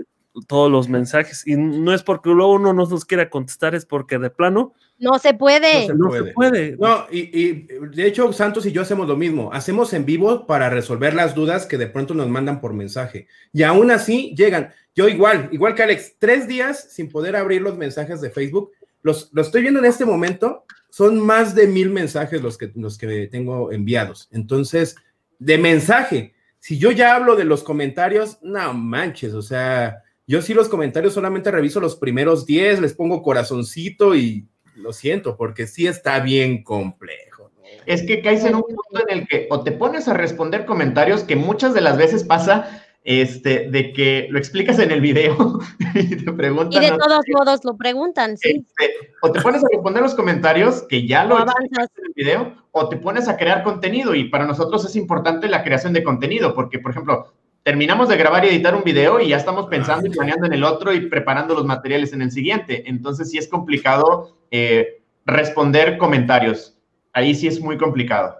[0.46, 1.46] todos los mensajes.
[1.46, 5.18] Y no es porque luego uno no nos quiera contestar, es porque de plano No
[5.18, 5.88] se puede.
[5.88, 6.24] No no puede.
[6.24, 6.76] se puede.
[6.78, 7.52] No, y, y,
[7.94, 9.52] de hecho, Santos y yo hacemos lo mismo.
[9.52, 13.28] Hacemos en vivo para resolver las dudas que de pronto nos mandan por mensaje.
[13.52, 14.72] Y aún así llegan.
[14.94, 18.72] Yo igual, igual que Alex, tres días sin poder abrir los mensajes de Facebook.
[19.02, 20.64] Los, los estoy viendo en este momento.
[20.90, 24.28] Son más de mil mensajes los que, los que tengo enviados.
[24.30, 24.96] Entonces,
[25.40, 30.54] de mensaje, si yo ya hablo de los comentarios, no manches, o sea, yo sí
[30.54, 35.86] los comentarios solamente reviso los primeros 10, les pongo corazoncito y lo siento, porque sí
[35.86, 37.50] está bien complejo.
[37.86, 41.24] Es que caes en un punto en el que o te pones a responder comentarios
[41.24, 45.60] que muchas de las veces pasa este, de que lo explicas en el video
[45.94, 46.82] y te preguntan.
[46.82, 48.64] Y de todos modos lo preguntan, sí.
[48.78, 52.54] Este, o te pones a responder los comentarios que ya lo explicas en el video,
[52.72, 54.14] o te pones a crear contenido.
[54.14, 57.34] Y para nosotros es importante la creación de contenido, porque, por ejemplo,
[57.64, 60.62] terminamos de grabar y editar un video y ya estamos pensando y planeando en el
[60.62, 62.84] otro y preparando los materiales en el siguiente.
[62.86, 66.76] Entonces sí es complicado eh, responder comentarios.
[67.14, 68.36] Ahí sí es muy complicado.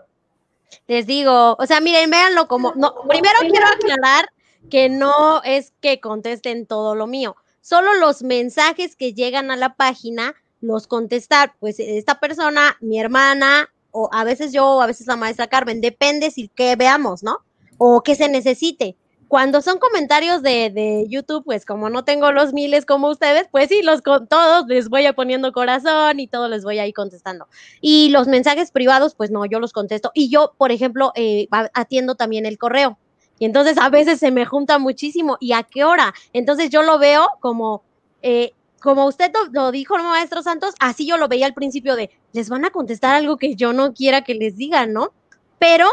[0.87, 4.29] Les digo, o sea, miren, véanlo como, no, primero quiero aclarar
[4.71, 9.75] que no es que contesten todo lo mío, solo los mensajes que llegan a la
[9.75, 15.07] página los contestar, pues esta persona, mi hermana, o a veces yo, o a veces
[15.07, 17.41] la maestra Carmen, depende si que veamos, ¿no?
[17.77, 18.97] O que se necesite
[19.29, 23.83] cuando son comentarios de, YouTube, pues como no tengo los miles como ustedes, pues sí,
[23.83, 27.49] los con todos les voy a poniendo corazón y todos les voy a ir contestando.
[27.81, 30.11] Y los mensajes privados, pues no, yo los contesto.
[30.15, 32.99] Y yo, por ejemplo, eh, atiendo también el correo.
[33.39, 35.37] Y entonces a veces se me junta muchísimo.
[35.41, 36.15] ¿Y a qué hora?
[36.33, 37.83] Entonces yo lo veo como,
[38.23, 42.49] eh, como usted lo, dijo, maestro Santos, así yo lo veía al principio de, les
[42.49, 45.13] van a contestar algo que yo no quiera que les digan, ¿no?
[45.59, 45.87] Pero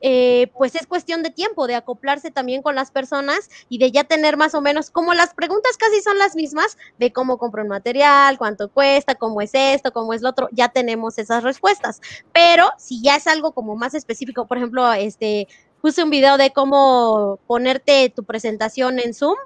[0.00, 4.04] eh, pues es cuestión de tiempo, de acoplarse también con las personas y de ya
[4.04, 7.68] tener más o menos, como las preguntas casi son las mismas, de cómo compro un
[7.68, 12.00] material, cuánto cuesta, cómo es esto, cómo es lo otro, ya tenemos esas respuestas.
[12.32, 15.48] Pero si ya es algo como más específico, por ejemplo, este,
[15.80, 19.36] puse un video de cómo ponerte tu presentación en Zoom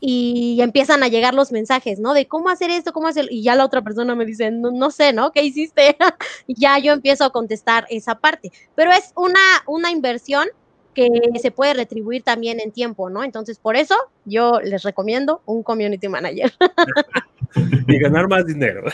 [0.00, 2.14] y empiezan a llegar los mensajes, ¿no?
[2.14, 4.90] De cómo hacer esto, cómo hacer, y ya la otra persona me dice, no, no
[4.90, 5.30] sé, ¿no?
[5.30, 5.96] ¿Qué hiciste?
[6.48, 10.48] ya yo empiezo a contestar esa parte, pero es una, una inversión
[11.32, 13.24] que se puede retribuir también en tiempo, ¿no?
[13.24, 13.94] Entonces, por eso
[14.24, 16.52] yo les recomiendo un community manager.
[17.88, 18.84] y ganar más dinero.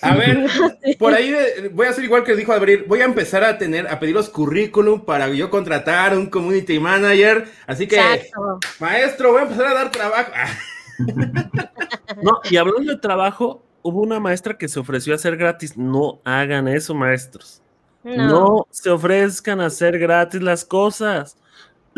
[0.00, 0.46] A ver,
[0.98, 1.34] por ahí
[1.72, 4.28] voy a hacer igual que dijo Abril, voy a empezar a tener, a pedir los
[4.28, 8.00] currículum para yo contratar un community manager, así que,
[8.78, 10.32] maestro, voy a empezar a dar trabajo.
[12.22, 16.20] no, y hablando de trabajo, hubo una maestra que se ofreció a hacer gratis, no
[16.24, 17.62] hagan eso, maestros.
[18.04, 18.66] No.
[18.70, 21.36] se ofrezcan a hacer gratis las cosas.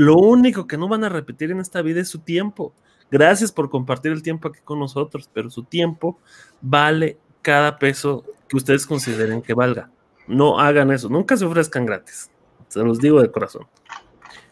[0.01, 2.72] Lo único que no van a repetir en esta vida es su tiempo.
[3.10, 6.18] Gracias por compartir el tiempo aquí con nosotros, pero su tiempo
[6.62, 9.90] vale cada peso que ustedes consideren que valga.
[10.27, 12.31] No hagan eso, nunca se ofrezcan gratis.
[12.68, 13.66] Se los digo de corazón.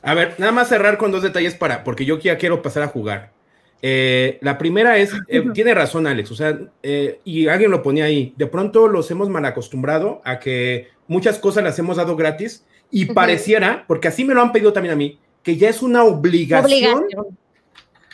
[0.02, 2.88] A ver, nada más cerrar con dos detalles para, porque yo ya quiero pasar a
[2.88, 3.32] jugar.
[3.80, 8.04] Eh, la primera es, eh, tiene razón Alex, o sea, eh, y alguien lo ponía
[8.04, 12.66] ahí, de pronto los hemos mal acostumbrado a que muchas cosas las hemos dado gratis
[12.90, 16.04] y pareciera, porque así me lo han pedido también a mí, que ya es una
[16.04, 17.06] obligación,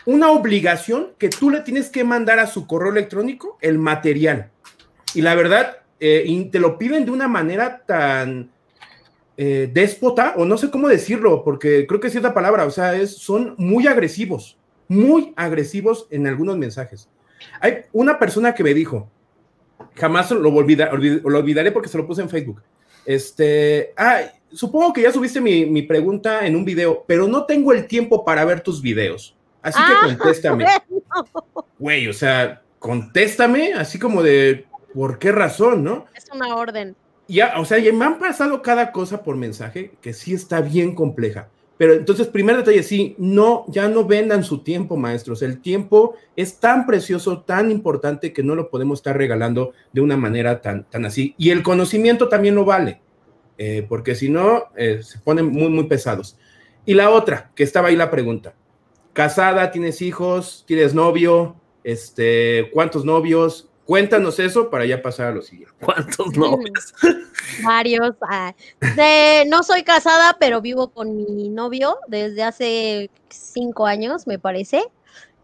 [0.07, 4.51] una obligación que tú le tienes que mandar a su correo electrónico el material.
[5.15, 8.51] Y la verdad, te lo piden de una manera tan
[9.37, 13.17] déspota, o no sé cómo decirlo, porque creo que es cierta palabra, o sea, es,
[13.17, 17.09] son muy agresivos muy agresivos en algunos mensajes.
[17.61, 19.09] Hay una persona que me dijo,
[19.95, 22.63] jamás lo, lo olvidaré porque se lo puse en Facebook.
[23.05, 24.23] Este, ah,
[24.55, 28.45] supongo que ya subiste mi, pregunta en un video, pero no tengo el tiempo para
[28.45, 29.37] ver tus videos.
[29.63, 30.67] Así que ah, contéstame.
[31.79, 36.07] Güey, o sea, contéstame así como de, ¿por qué razón, no?
[36.15, 36.95] Es una orden.
[37.27, 40.95] Ya, o sea, ya me han pasado cada cosa por mensaje que sí está bien
[40.95, 41.49] compleja.
[41.77, 45.43] Pero entonces, primer detalle, sí, no, ya no vendan su tiempo, maestros.
[45.43, 50.17] El tiempo es tan precioso, tan importante que no lo podemos estar regalando de una
[50.17, 51.35] manera tan, tan así.
[51.37, 53.01] Y el conocimiento también lo vale,
[53.59, 56.37] eh, porque si no, eh, se ponen muy, muy pesados.
[56.87, 58.55] Y la otra, que estaba ahí la pregunta.
[59.13, 63.69] Casada, tienes hijos, tienes novio, este, ¿cuántos novios?
[63.85, 65.75] Cuéntanos eso para ya pasar a lo siguiente.
[65.81, 66.95] ¿Cuántos novios?
[67.63, 68.17] Varios.
[68.23, 68.55] Ah,
[69.47, 74.83] no soy casada, pero vivo con mi novio desde hace cinco años, me parece.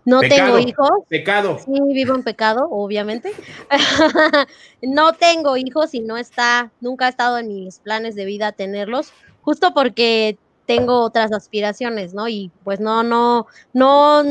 [0.05, 0.91] No tengo hijos.
[1.09, 1.59] Pecado.
[1.59, 3.33] Sí, vivo en pecado, obviamente.
[4.83, 9.13] no tengo hijos y no está, nunca ha estado en mis planes de vida tenerlos,
[9.43, 12.29] justo porque tengo otras aspiraciones, ¿no?
[12.29, 14.23] Y pues no, no, no,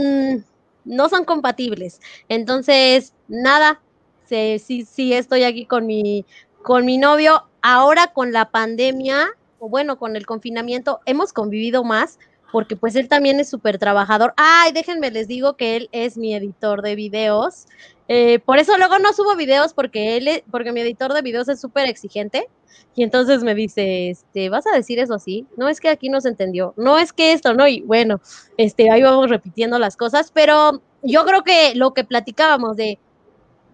[0.86, 2.00] no son compatibles.
[2.30, 3.82] Entonces, nada,
[4.26, 6.26] sí, sí, estoy aquí con mi,
[6.64, 7.46] con mi novio.
[7.62, 9.28] Ahora con la pandemia,
[9.60, 12.20] o bueno, con el confinamiento, hemos convivido más
[12.52, 14.34] porque pues él también es súper trabajador.
[14.38, 17.66] Ay, déjenme les digo que él es mi editor de videos.
[18.08, 21.62] Eh, por eso luego no subo videos porque él, porque mi editor de videos es
[21.62, 22.48] súper exigente.
[22.96, 25.46] Y entonces me dice, este, ¿vas a decir eso así?
[25.58, 28.20] No es que aquí no se entendió, no es que esto, no, y bueno,
[28.58, 33.00] este, ahí vamos repitiendo las cosas, pero yo creo que lo que platicábamos de,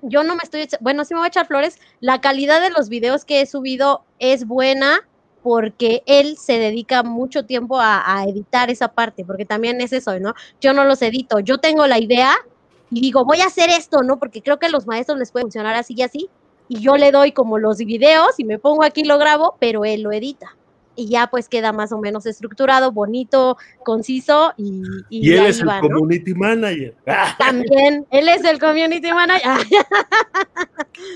[0.01, 2.89] yo no me estoy, bueno, sí me voy a echar flores, la calidad de los
[2.89, 4.99] videos que he subido es buena,
[5.45, 10.33] porque él se dedica mucho tiempo a, editar esa parte, porque también es eso, ¿no?
[10.59, 12.33] Yo no los edito, yo tengo la idea
[12.89, 14.17] y digo, voy a hacer esto, ¿no?
[14.17, 16.29] Porque creo que a los maestros les puede funcionar así y así,
[16.67, 19.85] y yo le doy como los videos y me pongo aquí y lo grabo, pero
[19.85, 20.55] él lo edita.
[20.95, 24.83] Y ya pues queda más o menos estructurado, bonito, conciso y...
[25.09, 26.95] Y, él es el community manager.
[27.37, 29.67] También, él es el community manager.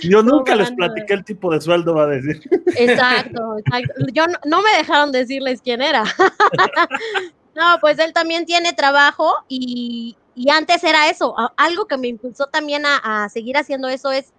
[0.03, 2.41] Yo nunca les platiqué el tipo de sueldo, va a decir.
[2.76, 4.06] Exacto, exacto.
[4.14, 6.03] Yo no, me dejaron decirles quién era.
[7.56, 10.15] No, pues él también tiene trabajo y,
[10.49, 11.35] antes era eso.
[11.57, 14.31] Algo que me impulsó también a, seguir haciendo eso es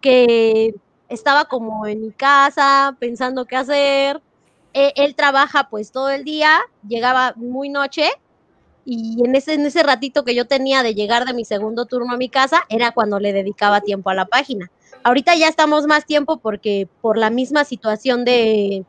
[0.00, 0.74] que
[1.10, 4.22] estaba como en mi casa pensando qué hacer.
[4.74, 8.10] E, él trabaja pues todo el día, llegaba muy noche
[8.84, 12.14] y en ese, en ese ratito que yo tenía de llegar de mi segundo turno
[12.14, 14.70] a mi casa era cuando le dedicaba tiempo a la página.
[15.04, 18.84] Ahorita ya estamos más tiempo porque por la misma situación de,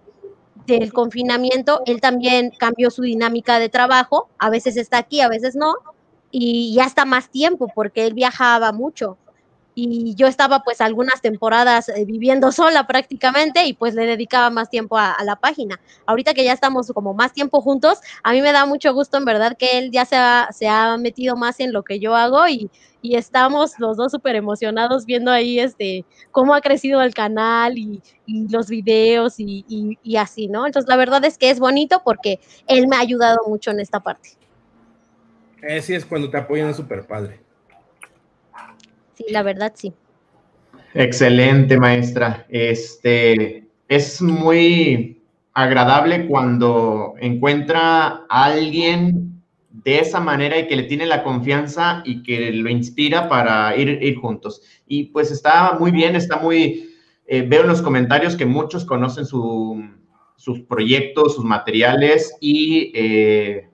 [0.65, 5.55] del confinamiento, él también cambió su dinámica de trabajo, a veces está aquí, a veces
[5.55, 5.73] no,
[6.31, 9.17] y ya está más tiempo porque él viajaba mucho
[9.75, 14.69] y yo estaba pues algunas temporadas eh, viviendo sola prácticamente y pues le dedicaba más
[14.69, 15.79] tiempo a, la página.
[16.05, 19.25] Ahorita que ya estamos como más tiempo juntos, a mí me da mucho gusto en
[19.25, 22.47] verdad que él ya se ha, se ha metido más en lo que yo hago
[22.47, 22.69] y,
[23.01, 28.01] y estamos los dos súper emocionados viendo ahí este cómo ha crecido el canal y,
[28.25, 29.65] y los videos y,
[30.03, 30.65] y así, ¿no?
[30.65, 33.99] Entonces la verdad es que es bonito porque él me ha ayudado mucho en esta
[33.99, 34.37] parte.
[35.77, 37.42] Así es cuando te apoyan, es súper padre.
[39.15, 39.93] Sí, la verdad sí.
[40.93, 42.45] Excelente, maestra.
[42.49, 45.21] Este es muy
[45.53, 52.23] agradable cuando encuentra a alguien de esa manera y que le tiene la confianza y
[52.23, 54.61] que lo inspira para ir, ir juntos.
[54.87, 56.91] Y pues está muy bien, está muy,
[57.25, 63.69] eh, veo en los comentarios que muchos conocen sus proyectos, sus materiales y eh,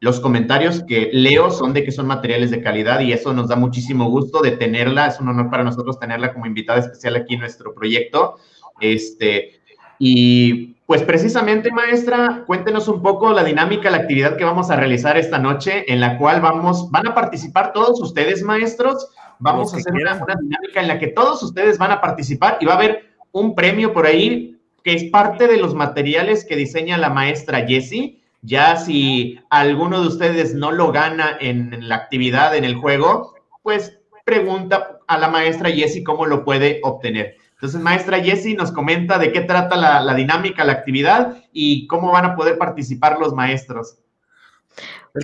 [0.00, 3.56] los comentarios que leo son de que son materiales de calidad y eso nos da
[3.56, 5.06] muchísimo gusto de tenerla.
[5.06, 8.36] Es un honor para nosotros tenerla como invitada especial aquí en nuestro proyecto.
[8.80, 9.60] Este,
[9.98, 15.16] y pues precisamente, maestra, cuéntenos un poco la dinámica, la actividad que vamos a realizar
[15.16, 19.08] esta noche, en la cual vamos, van a participar todos ustedes, maestros.
[19.38, 22.66] Vamos a hacer una, una dinámica en la que todos ustedes van a participar y
[22.66, 26.96] va a haber un premio por ahí que es parte de los materiales que diseña
[26.96, 32.64] la maestra Jessie ya si alguno de ustedes no lo gana en, la actividad, en
[32.64, 37.36] el juego, pues pregunta a la maestra Jessie cómo lo puede obtener.
[37.54, 42.26] Entonces, maestra Jessie nos comenta de qué trata la, dinámica, la actividad y cómo van
[42.26, 43.98] a poder participar los maestros.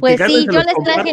[0.01, 1.13] Pues sí, yo les traje.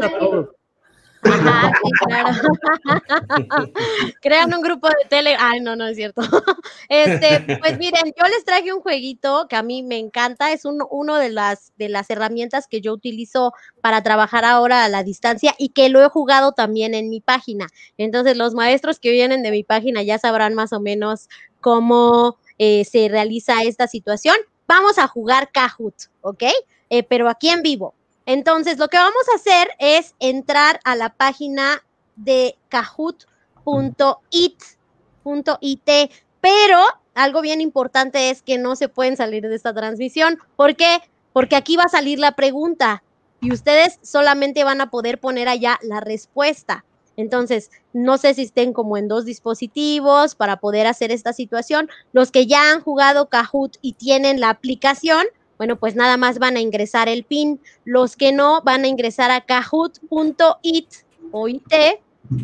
[1.23, 2.29] Ajá, sí, claro.
[4.21, 5.35] Crean un grupo de tele.
[5.39, 6.21] Ay, no, no es cierto.
[6.89, 10.51] Este, pues miren, yo les traje un jueguito que a mí me encanta.
[10.51, 14.89] Es uno, uno de las de las herramientas que yo utilizo para trabajar ahora a
[14.89, 17.67] la distancia y que lo he jugado también en mi página.
[17.97, 21.29] Entonces, los maestros que vienen de mi página ya sabrán más o menos
[21.61, 24.35] cómo eh, se realiza esta situación.
[24.67, 26.43] Vamos a jugar Kahoot, ¿ok?
[26.89, 27.93] Eh, pero aquí en vivo.
[28.29, 31.83] Entonces, lo que vamos a hacer es entrar a la página
[32.15, 33.33] de kahoot.it,
[36.39, 36.79] pero
[37.15, 40.37] algo bien importante es que no se pueden salir de esta transmisión.
[40.55, 40.99] ¿Por qué?
[41.33, 43.01] Porque aquí va a salir la pregunta
[43.41, 46.85] y ustedes solamente van a poder poner allá la respuesta.
[47.17, 51.89] Entonces, no sé si estén como en dos dispositivos para poder hacer esta situación.
[52.13, 55.25] Los que ya han jugado Kahoot y tienen la aplicación,
[55.59, 57.59] bueno, pues nada más van a ingresar el PIN.
[57.83, 60.87] Los que no van a ingresar a kahoot.it
[61.31, 61.73] o IT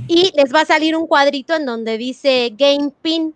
[0.10, 3.34] y les va a salir un cuadrito en donde dice Game PIN.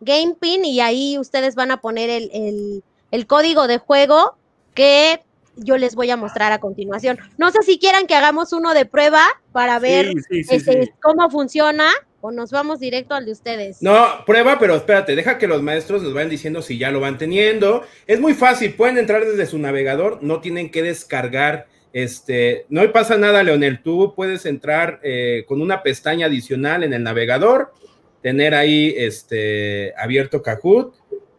[0.00, 4.34] Game PIN y ahí ustedes van a poner el, código de juego
[4.74, 5.22] que
[5.54, 7.18] yo les voy a mostrar a continuación.
[7.38, 9.22] No sé si quieran que hagamos uno de prueba
[9.52, 11.88] para ver este, cómo funciona
[12.22, 13.82] o nos vamos directo al de ustedes?
[13.82, 17.18] No, prueba, pero espérate, deja que los maestros nos vayan diciendo si ya lo van
[17.18, 17.82] teniendo.
[18.06, 21.66] Es muy fácil, pueden entrar desde su navegador, no tienen que descargar.
[21.92, 23.82] Este, no pasa nada, Leonel.
[23.82, 27.72] Tú puedes entrar eh, con una pestaña adicional en el navegador,
[28.22, 30.94] tener ahí este, abierto Kahoot,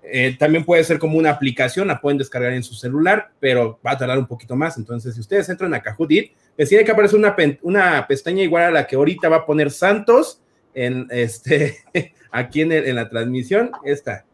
[0.05, 3.91] Eh, también puede ser como una aplicación, la pueden descargar en su celular, pero va
[3.91, 4.77] a tardar un poquito más.
[4.77, 6.11] Entonces, si ustedes entran a Kahoot
[6.57, 9.71] les tiene que aparecer una, una pestaña igual a la que ahorita va a poner
[9.71, 10.42] Santos
[10.73, 11.77] en este,
[12.31, 13.71] aquí en, en la transmisión.
[13.83, 14.25] Esta.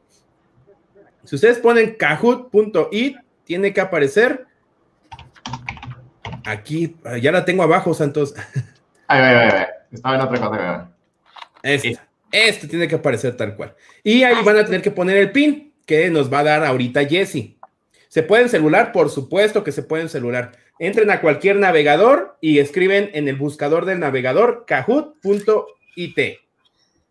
[1.24, 4.46] Si ustedes ponen kahoot.it, tiene que aparecer
[6.46, 6.96] aquí.
[7.22, 8.34] Ya la tengo abajo, Santos.
[9.08, 10.92] Ay, ay, ay, Estaba en otra cosa.
[11.64, 12.08] Esta.
[12.32, 13.76] Este tiene que aparecer tal cual.
[14.04, 17.06] Y ahí van a tener que poner el pin que nos va a dar ahorita
[17.06, 17.56] Jesse.
[18.08, 18.92] ¿Se pueden celular?
[18.92, 20.52] Por supuesto que se pueden celular.
[20.78, 25.79] Entren a cualquier navegador y escriben en el buscador del navegador kahoot.it.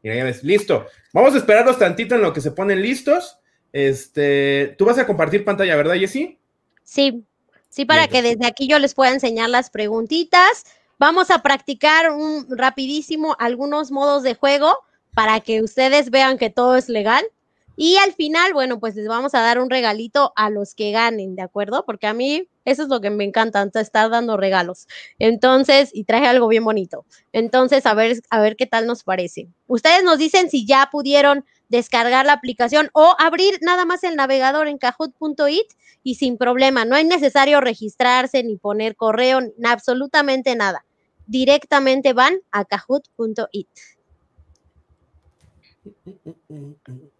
[0.03, 0.87] Mira, ya ves, listo.
[1.13, 3.39] Vamos a esperarlos tantito en lo que se ponen listos.
[3.73, 6.39] Este, tú vas a compartir pantalla, ¿verdad, Jessy?
[6.85, 7.25] Sí,
[7.69, 10.65] sí, para que desde aquí yo les pueda enseñar las preguntitas.
[10.99, 14.79] Vamos a practicar un rapidísimo algunos modos de juego
[15.15, 17.25] para que ustedes vean que todo es legal.
[17.81, 21.37] Y al final, bueno, pues les vamos a dar un regalito a los que ganen,
[21.37, 21.85] ¿de acuerdo?
[21.87, 24.89] Porque a mí eso es lo que me encanta, estar dando regalos.
[25.21, 27.07] Entonces, y traje algo bien bonito.
[27.31, 29.47] Entonces, a ver, a ver qué tal nos parece.
[29.69, 34.67] Ustedes nos dicen si ya pudieron descargar la aplicación o abrir nada más el navegador
[34.67, 35.73] en kahoot.it
[36.03, 36.85] y sin problema.
[36.85, 40.85] No es necesario registrarse ni poner correo, absolutamente nada.
[41.29, 43.69] Directamente van a kahoot.it.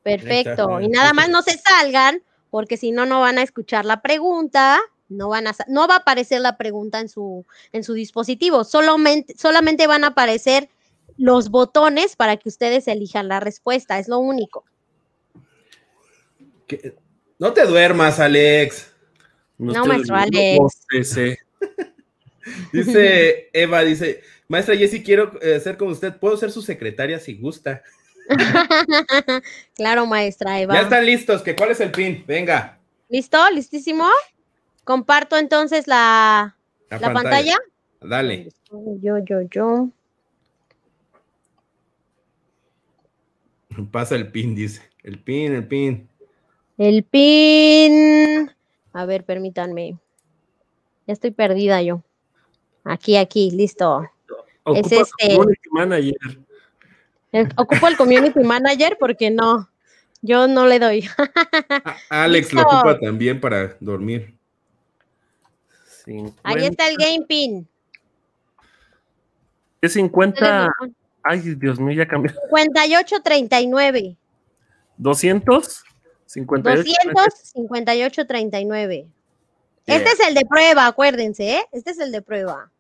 [0.03, 0.81] Perfecto.
[0.81, 4.79] Y nada más no se salgan, porque si no, no van a escuchar la pregunta,
[5.09, 9.35] no, van a, no va a aparecer la pregunta en su, en su dispositivo, solamente,
[9.37, 10.69] solamente van a aparecer
[11.17, 14.65] los botones para que ustedes elijan la respuesta, es lo único.
[17.39, 18.93] No te duermas, Alex.
[19.57, 20.87] No, maestro Alex.
[22.73, 27.37] dice Eva, dice, maestra Jessie, quiero eh, ser con usted, puedo ser su secretaria si
[27.37, 27.83] gusta.
[29.75, 30.75] claro, maestra Eva.
[30.75, 32.79] Ya están listos, que cuál es el pin, venga.
[33.09, 33.39] ¿Listo?
[33.51, 34.07] ¿Listísimo?
[34.85, 36.57] Comparto entonces la,
[36.91, 37.57] la, pantalla.
[38.01, 38.49] Dale.
[39.01, 39.89] Yo, yo, yo.
[43.91, 44.83] Pasa el pin, dice.
[45.03, 46.09] El pin, el pin.
[46.77, 48.51] El pin.
[48.93, 49.99] A ver, permítanme.
[51.07, 52.03] Ya estoy perdida yo.
[52.85, 54.09] Aquí, aquí, listo.
[54.75, 55.39] es este.
[55.71, 56.15] Manager.
[57.57, 59.69] Ocupo el community manager porque no,
[60.23, 61.09] yo no le doy.
[62.09, 64.35] Alex lo ocupa también para dormir.
[66.43, 67.69] Ahí está el game pin.
[69.81, 70.71] ¿Qué 50?
[71.23, 72.33] Ay, Dios mío, ya cambió.
[72.51, 74.17] 5839.
[74.97, 75.85] 200
[76.27, 79.09] 58 258 39.
[79.87, 81.65] Este es el de prueba, acuérdense, ¿eh?
[81.73, 82.71] Este es el de prueba.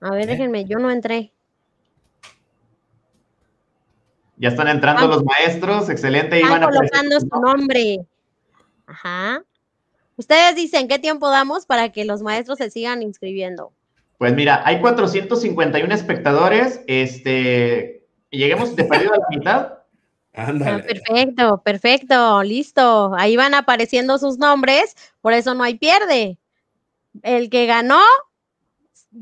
[0.00, 1.32] A ver, déjenme, yo no entré.
[4.38, 6.40] Ya están entrando los maestros, excelente.
[6.40, 8.06] Están colocando su nombre.
[8.86, 9.42] Ajá.
[10.16, 13.72] Ustedes dicen qué tiempo damos para que los maestros se sigan inscribiendo.
[14.18, 16.80] Pues mira, hay 451 espectadores.
[16.86, 19.72] Este, lleguemos de perdido a la mitad.
[20.34, 20.82] Ándale.
[20.82, 23.12] Ah, perfecto, perfecto, listo.
[23.16, 26.38] Ahí van apareciendo sus nombres, por eso no hay pierde.
[27.22, 28.00] El que ganó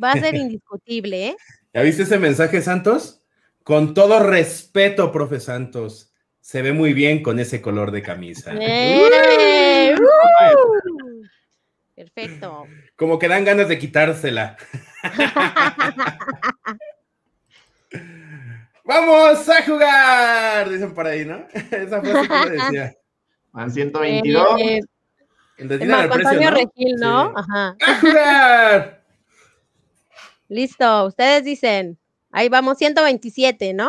[0.02, 1.36] va a ser indiscutible, ¿eh?
[1.72, 3.22] ¿Ya viste ese mensaje, Santos?
[3.66, 8.52] Con todo respeto, profe Santos, se ve muy bien con ese color de camisa.
[8.60, 9.92] ¡Eh!
[9.98, 11.24] ¡Uh!
[11.92, 12.68] Perfecto.
[12.94, 14.56] Como que dan ganas de quitársela.
[18.84, 20.70] ¡Vamos a jugar!
[20.70, 21.44] Dicen por ahí, ¿no?
[21.72, 22.94] Esa fue que decía.
[23.50, 24.60] Van 122.
[24.60, 24.80] Eh,
[25.88, 26.56] Marco Antonio ¿no?
[26.56, 27.34] Regil, ¿no?
[27.36, 27.76] Ajá.
[27.84, 29.02] ¡A jugar!
[30.46, 31.98] Listo, ustedes dicen.
[32.36, 33.88] Ahí vamos, 127, ¿no?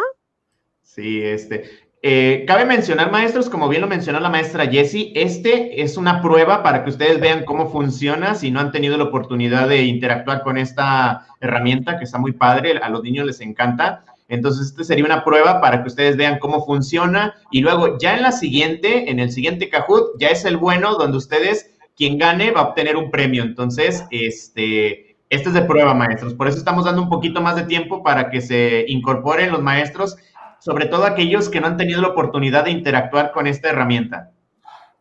[0.81, 1.69] Sí, este.
[2.01, 6.63] Eh, cabe mencionar, maestros, como bien lo mencionó la maestra Jessie, este es una prueba
[6.63, 10.57] para que ustedes vean cómo funciona si no han tenido la oportunidad de interactuar con
[10.57, 14.05] esta herramienta que está muy padre, a los niños les encanta.
[14.29, 18.23] Entonces, este sería una prueba para que ustedes vean cómo funciona y luego ya en
[18.23, 22.61] la siguiente, en el siguiente Kahoot, ya es el bueno donde ustedes, quien gane, va
[22.61, 23.43] a obtener un premio.
[23.43, 26.33] Entonces, este, este es de prueba, maestros.
[26.33, 30.17] Por eso estamos dando un poquito más de tiempo para que se incorporen los maestros,
[30.59, 34.31] sobre todo aquellos que no han tenido la oportunidad de interactuar con esta herramienta.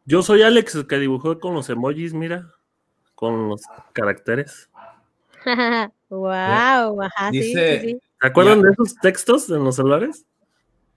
[0.04, 2.52] Yo soy Alex, el que dibujó con los emojis, mira,
[3.14, 3.62] con los
[3.92, 4.68] caracteres.
[6.08, 6.98] wow,
[7.32, 10.24] ¿Se acuerdan de esos textos en los celulares?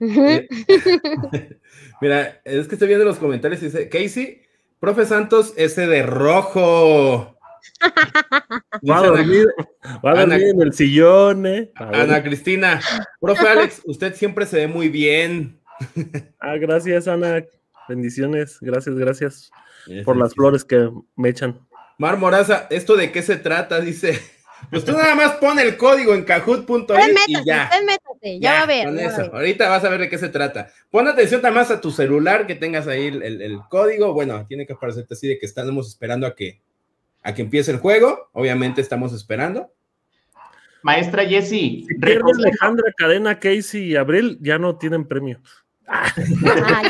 [2.00, 4.40] Mira, es que estoy viendo los comentarios y dice, Casey,
[4.78, 7.36] profe Santos, ese de rojo.
[8.88, 9.46] Va a dormir,
[10.02, 11.70] en el sillón, ¿eh?
[11.74, 12.80] Ana Cristina,
[13.20, 15.58] profe Alex, usted siempre se ve muy bien.
[16.40, 17.42] Ah, gracias, Ana.
[17.88, 18.58] Bendiciones.
[18.60, 19.50] Gracias, gracias
[20.04, 21.58] por las flores que me echan.
[21.98, 23.80] Mar Moraza, ¿esto de qué se trata?
[23.80, 24.20] Dice.
[24.68, 27.70] Pues tú nada más pon el código en kahoot.es y ya.
[27.86, 28.84] Métate, ya, va a ver.
[28.84, 29.22] Con eso.
[29.32, 30.70] Ahorita vas a ver de qué se trata.
[30.90, 34.12] Pon atención nada más a tu celular, que tengas ahí el, el, código.
[34.12, 36.60] Bueno, tiene que aparecerte así de que estamos esperando a que,
[37.22, 38.30] a que empiece el juego.
[38.32, 39.72] Obviamente estamos esperando.
[40.82, 41.86] Maestra Jessie.
[41.86, 45.40] Si Alejandra, Cadena, Casey y Abril, ya no tienen premio.
[45.86, 46.12] Ah,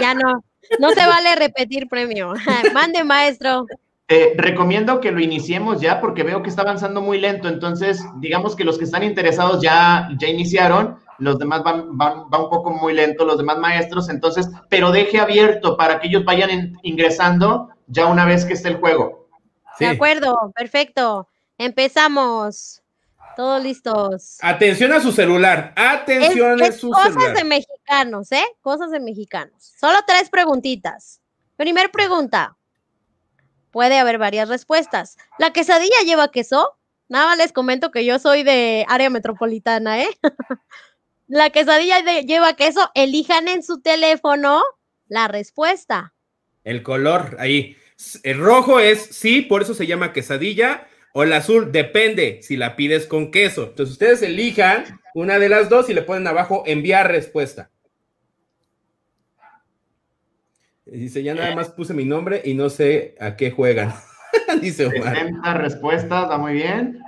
[0.01, 0.44] ya no.
[0.78, 2.35] No se vale repetir premio.
[2.74, 3.66] Mande, maestro.
[4.09, 7.48] Eh, recomiendo que lo iniciemos ya porque veo que está avanzando muy lento.
[7.48, 12.51] Entonces, digamos que los que están interesados ya, ya iniciaron, los demás van, van, un
[12.51, 14.09] poco muy lento, los demás maestros.
[14.09, 18.77] Entonces, pero deje abierto para que ellos vayan ingresando ya una vez que esté el
[18.77, 19.19] juego.
[19.81, 21.28] De acuerdo, perfecto.
[21.59, 22.82] Empezamos.
[23.36, 24.39] Todos listos.
[24.43, 25.73] Atención a su celular.
[25.77, 27.12] Atención a su celular.
[27.15, 28.44] Cosas de mexicanos, ¿eh?
[28.61, 29.73] Cosas de mexicanos.
[29.78, 31.20] Solo tres preguntitas.
[31.57, 32.57] Primer pregunta.
[33.70, 35.16] Puede haber varias respuestas.
[35.39, 36.77] ¿La quesadilla lleva queso?
[37.09, 40.09] Nada más les comento que yo soy de área metropolitana, ¿eh?
[41.28, 42.90] la quesadilla lleva queso.
[42.94, 44.62] Elijan en su teléfono
[45.09, 46.15] la respuesta.
[46.65, 47.77] El color, ahí.
[48.22, 52.77] El rojo es sí, por eso se llama quesadilla o el azul, depende si la
[52.77, 53.64] pides con queso.
[53.64, 57.70] Entonces ustedes elijan una de las dos y le ponen abajo enviar respuesta.
[60.86, 63.94] Dice, ya nada más puse mi nombre y no sé a qué juegan.
[64.60, 65.60] Dice Omar.
[65.60, 67.01] respuesta, está muy bien.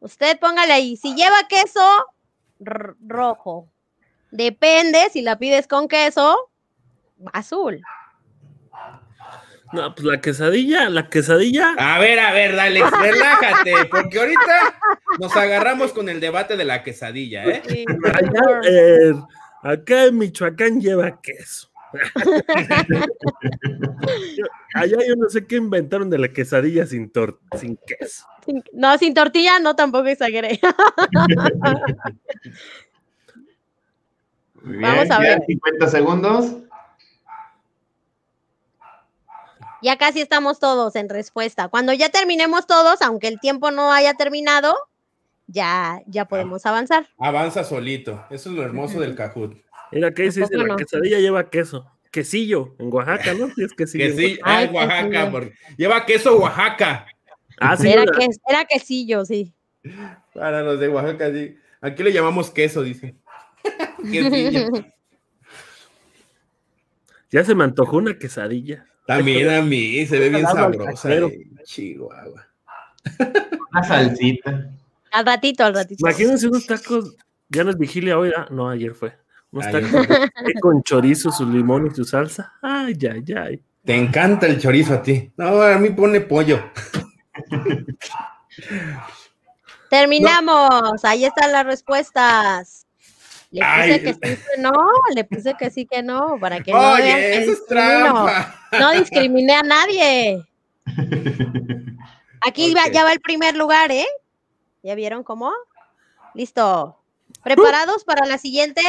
[0.00, 1.80] Usted póngale ahí, si lleva queso,
[3.06, 3.68] rojo.
[4.30, 6.50] Depende, si la pides con queso,
[7.32, 7.80] azul.
[9.76, 11.74] No, pues la quesadilla, la quesadilla.
[11.78, 14.80] A ver, a ver, dale, relájate, porque ahorita
[15.20, 17.62] nos agarramos con el debate de la quesadilla, ¿eh?
[17.68, 19.12] eh
[19.62, 21.68] acá en Michoacán lleva queso.
[24.74, 27.12] Allá yo no sé qué inventaron de la quesadilla sin,
[27.58, 28.26] sin queso.
[28.72, 30.58] no, sin tortilla no, tampoco exageré.
[34.62, 35.42] Vamos a ver.
[35.46, 36.56] 50 segundos.
[39.82, 41.68] Ya casi estamos todos en respuesta.
[41.68, 44.74] Cuando ya terminemos todos, aunque el tiempo no haya terminado,
[45.46, 47.06] ya, ya podemos avanzar.
[47.18, 48.24] Avanza solito.
[48.30, 49.56] Eso es lo hermoso del Cajut.
[49.92, 50.46] Mira, ¿qué dice?
[50.50, 51.90] La quesadilla lleva queso.
[52.10, 53.46] Quesillo, en Oaxaca, ¿no?
[53.56, 54.06] es quesillo.
[54.06, 54.40] quesillo.
[54.42, 55.50] Ah, en Oaxaca.
[55.76, 57.06] Lleva queso Oaxaca.
[57.60, 57.90] Ah, sí.
[57.90, 59.52] Era, que, era quesillo, sí.
[60.34, 61.56] Para los de Oaxaca, sí.
[61.80, 63.14] Aquí le llamamos queso, dice.
[64.10, 64.70] quesillo.
[67.30, 68.86] Ya se me antojó una quesadilla.
[69.06, 71.08] También a mí, se ve bien sabrosa.
[71.64, 72.46] Chihuahua.
[73.72, 74.70] Una salsita.
[75.12, 76.00] Al ratito, al ratito.
[76.00, 77.16] Imagínense unos tacos,
[77.48, 79.16] ya no es vigilia hoy, ah, no, ayer fue.
[79.50, 80.06] Unos tacos
[80.60, 82.52] con chorizo, su limón y su salsa.
[82.62, 83.62] Ay, ay, ay.
[83.84, 85.30] Te encanta el chorizo a ti.
[85.36, 86.60] No, a mí pone pollo.
[89.88, 91.04] Terminamos.
[91.04, 92.85] Ahí están las respuestas.
[93.50, 94.72] Le puse que sí que no,
[95.14, 98.54] le puse que sí que no, para que no Oye, eso es trampa.
[98.78, 100.44] No, discriminé a nadie.
[102.42, 104.06] Aquí ya va el primer lugar, ¿eh?
[104.82, 105.52] ¿Ya vieron cómo?
[106.34, 106.96] Listo.
[107.42, 108.82] ¿Preparados para la siguiente?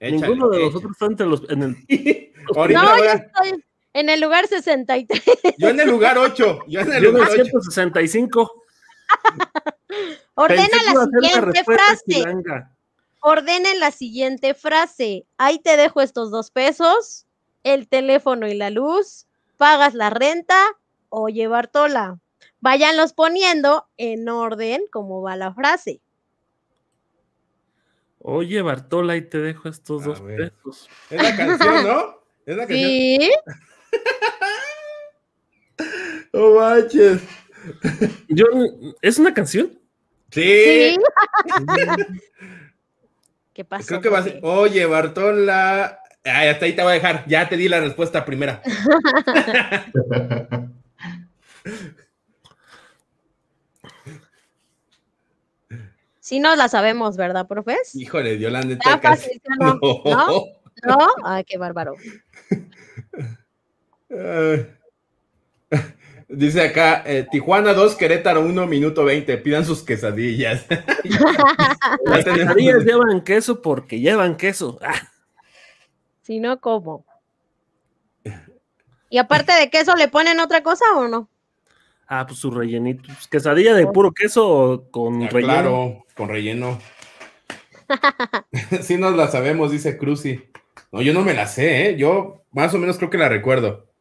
[0.00, 1.48] Ninguno de nosotros está entre los.
[1.48, 1.76] En el...
[2.54, 3.64] no, yo estoy
[3.94, 5.22] en el lugar 63.
[5.58, 6.60] Yo en el lugar 8.
[6.68, 8.64] Yo en el lugar 165.
[10.34, 12.24] Ordena la siguiente frase.
[13.24, 15.26] Ordenen la siguiente frase.
[15.38, 17.24] Ahí te dejo estos dos pesos,
[17.62, 20.60] el teléfono y la luz, pagas la renta,
[21.08, 22.18] o llevar tola.
[22.60, 26.00] Váyanlos poniendo en orden como va la frase.
[28.18, 30.90] Oye, Bartola, ahí te dejo estos dos pesos.
[31.08, 32.22] Es la canción, ¿no?
[32.44, 32.90] Es la canción.
[32.90, 33.30] Sí.
[36.32, 37.22] oh, manches.
[38.28, 38.46] Yo,
[39.00, 39.78] ¿Es una canción?
[40.30, 40.42] Sí.
[40.42, 40.96] ¿Sí?
[43.52, 43.86] ¿Qué pasa?
[43.86, 45.98] Creo que va a ser, oye, Bartola.
[46.24, 47.24] Ay, hasta ahí te voy a dejar.
[47.26, 48.62] Ya te di la respuesta primera.
[56.20, 57.94] sí nos la sabemos, ¿verdad, profes?
[57.94, 58.78] Híjole, Yolanda.
[59.00, 59.78] Fácil, no?
[60.04, 60.46] no?
[60.84, 61.08] ¿No?
[61.24, 61.94] Ay, qué bárbaro.
[66.32, 69.36] Dice acá, eh, Tijuana 2, Querétaro 1, minuto 20.
[69.36, 70.64] Pidan sus quesadillas.
[72.06, 74.78] Las quesadillas llevan queso porque llevan queso.
[74.80, 74.94] Ah.
[76.22, 77.04] Si no, ¿cómo?
[79.10, 81.28] ¿Y aparte de queso, le ponen otra cosa o no?
[82.08, 83.02] Ah, pues su rellenito.
[83.04, 85.52] Pues, quesadilla de puro queso con ah, relleno.
[85.52, 86.78] Claro, con relleno.
[88.80, 90.42] sí nos la sabemos, dice Cruci.
[90.92, 91.96] No, yo no me la sé, ¿eh?
[91.96, 93.91] Yo más o menos creo que la recuerdo.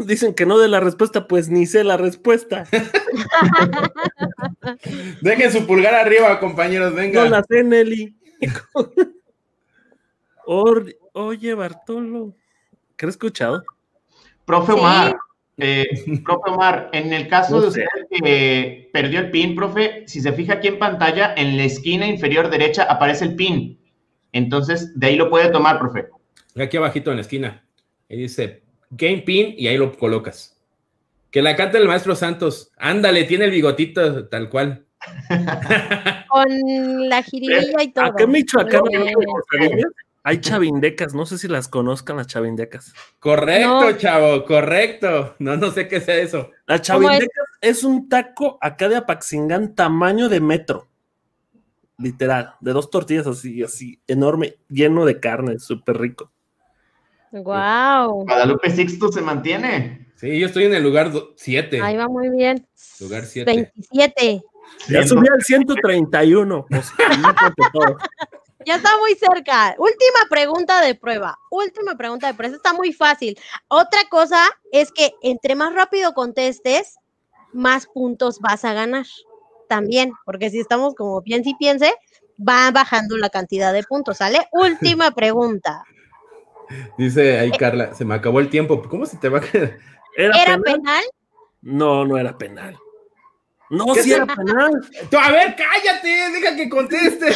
[0.06, 2.64] Dicen que no de la respuesta, pues ni sé la respuesta.
[5.20, 7.24] Dejen su pulgar arriba, compañeros, venga.
[7.24, 8.14] No la sé, Nelly.
[10.46, 12.34] Or- Oye, Bartolo.
[12.96, 13.64] ¿Qué has escuchado?
[14.44, 14.78] Profe Sí.
[14.78, 15.16] Omar,
[15.58, 15.86] eh,
[16.24, 17.84] profe Omar, en el caso No de sé.
[17.84, 22.06] usted que perdió el pin, profe, si se fija aquí en pantalla, en la esquina
[22.06, 23.80] inferior derecha aparece el pin.
[24.32, 26.06] Entonces, de ahí lo puede tomar, profe.
[26.56, 27.64] Aquí abajito en la esquina.
[28.08, 30.56] Ahí dice Game Pin y ahí lo colocas.
[31.30, 32.72] Que la cante el maestro Santos.
[32.76, 34.84] Ándale, tiene el bigotito tal cual.
[36.28, 38.04] Con la jiribilla y todo.
[38.04, 38.82] ¿A qué Michoacán
[40.22, 42.92] hay chavindecas, no sé si las conozcan las chavindecas.
[43.18, 43.96] Correcto, No.
[43.96, 45.34] chavo, correcto.
[45.38, 46.50] No, no sé qué sea eso.
[46.66, 47.30] La chavindecas
[47.60, 47.84] es?
[47.84, 50.88] un taco acá de Apaxingán tamaño de metro.
[51.96, 56.30] Literal, de dos tortillas así, así, enorme, lleno de carne, súper rico.
[57.32, 58.24] Wow.
[58.24, 60.12] Guadalupe Sixto se mantiene.
[60.16, 61.80] Sí, yo estoy en el lugar 7.
[61.80, 62.66] Ahí va muy bien.
[63.00, 63.50] Lugar siete.
[63.52, 64.42] 27.
[64.88, 66.66] Ya subí al 131.
[66.68, 67.96] pues, imagínate todo.
[68.66, 69.74] Ya está muy cerca.
[69.78, 71.38] Última pregunta de prueba.
[71.50, 72.56] Última pregunta de prueba.
[72.56, 73.38] Está muy fácil.
[73.68, 76.96] Otra cosa es que entre más rápido contestes,
[77.54, 79.06] más puntos vas a ganar.
[79.66, 81.94] También, porque si estamos como piense y piense,
[82.38, 84.46] va bajando la cantidad de puntos, ¿sale?
[84.52, 85.82] Última pregunta.
[86.98, 88.82] Dice ahí Carla, se me acabó el tiempo.
[88.88, 89.78] ¿Cómo se te va a quedar?
[90.16, 90.62] ¿Era, ¿Era penal?
[90.62, 91.04] penal?
[91.62, 92.76] No, no era penal.
[93.70, 94.70] No, ¿Qué sí se- era penal.
[95.10, 97.26] Tú, A ver, cállate, deja que conteste.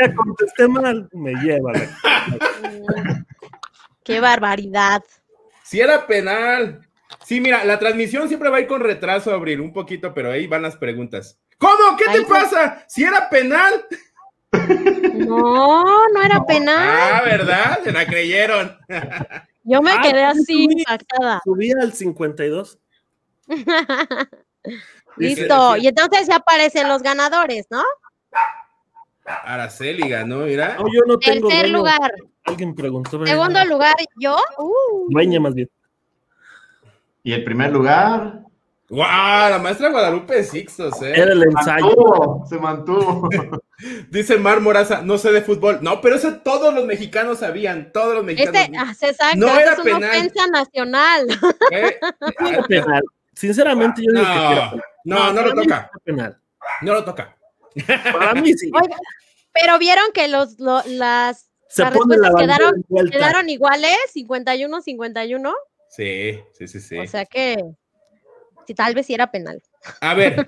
[0.00, 1.08] Ya contesté mal.
[1.12, 1.72] Me lleva.
[1.72, 3.24] la-
[4.02, 5.02] Qué barbaridad.
[5.62, 6.86] Si era penal.
[7.24, 10.46] Sí, mira, la transmisión siempre va a ir con retraso, Abril, un poquito, pero ahí
[10.46, 11.38] van las preguntas.
[11.58, 11.96] ¿Cómo?
[11.96, 12.84] ¿Qué te pasa?
[12.88, 13.84] Si era penal.
[14.52, 16.88] No, no era penal.
[17.12, 17.80] Ah, ¿verdad?
[17.84, 18.76] Se la creyeron.
[19.62, 20.68] Yo me Ah, quedé sí, así sí.
[20.70, 21.40] impactada.
[21.44, 22.78] Subí al 52.
[25.16, 25.76] Listo.
[25.76, 27.82] Y entonces ya aparecen los ganadores, ¿no?
[29.24, 30.76] Araceli ganó, mira.
[30.78, 31.48] No, yo no tengo.
[31.48, 31.78] Tercer dueño.
[31.78, 32.12] lugar.
[32.44, 33.10] Alguien preguntó.
[33.12, 33.70] pero Segundo no.
[33.70, 34.36] lugar, yo.
[34.58, 35.68] Uh, Dueña más bien.
[37.22, 38.40] Y el primer lugar
[38.90, 39.50] ¡Guau!
[39.50, 41.12] La maestra Guadalupe Sixtos, ¿eh?
[41.14, 41.86] Era el ensayo.
[41.86, 43.28] mantuvo, se mantuvo.
[44.10, 45.78] Dice Mar Moraza, no sé de fútbol.
[45.80, 48.60] No, pero eso todos los mexicanos sabían, todos los mexicanos.
[48.62, 50.10] este, ah, exacto, No era es una penal.
[50.10, 51.26] ofensa nacional.
[51.72, 51.96] ¿eh?
[52.40, 53.02] Era penal.
[53.32, 55.90] Sinceramente, yo digo que No, no, no lo toca.
[56.04, 56.40] penal.
[56.82, 57.36] No lo toca.
[58.12, 58.70] Para mí sí.
[58.74, 58.96] Oiga,
[59.52, 65.52] pero vieron que los, lo- las, Se las la respuestas bandera quedaron, quedaron iguales, 51-51.
[65.90, 66.98] Sí, sí, sí, sí.
[66.98, 67.56] O sea que
[68.66, 69.62] si tal vez sí era penal.
[70.00, 70.46] A ver,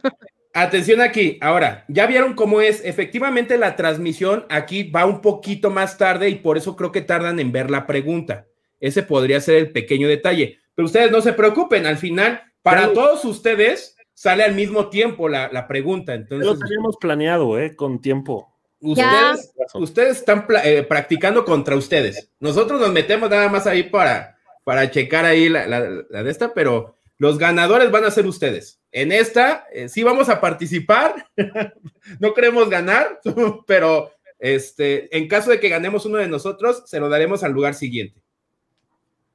[0.54, 1.38] atención aquí.
[1.40, 2.84] Ahora, ya vieron cómo es.
[2.84, 7.40] Efectivamente, la transmisión aquí va un poquito más tarde y por eso creo que tardan
[7.40, 8.46] en ver la pregunta.
[8.80, 10.58] Ese podría ser el pequeño detalle.
[10.74, 15.28] Pero ustedes no se preocupen, al final, para lo- todos ustedes, sale al mismo tiempo
[15.28, 16.14] la, la pregunta.
[16.14, 17.76] Lo Entonces, teníamos planeado, ¿eh?
[17.76, 18.48] Con tiempo.
[18.80, 22.30] ustedes, ustedes están eh, practicando contra ustedes.
[22.40, 26.52] Nosotros nos metemos nada más ahí para, para checar ahí la, la- la de esta,
[26.54, 28.80] pero los ganadores van a ser ustedes.
[28.90, 31.28] En esta, eh, sí vamos a participar.
[32.18, 33.20] no queremos ganar,
[33.68, 37.74] pero este, en caso de que ganemos uno de nosotros, se lo daremos al lugar
[37.74, 38.20] siguiente.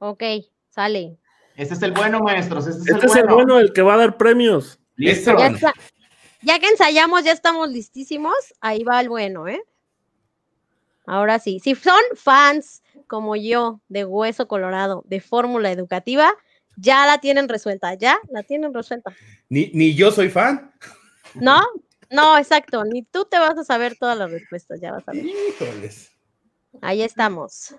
[0.00, 0.22] Ok,
[0.68, 1.16] sale.
[1.56, 2.66] Este es el bueno, maestros.
[2.66, 3.58] Este es Este el es el bueno.
[3.58, 4.78] el que va a dar premios.
[4.96, 5.18] Listo.
[5.18, 5.56] Este Ya, bueno.
[5.56, 5.72] está-
[6.42, 8.34] ya que ensayamos, ya estamos listísimos.
[8.60, 9.62] Ahí va el bueno, ¿eh?
[11.06, 16.34] Ahora sí, si son fans como yo de Hueso Colorado, de Fórmula Educativa,
[16.80, 19.12] ya la tienen resuelta, ya la tienen resuelta.
[19.48, 20.72] Ni, ni yo soy fan.
[21.34, 21.60] ¿No?
[22.10, 25.26] No, exacto, ni tú te vas a saber todas las respuestas, ya vas a ver.
[25.26, 26.10] Híjoles.
[26.80, 27.74] Ahí estamos.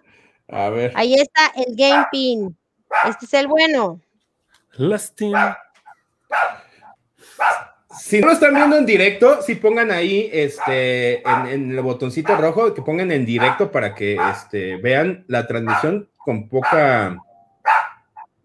[0.47, 0.91] A ver.
[0.95, 2.57] Ahí está el Game Pin.
[3.07, 3.99] Este es el bueno.
[4.73, 5.57] Lástima.
[7.99, 12.35] Si no lo están viendo en directo, si pongan ahí este en, en el botoncito
[12.35, 17.17] rojo, que pongan en directo para que este, vean la transmisión con poca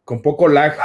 [0.04, 0.76] con poco lag.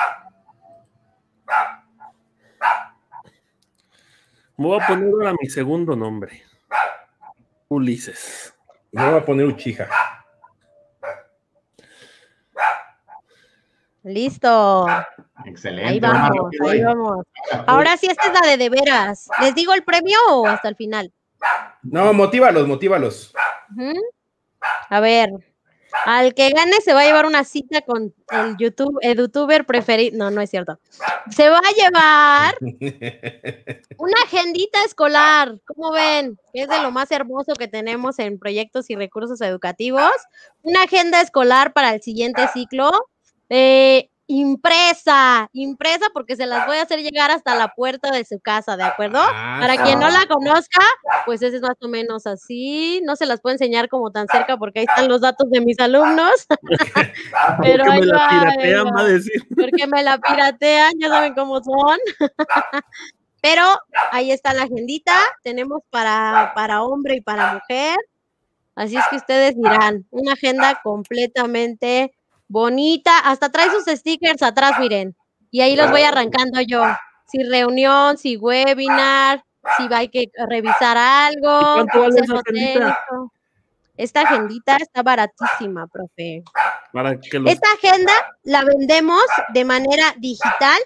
[4.58, 6.44] Me voy a poner ahora mi segundo nombre.
[7.70, 8.54] Ulises.
[8.92, 9.88] Yo voy a poner Uchija.
[14.04, 14.88] Listo.
[15.46, 15.90] Excelente.
[15.90, 17.26] Ahí vamos, ahí vamos.
[17.68, 19.30] Ahora sí, esta es la de de veras.
[19.40, 21.14] ¿Les digo el premio o hasta el final?
[21.84, 23.34] No, motívalos, motívalos.
[24.90, 25.30] A ver,
[26.06, 30.18] Al que gane se va a llevar una cita con el YouTube, el youtuber preferido.
[30.18, 30.80] No, no es cierto.
[31.30, 32.58] Se va a llevar
[33.98, 35.60] una agendita escolar.
[35.66, 36.40] ¿Cómo ven?
[36.54, 40.12] Es de lo más hermoso que tenemos en proyectos y recursos educativos.
[40.62, 42.92] Una agenda escolar para el siguiente ciclo.
[43.50, 48.40] Eh, impresa, impresa porque se las voy a hacer llegar hasta la puerta de su
[48.40, 49.18] casa, ¿de acuerdo?
[49.20, 50.86] Ah, Para quien no la conozca,
[51.26, 53.02] pues ese es más o menos así.
[53.04, 55.80] No se las puedo enseñar como tan cerca porque ahí están los datos de mis
[55.80, 56.46] alumnos.
[57.64, 59.48] Pero Porque ahí me la piratean, va a decir.
[59.48, 61.98] Porque me la piratean, ya saben cómo son.
[63.42, 63.64] Pero
[64.12, 65.18] ahí está la agendita.
[65.42, 67.98] Tenemos para, para hombre y para mujer.
[68.76, 72.12] Así es que ustedes dirán, una agenda completamente
[72.50, 73.20] bonita.
[73.20, 75.16] Hasta trae sus stickers atrás, miren.
[75.52, 76.84] Y ahí los voy arrancando yo.
[77.28, 79.44] Si reunión, si webinar,
[79.78, 81.60] si va hay que revisar algo.
[81.60, 82.98] ¿Y cuánto vale esa agendita?
[83.96, 86.44] Esta agendita está baratísima, profe.
[86.94, 88.14] Para que los Esta agenda
[88.44, 89.22] la vendemos
[89.54, 90.80] de manera digital.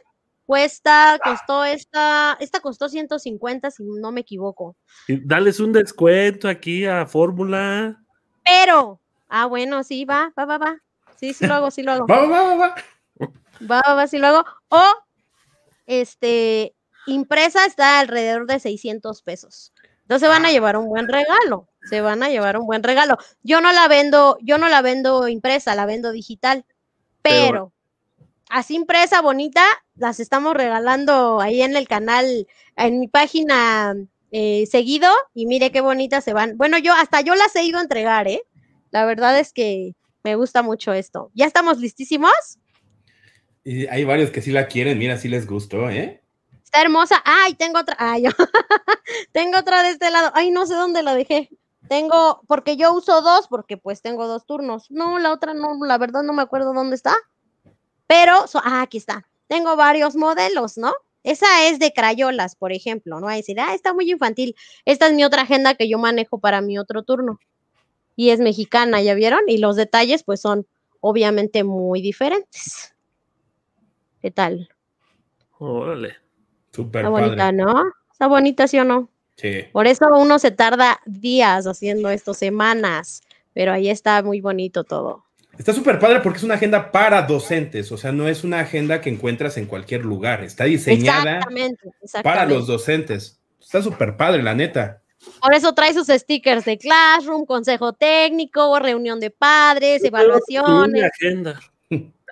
[0.45, 4.75] Cuesta, costó esta, esta costó 150 si no me equivoco.
[5.07, 7.97] y dales un descuento aquí a Fórmula.
[8.43, 8.99] Pero,
[9.29, 10.77] ah, bueno, sí, va, va, va, va.
[11.19, 12.07] Sí, sí lo hago, sí lo hago.
[12.07, 12.75] Va, va, va, va.
[13.97, 14.45] Va, sí lo hago.
[14.69, 14.81] O,
[15.85, 16.75] este,
[17.07, 19.73] impresa está alrededor de 600 pesos.
[20.01, 21.67] Entonces van a llevar un buen regalo.
[21.89, 23.17] Se van a llevar un buen regalo.
[23.41, 26.65] Yo no la vendo, yo no la vendo impresa, la vendo digital.
[27.21, 27.73] Pero- Pero,
[28.49, 29.63] así impresa, bonita,
[29.95, 33.95] las estamos regalando ahí en el canal, en mi página
[34.31, 35.09] eh, seguido.
[35.33, 36.57] Y mire qué bonitas se van.
[36.57, 38.43] Bueno, yo hasta yo las he ido a entregar, ¿eh?
[38.91, 41.31] La verdad es que me gusta mucho esto.
[41.33, 42.31] ¿Ya estamos listísimos?
[43.63, 46.21] Y hay varios que sí la quieren, mira, sí les gustó, ¿eh?
[46.63, 47.21] Está hermosa.
[47.23, 47.95] Ay, tengo otra.
[47.99, 48.29] Ay, yo.
[49.31, 50.31] tengo otra de este lado.
[50.33, 51.49] Ay, no sé dónde la dejé.
[51.87, 54.89] Tengo, porque yo uso dos, porque pues tengo dos turnos.
[54.89, 57.15] No, la otra no, la verdad no me acuerdo dónde está.
[58.07, 59.27] Pero, so- ah, aquí está.
[59.47, 60.93] Tengo varios modelos, ¿no?
[61.23, 63.27] Esa es de crayolas, por ejemplo, ¿no?
[63.27, 64.55] Hay decir, ah, está muy infantil.
[64.83, 67.39] Esta es mi otra agenda que yo manejo para mi otro turno.
[68.15, 69.41] Y es mexicana, ¿ya vieron?
[69.47, 70.67] Y los detalles, pues, son
[70.99, 72.93] obviamente muy diferentes.
[74.21, 74.69] ¿Qué tal?
[75.57, 76.15] Órale.
[76.71, 77.25] Súper Está padre.
[77.25, 77.83] bonita, ¿no?
[78.11, 79.09] Está bonita, ¿sí o no?
[79.35, 79.65] Sí.
[79.71, 83.21] Por eso uno se tarda días haciendo esto, semanas,
[83.53, 85.25] pero ahí está muy bonito todo.
[85.57, 89.01] Está súper padre porque es una agenda para docentes, o sea, no es una agenda
[89.01, 91.91] que encuentras en cualquier lugar, está diseñada Exactamente,
[92.23, 93.39] para los docentes.
[93.61, 95.02] Está súper padre, la neta.
[95.41, 101.03] Por eso trae sus stickers de Classroom, consejo técnico, reunión de padres, evaluaciones.
[101.03, 101.59] agenda.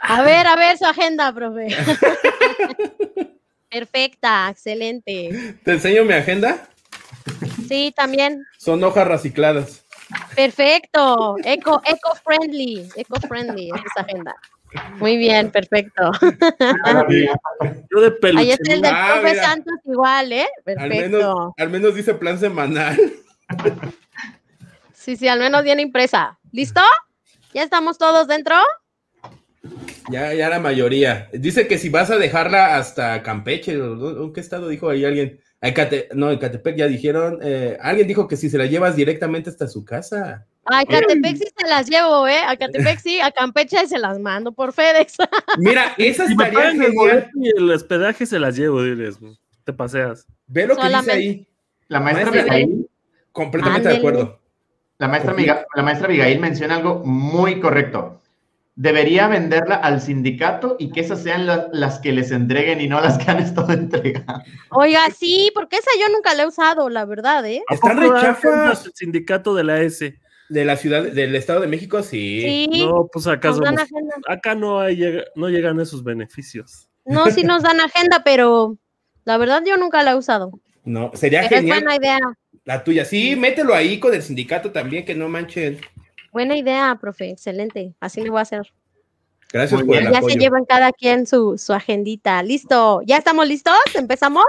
[0.01, 1.68] A ver, a ver su agenda, profe.
[3.69, 5.57] Perfecta, excelente.
[5.63, 6.68] ¿Te enseño mi agenda?
[7.68, 8.43] Sí, también.
[8.57, 9.85] Son hojas recicladas.
[10.35, 11.35] Perfecto.
[11.43, 14.35] Eco, eco friendly, eco friendly es esa agenda.
[14.98, 16.11] Muy bien, perfecto.
[17.91, 18.41] Yo de peluche.
[18.43, 19.43] Ahí está el del Ah, profe mira.
[19.43, 20.48] Santos igual, ¿eh?
[20.77, 21.53] Al menos, Perfecto.
[21.57, 22.98] al menos dice plan semanal.
[24.93, 26.39] Sí, sí, al menos viene impresa.
[26.52, 26.81] ¿Listo?
[27.53, 28.56] ¿Ya estamos todos dentro?
[30.10, 31.30] Ya, ya la mayoría.
[31.34, 35.06] Dice que si vas a dejarla hasta Campeche, ¿o ¿o ¿en qué estado dijo ahí
[35.06, 35.39] alguien?
[36.15, 37.39] No, en Catepec ya dijeron.
[37.43, 40.48] eh, alguien dijo que si se la llevas directamente hasta su casa.
[40.65, 42.39] A Catepec sí se las llevo, ¿eh?
[42.47, 45.15] A Catepec sí, a Campeche se las mando por FedEx.
[45.57, 47.29] Mira, esa Si me estaría genial.
[47.35, 49.17] y el hospedaje se las llevo, diles.
[49.63, 50.27] Te paseas.
[50.47, 51.47] Ve lo que dice ahí.
[51.88, 52.88] La maestra Abigail,
[53.31, 54.39] Completamente de acuerdo.
[54.97, 58.21] la maestra, Miga- la maestra Abigail menciona algo muy correcto.
[58.75, 63.01] Debería venderla al sindicato y que esas sean la- las que les entreguen y no
[63.01, 64.41] las que han estado entregando.
[64.69, 67.61] Oiga, sí, porque esa yo nunca la he usado, la verdad, ¿eh?
[67.67, 70.17] ¿A Están agendas El sindicato de la S.
[70.52, 72.68] De la ciudad, del Estado de México, sí.
[72.73, 73.72] Sí, No, pues acá somos-
[74.28, 75.02] acá no hay,
[75.36, 76.90] no llegan esos beneficios.
[77.06, 78.78] No, sí nos dan agenda, pero
[79.23, 80.52] la verdad yo nunca la he usado.
[80.84, 82.19] No, sería Pero es genial buena idea.
[82.65, 83.06] la tuya.
[83.06, 85.80] Sí, mételo ahí con el sindicato también, que no manchen.
[86.34, 87.94] Buena idea, profe, excelente.
[88.02, 88.73] Así le voy a hacer.
[89.53, 90.34] Gracias por el Ya apoyo.
[90.34, 92.44] se llevan cada quien su, su agendita.
[92.44, 93.02] Listo.
[93.06, 93.73] ¿Ya estamos listos?
[93.95, 94.44] ¿Empezamos?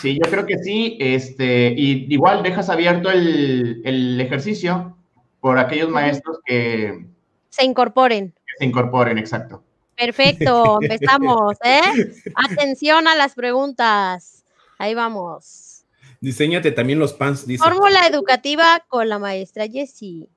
[0.00, 0.96] Sí, yo creo que sí.
[1.00, 4.96] Este, y igual dejas abierto el, el ejercicio
[5.44, 7.04] por aquellos maestros que,
[7.50, 8.30] Se incorporen.
[8.30, 9.62] que se incorporen, exacto.
[9.94, 12.14] Perfecto, empezamos, ¿eh?
[12.34, 14.42] Atención a las preguntas.
[14.78, 15.84] Ahí vamos.
[16.22, 17.62] Diseñate también los pants, dice.
[17.62, 20.30] Fórmula educativa con la maestra Jessie.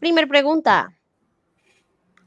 [0.00, 0.92] Primer pregunta.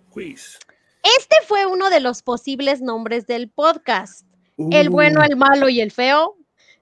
[0.09, 0.57] Quiz.
[1.03, 4.25] Este fue uno de los posibles nombres del podcast.
[4.71, 6.37] El Uh, bueno, el malo y el feo.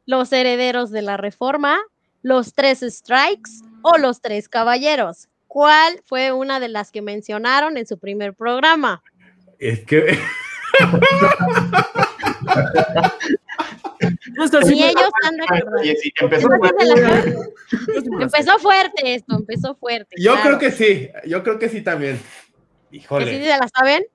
[0.05, 1.79] Los herederos de la reforma.
[2.21, 5.29] Los tres strikes o los tres caballeros.
[5.57, 9.01] ¿cuál fue una de las que mencionaron en su primer programa?
[9.57, 10.19] Es que.
[14.67, 15.77] Ni ellos están de acuerdo.
[16.21, 16.83] empezó, fuerte.
[18.21, 20.15] empezó fuerte esto, empezó fuerte.
[20.19, 22.21] Yo creo que sí, yo creo que sí también.
[22.91, 23.25] Híjole.
[23.25, 24.05] ¿Que sí se la saben?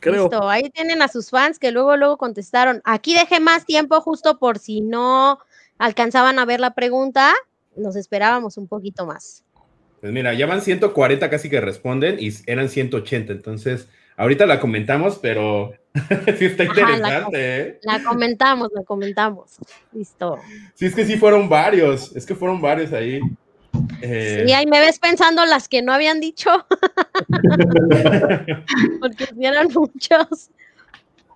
[0.00, 0.24] Creo.
[0.24, 2.80] Listo, ahí tienen a sus fans que luego, luego contestaron.
[2.84, 5.38] Aquí dejé más tiempo justo por si no
[5.78, 7.32] alcanzaban a ver la pregunta,
[7.78, 9.44] nos esperábamos un poquito más.
[10.00, 15.18] Pues mira, ya van 140 casi que responden y eran 180, entonces ahorita la comentamos,
[15.20, 15.72] pero
[16.38, 17.38] sí está interesante.
[17.38, 17.80] la, ¿eh?
[17.82, 19.56] la, comentamos, la comentamos.
[19.92, 20.38] Listo.
[20.74, 23.20] Sí, es que sí fueron varios, es que fueron varios ahí.
[24.02, 24.44] Eh...
[24.46, 26.50] Sí, ahí me ves pensando las que no habían dicho.
[29.00, 30.50] Porque eran muchos.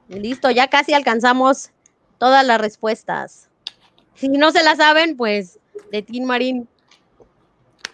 [0.08, 1.70] Listo, ya casi alcanzamos
[2.18, 3.48] todas las respuestas.
[4.14, 5.58] Si no se la saben, pues
[5.92, 6.66] de Tim Marín.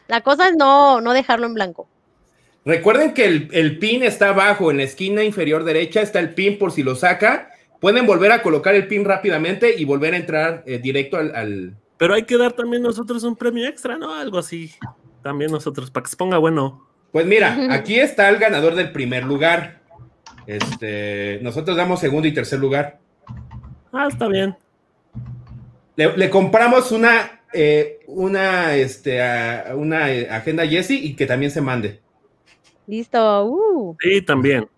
[0.06, 1.86] La cosa es no, no dejarlo en blanco.
[2.64, 6.72] Recuerden que el, pin está abajo, en la esquina inferior derecha está el pin por
[6.72, 7.50] si lo saca.
[7.80, 12.14] Pueden volver a colocar el pin rápidamente y volver a entrar eh, directo al, Pero
[12.14, 14.14] hay que dar también nosotros un premio extra, ¿no?
[14.14, 14.72] Algo así.
[15.22, 16.86] También nosotros, para que se ponga bueno.
[17.12, 19.80] Pues mira, aquí está el ganador del primer lugar.
[20.46, 22.98] Este, nosotros damos segundo y tercer lugar.
[23.92, 24.56] Ah, está bien.
[25.96, 29.20] Le, compramos una, eh, una, este,
[29.74, 32.00] una agenda Jesse y que también se mande.
[32.86, 33.44] Listo.
[33.44, 33.96] Uh.
[34.00, 34.68] Sí, también.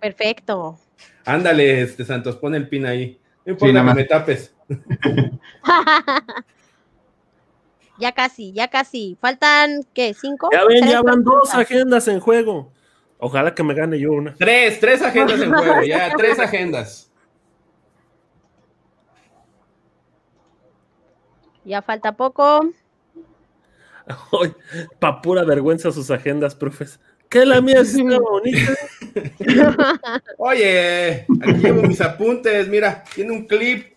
[0.00, 0.78] Perfecto.
[1.24, 3.18] Ándale, este Santos, pon el pin ahí.
[3.44, 4.54] No importa que me tapes.
[7.98, 9.16] ya casi, ya casi.
[9.20, 10.14] Faltan, ¿qué?
[10.14, 10.50] ¿Cinco?
[10.52, 12.72] Ya ven, ya van dos agendas en juego.
[13.18, 14.34] Ojalá que me gane yo una.
[14.34, 17.03] Tres, tres agendas en juego, ya, tres agendas.
[21.64, 22.72] Ya falta poco.
[24.98, 27.00] Pa' pura vergüenza sus agendas, profes.
[27.28, 28.74] Que la mía es bonita.
[30.38, 33.94] Oye, aquí llevo mis apuntes, mira, tiene un clip.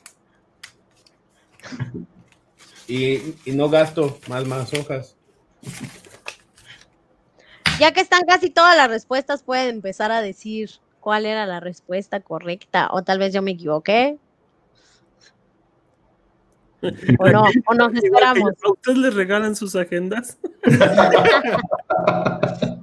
[2.88, 5.15] Y, y, no gasto más, más hojas.
[7.80, 10.72] Ya que están casi todas las respuestas, pueden empezar a decir
[11.02, 12.88] cuál era la respuesta correcta.
[12.91, 14.18] O tal vez yo me equivoqué.
[17.19, 18.51] O no, o nos esperamos.
[18.63, 20.37] ¿A ustedes les regalan sus agendas?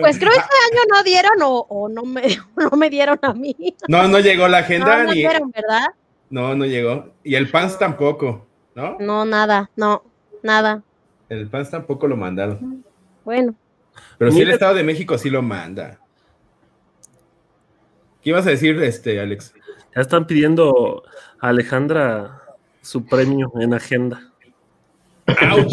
[0.00, 2.22] Pues creo que este año no dieron o, no, me,
[2.56, 3.56] no me dieron a mí.
[3.88, 4.98] No, no llegó la agenda.
[4.98, 5.86] No, no dieron, ¿verdad?
[6.30, 7.12] No, no llegó.
[7.24, 8.96] Y el PANS tampoco, ¿no?
[9.00, 10.04] No, nada, no,
[10.42, 10.82] nada.
[11.28, 12.84] El PANS tampoco lo mandaron.
[13.24, 13.54] Bueno.
[14.18, 15.98] Pero sí el Estado de México sí lo manda.
[18.22, 19.53] ¿Qué ibas a decir, este, Alex?
[19.94, 21.04] Ya están pidiendo
[21.40, 22.42] a Alejandra
[22.82, 24.32] su premio en agenda.
[25.26, 25.72] ¡Auch!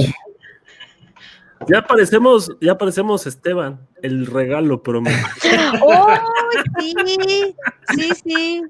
[1.67, 5.21] Ya aparecemos, ya aparecemos Esteban, el regalo prometido.
[5.81, 6.07] ¡Oh,
[6.79, 6.95] sí!
[7.95, 8.63] Sí, sí.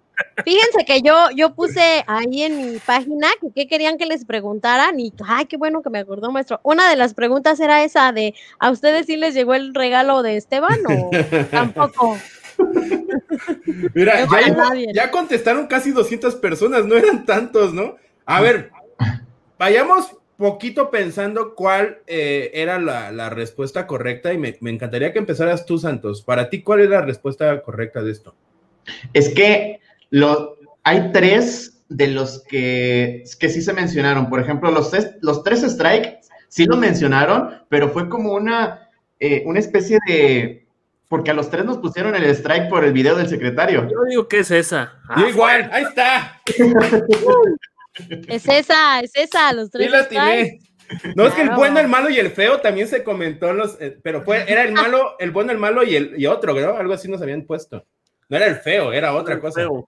[0.43, 4.99] Fíjense que yo, yo puse ahí en mi página que qué querían que les preguntaran
[4.99, 6.59] y ay, qué bueno que me acordó, maestro.
[6.63, 10.37] Una de las preguntas era esa de ¿a ustedes sí les llegó el regalo de
[10.37, 11.09] Esteban o
[11.51, 12.17] tampoco?
[13.93, 17.97] Mira, ya, ya, contestaron casi 200 personas, no eran tantos, ¿no?
[18.25, 18.71] A ver,
[19.57, 25.77] vayamos poquito pensando cuál eh, era la, respuesta correcta y me, encantaría que empezaras tú,
[25.77, 26.23] Santos.
[26.23, 28.35] Para ti, ¿cuál es la respuesta correcta de esto?
[29.13, 29.79] Es que
[30.09, 34.29] lo, hay tres de los que, que sí se mencionaron.
[34.29, 38.89] Por ejemplo, los, los tres strikes sí lo mencionaron, pero fue como una,
[39.19, 40.60] eh, una especie de
[41.11, 43.85] porque a los tres nos pusieron el strike por el video del secretario.
[43.89, 44.93] Yo digo que es esa.
[45.17, 46.39] Yo igual, ahí está.
[48.29, 49.91] es esa, es esa, los tres.
[51.13, 53.99] No, es que el bueno, el malo y el feo también se comentó los, eh,
[54.01, 56.77] pero fue, era el malo, el bueno, el malo y el y otro, ¿no?
[56.77, 57.85] Algo así nos habían puesto.
[58.29, 59.63] No era el feo, era otra cosa.
[59.63, 59.85] No,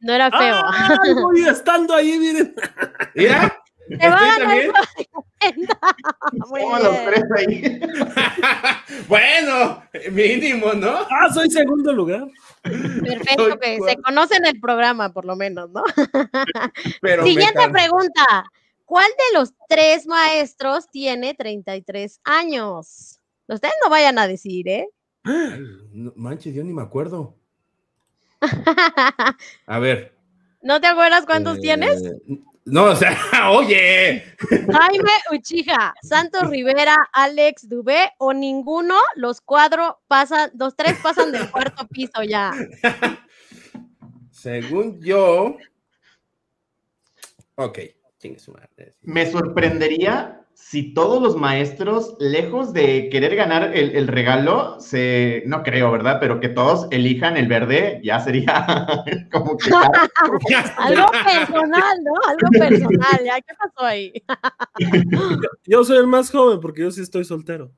[0.00, 0.56] no, era feo.
[0.56, 2.52] Ah, voy estando ahí, miren.
[3.14, 4.72] Mira, te va a también?
[6.82, 7.80] los tres ahí.
[9.08, 11.06] bueno, mínimo, ¿no?
[11.10, 12.26] Ah, soy segundo lugar.
[12.62, 15.84] Perfecto, que se conocen el programa, por lo menos, ¿no?
[17.24, 18.44] Siguiente pregunta.
[18.84, 23.20] ¿Cuál de los tres maestros tiene 33 años?
[23.46, 24.88] Ustedes no vayan a decir, ¿eh?
[26.16, 27.36] manches, yo ni me acuerdo.
[29.66, 30.14] A ver.
[30.62, 32.02] ¿No te acuerdas cuántos eh, tienes?
[32.66, 33.16] No, o sea,
[33.50, 34.24] oye.
[34.48, 41.50] Jaime Uchija, Santos Rivera, Alex Dubé o ninguno, los cuatro pasan, los tres pasan del
[41.50, 42.52] cuarto piso ya.
[44.30, 45.56] Según yo.
[47.56, 47.78] Ok,
[49.02, 55.62] Me sorprendería si todos los maestros, lejos de querer ganar el, el, regalo, se, no
[55.62, 56.18] creo, ¿verdad?
[56.20, 58.64] Pero que todos elijan el verde, ya sería
[59.32, 59.70] como que...
[60.78, 62.12] Algo personal, ¿no?
[62.28, 64.12] Algo personal, ¿ya qué pasó ahí?
[65.66, 67.72] yo soy el más joven porque yo sí estoy soltero.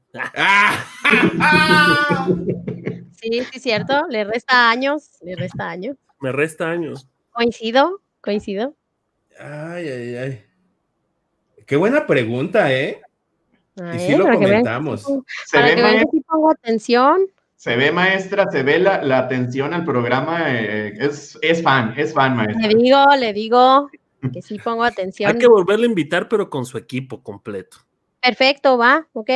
[3.20, 5.96] sí, sí, cierto, le resta años, le resta años.
[6.20, 7.08] Me resta años.
[7.30, 8.74] Coincido, coincido.
[9.38, 10.46] Ay, ay, ay.
[11.66, 13.00] Qué buena pregunta, ¿eh?
[13.94, 15.04] y sí lo comentamos.
[15.46, 17.26] se ve, maestra, si pongo atención.
[17.56, 20.54] Se ve, maestra, se ve la, la atención al programa.
[20.54, 22.68] Eh, es, es, fan, es fan, maestra.
[22.68, 23.90] Le digo, le digo
[24.32, 25.30] que sí pongo atención.
[25.30, 27.78] Hay que volverle a invitar, pero con su equipo completo.
[28.20, 29.30] Perfecto, va, ok.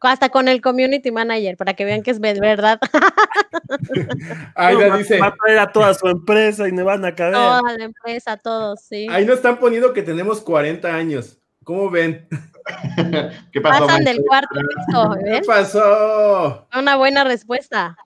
[0.00, 2.78] Hasta con el community manager, para que vean que es verdad.
[4.54, 5.18] Ahí no, dice.
[5.18, 7.32] Va a traer a toda su empresa y me van a caer.
[7.32, 9.08] Toda la empresa, todos, sí.
[9.10, 11.40] Ahí nos están poniendo que tenemos 40 años.
[11.66, 12.28] ¿Cómo ven?
[13.52, 13.86] ¿Qué pasó?
[13.88, 16.68] Pasan del cuarto piso, ¿Qué pasó?
[16.72, 17.96] Una buena respuesta.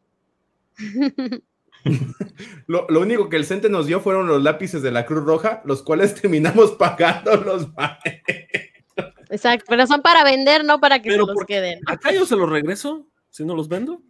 [2.66, 5.61] lo, lo, único que el CENTE nos dio fueron los lápices de la Cruz Roja,
[5.66, 7.69] los cuales terminamos pagando los
[9.28, 11.81] Exacto, pero son para vender, no para que pero se los queden.
[11.87, 14.01] Acá yo se los regreso, si no los vendo.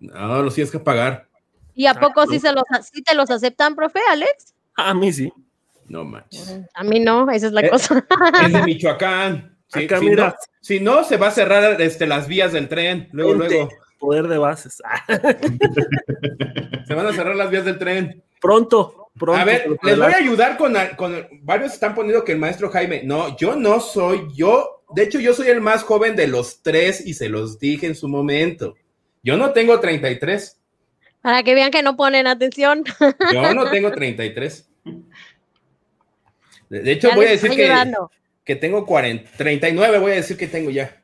[0.00, 1.28] No, los tienes que pagar.
[1.74, 4.52] ¿Y a poco sí, se los, sí te los aceptan, profe, Alex?
[4.74, 5.32] A mí sí.
[5.90, 6.60] No manches.
[6.72, 8.06] A mí no, esa es la eh, cosa.
[8.44, 9.58] Es de Michoacán.
[9.66, 10.28] Sí, Acá, si, mira.
[10.28, 13.08] No, si no, se va a cerrar este, las vías del tren.
[13.10, 13.70] Luego, Gente, luego.
[13.98, 14.80] Poder de bases.
[16.86, 18.22] Se van a cerrar las vías del tren.
[18.40, 19.40] Pronto, pronto.
[19.40, 21.26] A ver, les voy a ayudar con, con.
[21.42, 23.02] Varios están poniendo que el maestro Jaime.
[23.02, 24.28] No, yo no soy.
[24.32, 27.88] Yo, de hecho, yo soy el más joven de los tres y se los dije
[27.88, 28.76] en su momento.
[29.24, 30.60] Yo no tengo 33.
[31.20, 32.84] Para que vean que no ponen atención.
[33.32, 34.69] Yo no tengo 33.
[36.70, 37.92] De hecho, ya voy a decir que,
[38.44, 41.02] que, tengo 40, 39, voy a decir que tengo ya.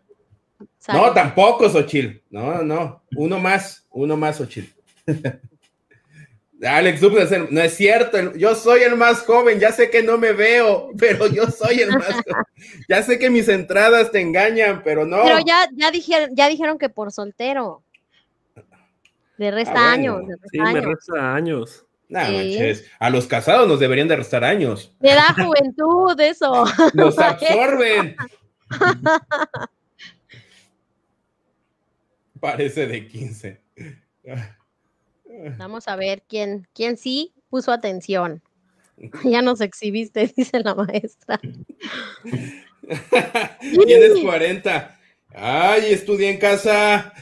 [0.79, 1.01] ¿Sale?
[1.01, 2.23] No, tampoco, Xochil.
[2.31, 3.03] No, no.
[3.17, 4.73] Uno más, uno más, Xochil.
[6.63, 10.03] Alex, tú puedes ser, no es cierto, yo soy el más joven, ya sé que
[10.03, 12.45] no me veo, pero yo soy el más joven.
[12.89, 15.23] Ya sé que mis entradas te engañan, pero no.
[15.25, 17.83] Pero ya, ya, dijeron, ya dijeron que por soltero.
[19.37, 20.17] Le resta ah, bueno.
[20.17, 20.29] años.
[20.29, 20.73] Le resta sí, años.
[20.73, 21.87] me resta años.
[22.09, 22.85] Nah, manches.
[22.99, 24.95] A los casados nos deberían de restar años.
[25.01, 26.65] Le da juventud eso.
[26.95, 28.17] Nos absorben.
[32.41, 33.61] Parece de 15.
[35.59, 38.41] Vamos a ver quién, quién sí puso atención.
[39.25, 41.41] Ya nos exhibiste, dice la maestra.
[43.87, 44.99] Tienes 40.
[45.35, 47.13] Ay, estudié en casa.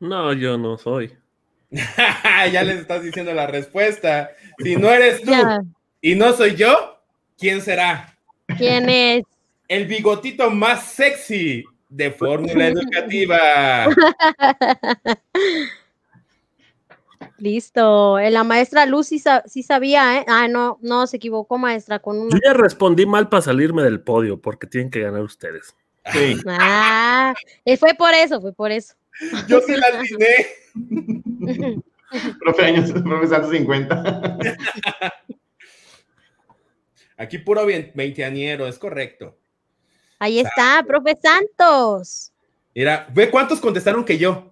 [0.00, 1.14] No, yo no soy.
[2.52, 4.30] ya les estás diciendo la respuesta.
[4.58, 5.30] Si no eres tú
[6.00, 6.98] y no soy yo,
[7.38, 8.16] ¿quién será?
[8.58, 9.24] ¿Quién es?
[9.68, 13.86] El bigotito más sexy de Fórmula Educativa.
[17.38, 18.18] Listo.
[18.18, 20.24] Eh, La maestra Luz sí, sa- sí sabía, ¿eh?
[20.28, 22.40] Ah, no, no, se equivocó, maestra, con Yo una.
[22.44, 25.74] ya respondí mal para salirme del podio, porque tienen que ganar ustedes.
[26.12, 26.36] Sí.
[26.46, 28.94] Ah, eh, fue por eso, fue por eso.
[29.46, 30.46] Yo sí la atiné.
[32.40, 34.38] profe años, profe Santos 50.
[37.16, 39.36] Aquí puro vein- veinteañero, es correcto.
[40.18, 42.32] Ahí está, profe Santos.
[42.74, 44.50] Mira, ve cuántos contestaron que yo.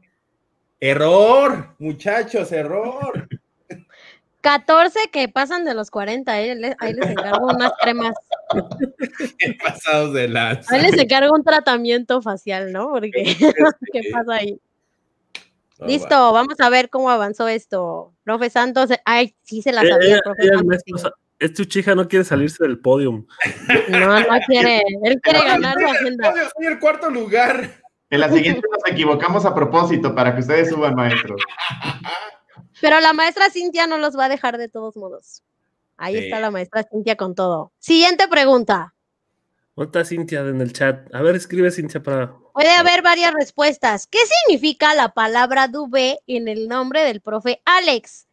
[0.81, 3.29] Error, muchachos, error.
[4.41, 8.15] 14 que pasan de los 40, eh, le- ahí les encargo unas cremas.
[9.65, 10.75] Pasados de lanza.
[10.75, 12.91] Ahí les encargo un tratamiento facial, ¿no?
[12.91, 13.11] Porque,
[13.93, 14.61] ¿qué pasa ahí?
[15.87, 18.13] Listo, vamos a ver cómo avanzó esto.
[18.25, 20.67] Profe Santos, ay, sí se la Eh, sabía, ella- profe el Santos.
[20.67, 23.25] maestro Sa- este no quiere salirse del podium.
[23.91, 26.33] No, no quiere, él quiere ganar su Yo agenda.
[26.57, 27.71] soy el cuarto lugar.
[28.11, 31.41] En la siguiente nos equivocamos a propósito para que ustedes suban, maestros.
[32.81, 35.45] Pero la maestra Cintia no los va a dejar de todos modos.
[35.99, 36.25] Ahí Sí.
[36.25, 37.73] está la maestra Cintia con todo.
[37.79, 38.95] Siguiente pregunta.
[39.77, 41.15] ¿Dónde está Cintia en el chat?
[41.15, 42.35] A ver, escribe Cintia para.
[42.55, 44.07] Puede haber varias respuestas.
[44.07, 48.27] ¿Qué significa la palabra Dubé en el nombre del profe Alex?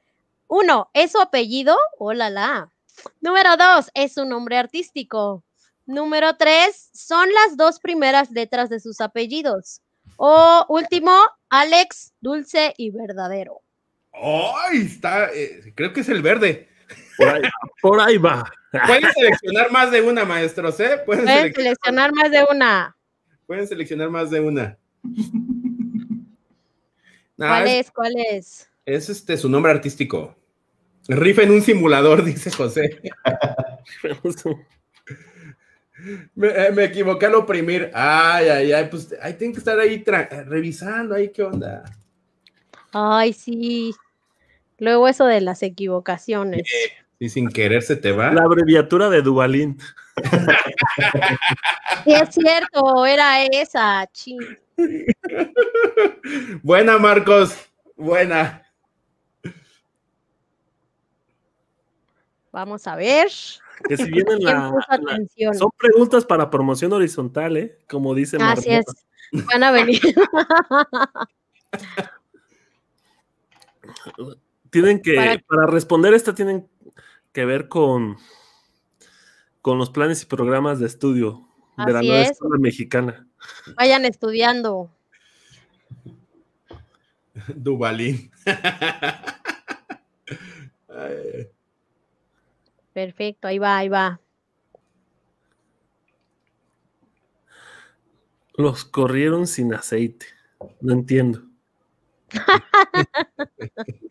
[0.47, 1.75] Uno, ¿es su apellido?
[1.99, 2.71] Hola, la.
[3.19, 5.43] Número dos, ¿es su nombre artístico?
[5.85, 9.81] Número tres, son las dos primeras letras de sus apellidos.
[10.17, 11.11] O último,
[11.49, 13.61] Alex, dulce y verdadero.
[14.13, 16.69] Ay, está, eh, creo que es el verde.
[17.17, 17.41] Por ahí,
[17.81, 18.51] por ahí va.
[18.85, 20.99] Pueden seleccionar más de una, maestros, ¿eh?
[21.05, 22.97] Pueden, Pueden seleccionar, seleccionar más de una.
[23.47, 24.77] pueden seleccionar más de una.
[27.37, 27.91] Nah, ¿Cuál es, es?
[27.91, 28.69] ¿Cuál es?
[28.85, 30.35] es, este su nombre artístico.
[31.07, 33.01] Rifa en un simulador, dice José.
[36.35, 37.91] Me, eh, me equivoqué al oprimir.
[37.93, 40.03] Ay, ay, ay, pues ahí tienen que estar ahí
[40.45, 41.83] revisando ahí qué onda.
[42.91, 43.93] Ay, sí.
[44.79, 46.63] Luego eso de las equivocaciones.
[47.19, 48.31] Y sin querer se te va.
[48.31, 49.77] La abreviatura de Dubalín.
[52.03, 54.05] Sí, es cierto, era esa.
[54.11, 54.39] Chin.
[56.61, 57.55] Buena, Marcos.
[57.95, 58.61] Buena.
[62.51, 63.29] Vamos a ver.
[63.87, 65.53] Que si vienen ¿Quién la?
[65.53, 67.79] Son preguntas para promoción horizontal, ¿eh?
[67.89, 68.85] Como dice Así es.
[69.31, 70.01] Van a venir.
[74.75, 76.67] Tienen que, Para- para, responder esta, tienen
[77.31, 78.17] que ver con,
[79.61, 81.47] con los planes y programas de estudio
[81.77, 82.31] de la nueva es.
[82.31, 83.25] escuela mexicana.
[83.77, 84.91] Vayan estudiando.
[87.55, 88.29] Dubalín.
[92.91, 94.19] Perfecto, ahí va, ahí va.
[98.55, 100.25] Los corrieron sin aceite.
[100.81, 101.43] No entiendo.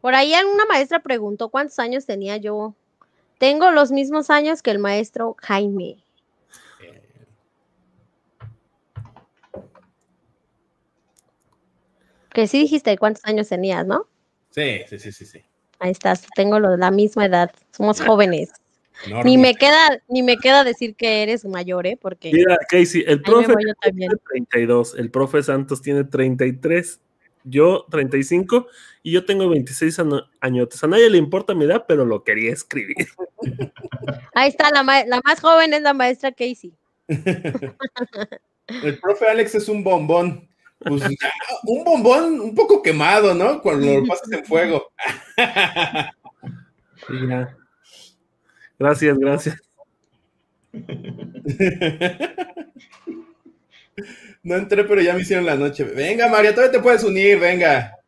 [0.00, 2.74] Por ahí alguna maestra preguntó cuántos años tenía yo.
[3.38, 5.96] Tengo los mismos años que el maestro Jaime.
[12.30, 14.06] Que sí dijiste cuántos años tenías, ¿no?
[14.50, 15.42] Sí, sí, sí, sí, sí.
[15.80, 17.50] Ahí estás, tengo la misma edad.
[17.70, 18.50] Somos jóvenes.
[19.24, 21.96] Ni me queda, ni me queda decir que eres mayor, ¿eh?
[22.00, 23.54] Porque Mira, Casey, el profe
[23.94, 27.00] tiene 32, el profe Santos tiene 33,
[27.48, 28.66] yo 35
[29.02, 30.82] y yo tengo 26 ano- añotes.
[30.84, 33.08] A nadie le importa mi edad, pero lo quería escribir.
[34.34, 36.72] Ahí está, la, la más joven es la maestra Casey.
[37.08, 40.48] El profe Alex es un bombón.
[40.78, 41.08] Pues, ya,
[41.64, 43.60] un bombón un poco quemado, ¿no?
[43.62, 44.92] Cuando lo pasas en fuego.
[48.78, 49.56] Gracias, gracias.
[54.48, 55.84] No entré, pero ya me hicieron la noche.
[55.84, 57.98] Venga, María, todavía te puedes unir, venga.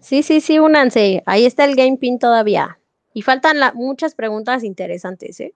[0.00, 1.22] Sí, sí, sí, únanse.
[1.26, 2.78] Ahí está el Game Pin todavía.
[3.12, 5.52] Y faltan la- muchas preguntas interesantes, ¿eh?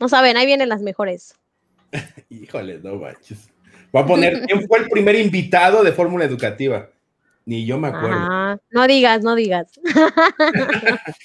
[0.00, 1.34] No saben, ahí vienen las mejores.
[2.30, 3.50] Híjole, no manches.
[3.92, 6.88] Voy a poner quién fue el primer invitado de Fórmula Educativa.
[7.44, 8.16] Ni yo me acuerdo.
[8.16, 8.58] Ajá.
[8.70, 9.78] No digas, no digas.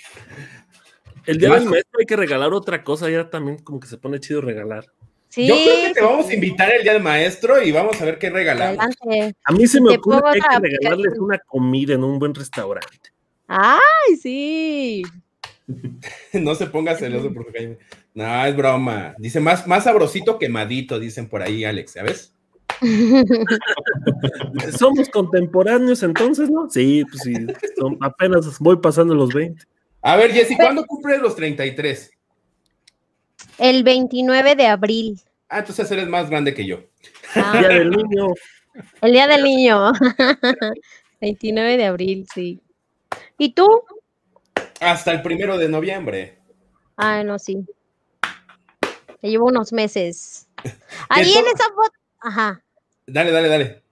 [1.26, 4.20] El día del maestro hay que regalar otra cosa, ya también como que se pone
[4.20, 4.86] chido regalar.
[5.30, 5.45] Sí.
[5.48, 8.06] Yo creo que te sí, vamos a invitar el día del maestro y vamos a
[8.06, 8.80] ver qué regalamos.
[9.02, 9.38] Adelante.
[9.44, 11.24] A mí se me Te ocurre que hay que regalarles aplicación.
[11.26, 12.98] una comida en un buen restaurante.
[13.48, 15.04] Ay, sí.
[16.34, 17.78] No se ponga celoso, profe Jaime.
[18.14, 19.14] No, es broma.
[19.18, 22.34] Dice más, más sabrosito quemadito, dicen por ahí, Alex, ¿sabes?
[24.78, 26.70] Somos contemporáneos entonces, ¿no?
[26.70, 27.34] Sí, pues sí,
[27.78, 29.64] son- apenas voy pasando los 20.
[30.02, 32.12] A ver, Jessy, ¿cuándo cumples los 33?
[33.57, 35.19] El 29 de abril.
[35.49, 36.81] Ah, entonces eres más grande que yo.
[37.35, 38.27] Ah, Día del niño.
[39.01, 39.91] el día del niño.
[41.22, 42.61] 29 de abril, sí.
[43.38, 43.68] ¿Y tú?
[44.80, 46.38] Hasta el primero de noviembre.
[46.95, 47.65] Ay, no, sí.
[49.22, 50.47] Te llevo unos meses.
[51.09, 51.93] Ahí en esa foto.
[52.19, 52.61] Ajá.
[53.07, 53.84] Dale, dale, dale.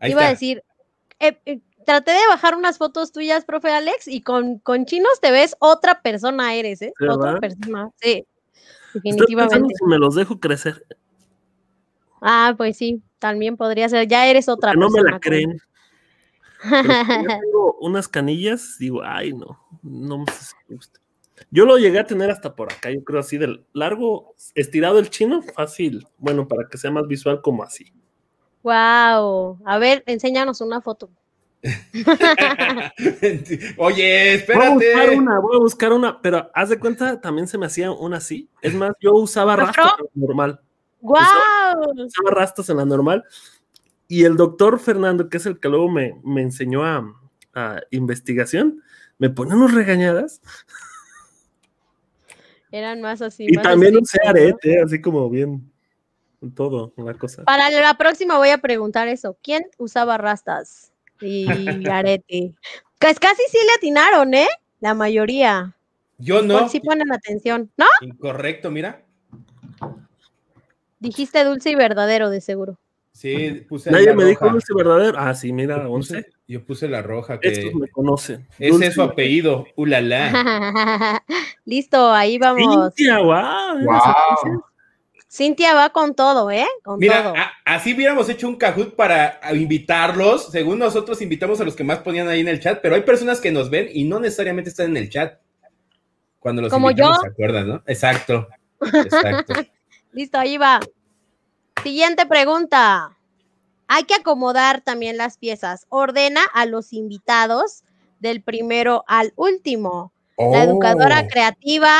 [0.00, 0.26] Ahí iba está.
[0.26, 0.64] a decir,
[1.20, 5.30] eh, eh, traté de bajar unas fotos tuyas, profe Alex, y con, con chinos te
[5.30, 6.92] ves otra persona, eres, ¿eh?
[7.08, 8.26] Otra persona, sí.
[8.94, 9.74] Definitivamente.
[9.74, 10.86] si me los dejo crecer.
[12.20, 14.06] Ah, pues sí, también podría ser.
[14.06, 15.58] Ya eres otra Que no me la creen.
[16.62, 16.92] Pero
[17.40, 20.24] tengo unas canillas, digo, ay, no, no me
[20.68, 21.00] gusta.
[21.50, 25.10] Yo lo llegué a tener hasta por acá, yo creo así del largo, estirado el
[25.10, 26.06] chino, fácil.
[26.18, 27.92] Bueno, para que sea más visual como así.
[28.62, 29.58] wow.
[29.64, 31.10] A ver, enséñanos una foto.
[33.78, 35.16] Oye, Voy a buscar espérate.
[35.16, 38.50] una, voy a buscar una, pero haz de cuenta, también se me hacía una así.
[38.60, 40.60] Es más, yo usaba rastas en la normal.
[41.00, 41.14] ¡Wow!
[42.04, 43.24] Usaba rastas en la normal.
[44.08, 47.04] Y el doctor Fernando, que es el que luego me, me enseñó a,
[47.54, 48.82] a investigación,
[49.18, 50.40] me pone unas regañadas.
[52.72, 53.46] Eran más así.
[53.48, 54.30] Y más también así, usé ¿no?
[54.30, 55.70] arete, así como bien,
[56.54, 57.44] todo, una cosa.
[57.44, 59.36] Para la próxima voy a preguntar eso.
[59.42, 60.91] ¿Quién usaba rastas
[61.22, 62.52] y arete?
[62.98, 64.48] Pues casi sí le atinaron, ¿eh?
[64.80, 65.74] La mayoría.
[66.18, 66.60] Yo no.
[66.60, 67.70] Por si ponen atención.
[67.76, 67.86] ¿No?
[68.00, 69.02] Incorrecto, mira.
[71.00, 72.78] Dijiste dulce y verdadero, de seguro.
[73.12, 75.18] Sí, puse Nadie la me dijo dulce verdadero.
[75.18, 76.16] Ah, sí, mira, Yo 11.
[76.16, 78.46] puse, yo puse la roja, que Estos me conocen.
[78.58, 80.30] ese Dulce es su apellido, ulala.
[81.64, 82.94] Listo, ahí vamos.
[82.94, 83.78] Cintia, guau.
[83.84, 84.64] Wow.
[85.34, 86.66] Cintia va con todo, ¿eh?
[86.84, 87.34] Con Mira, todo.
[87.36, 90.50] a- así hubiéramos hecho un Kahoot para invitarlos.
[90.50, 93.40] Según nosotros invitamos a los que más ponían ahí en el chat, pero hay personas
[93.40, 95.38] que nos ven y no necesariamente están en el chat.
[96.38, 97.14] Cuando los Como yo.
[97.14, 97.82] ¿se acuerdan, no?
[97.86, 98.46] Exacto.
[98.82, 99.54] Exacto.
[100.12, 100.80] Listo, ahí va.
[101.82, 103.16] Siguiente pregunta.
[103.88, 105.86] Hay que acomodar también las piezas.
[105.88, 107.84] Ordena a los invitados
[108.20, 110.12] del primero al último.
[110.36, 111.28] La educadora Oh.
[111.28, 111.96] creativa,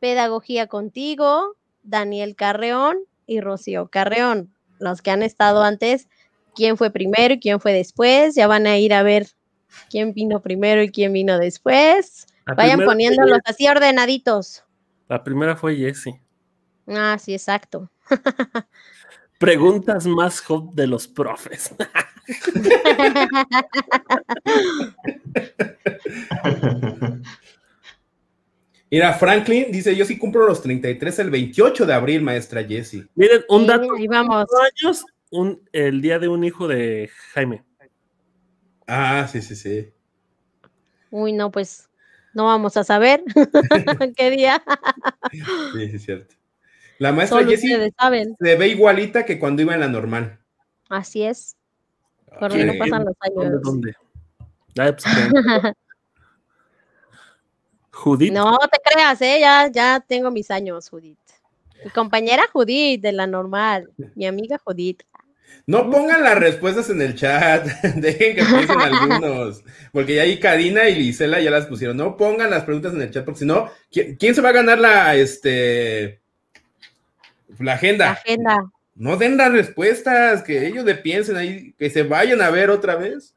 [0.00, 4.52] Pedagogía contigo, Daniel Carreón y Rocío Carreón.
[4.78, 6.08] Los que han estado antes,
[6.54, 8.34] quién fue primero y quién fue después.
[8.34, 9.26] Ya van a ir a ver
[9.90, 12.26] quién vino primero y quién vino después.
[12.46, 14.64] La Vayan poniéndolos así ordenaditos.
[15.08, 16.20] La primera fue Jessie.
[16.86, 17.90] Ah, sí, exacto.
[19.38, 21.74] Preguntas más hot de los profes.
[28.90, 33.06] Mira, Franklin dice: Yo sí cumplo los 33 el 28 de abril, maestra Jessie.
[33.14, 33.94] Miren, un Sí, dato.
[33.96, 34.46] ahí vamos.
[34.48, 37.64] cuatro años, un, el día de un hijo de Jaime.
[38.86, 39.90] Ah, sí, sí, sí.
[41.10, 41.88] Uy, no, pues
[42.32, 43.22] no vamos a saber
[44.16, 44.62] qué día.
[45.30, 45.40] Sí,
[45.74, 46.34] sí, es cierto.
[46.98, 47.92] La maestra Jessie
[48.40, 50.38] se ve igualita que cuando iba en la normal.
[50.88, 51.56] Así es.
[52.40, 53.48] Por Qué ahí no pasan los ¿Dónde?
[53.48, 53.62] años.
[53.62, 53.94] ¿Dónde?
[54.74, 55.72] Pues, que-
[57.98, 58.32] Judith.
[58.32, 59.38] No te creas, ¿eh?
[59.40, 61.18] Ya, ya tengo mis años, Judith.
[61.84, 63.90] Mi compañera Judith de la normal.
[64.14, 65.02] Mi amiga Judith.
[65.66, 67.64] No pongan las respuestas en el chat,
[67.96, 69.62] dejen que piensen algunos,
[69.92, 71.96] porque ya ahí Karina y Lisela ya las pusieron.
[71.96, 74.52] No pongan las preguntas en el chat, porque si no, ¿quién, quién se va a
[74.52, 76.20] ganar la, este,
[77.58, 78.12] la La agenda?
[78.12, 78.70] agenda.
[78.94, 82.96] No den las respuestas, que ellos le piensen ahí, que se vayan a ver otra
[82.96, 83.34] vez.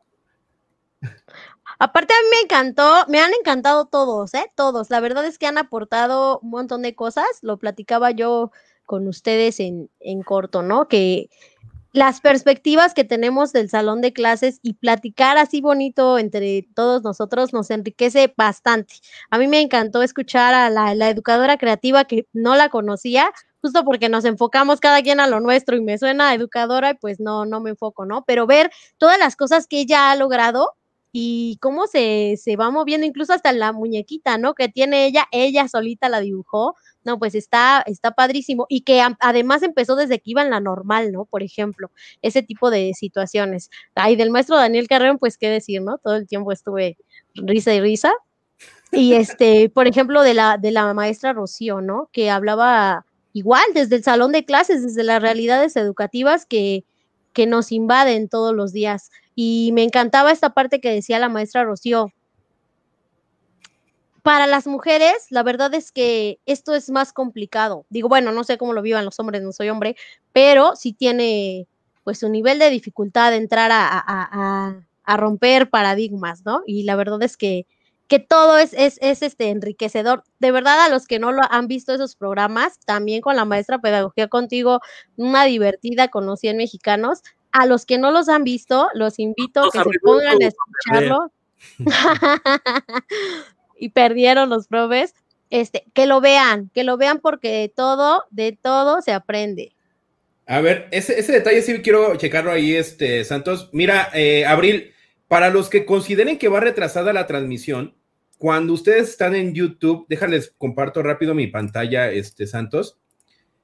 [1.83, 4.45] Aparte, a mí me encantó, me han encantado todos, ¿eh?
[4.55, 4.91] Todos.
[4.91, 7.25] La verdad es que han aportado un montón de cosas.
[7.41, 8.51] Lo platicaba yo
[8.85, 10.87] con ustedes en, en corto, ¿no?
[10.87, 11.31] Que
[11.91, 17.51] las perspectivas que tenemos del salón de clases y platicar así bonito entre todos nosotros
[17.51, 18.97] nos enriquece bastante.
[19.31, 23.83] A mí me encantó escuchar a la, la educadora creativa que no la conocía, justo
[23.85, 27.45] porque nos enfocamos cada quien a lo nuestro y me suena educadora y pues no,
[27.45, 28.23] no me enfoco, ¿no?
[28.25, 30.75] Pero ver todas las cosas que ella ha logrado
[31.11, 34.53] y cómo se, se va moviendo, incluso hasta la muñequita, ¿no?
[34.53, 36.75] Que tiene ella, ella solita la dibujó.
[37.03, 38.65] No, pues está, está padrísimo.
[38.69, 41.25] Y que además empezó desde que iba en la normal, ¿no?
[41.25, 43.69] Por ejemplo, ese tipo de situaciones.
[43.95, 45.97] Ay, del maestro Daniel Carreón, pues qué decir, ¿no?
[45.97, 46.97] Todo el tiempo estuve
[47.35, 48.13] risa y risa.
[48.91, 52.09] Y este, por ejemplo, de la, de la maestra Rocío, ¿no?
[52.11, 56.85] Que hablaba igual desde el salón de clases, desde las realidades educativas que,
[57.33, 59.09] que nos invaden todos los días.
[59.35, 62.11] Y me encantaba esta parte que decía la maestra Rocío.
[64.23, 67.85] Para las mujeres, la verdad es que esto es más complicado.
[67.89, 69.95] Digo, bueno, no sé cómo lo vivan los hombres, no soy hombre,
[70.31, 71.67] pero sí tiene
[72.03, 74.85] pues un nivel de dificultad de entrar a,
[75.17, 76.61] romper paradigmas, ¿no?
[76.65, 77.67] Y la verdad es que,
[78.07, 80.23] que todo es, es, es, este enriquecedor.
[80.39, 83.79] De verdad, a los que no lo han visto esos programas, también con la maestra
[83.79, 84.79] Pedagogía Contigo,
[85.17, 89.63] una divertida con los 100 mexicanos, a los que no los han visto, los invito
[89.63, 91.31] a que se pongan a escucharlo.
[93.77, 95.13] y perdieron los profes.
[95.49, 99.73] Este, que lo vean, que lo vean porque de todo, de todo se aprende.
[100.47, 103.69] A ver, ese, ese detalle sí quiero checarlo ahí, este, Santos.
[103.73, 104.93] Mira, eh, Abril,
[105.27, 107.95] para los que consideren que va retrasada la transmisión,
[108.37, 112.97] cuando ustedes están en YouTube, déjales, comparto rápido mi pantalla, este, Santos.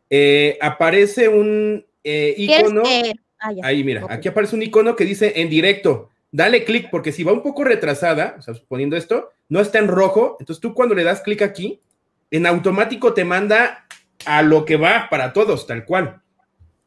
[0.10, 2.84] Eh, aparece un eh, ¿Quieres icono.
[2.84, 3.66] que- ah, ya.
[3.66, 6.10] Ahí, mira, aquí aparece un icono que dice en directo.
[6.32, 9.88] Dale clic, porque si va un poco retrasada, o sea, suponiendo esto, no está en
[9.88, 10.36] rojo.
[10.40, 11.82] Entonces tú cuando le das clic aquí,
[12.32, 13.86] en automático te manda
[14.26, 16.22] a lo que va para todos, tal cual.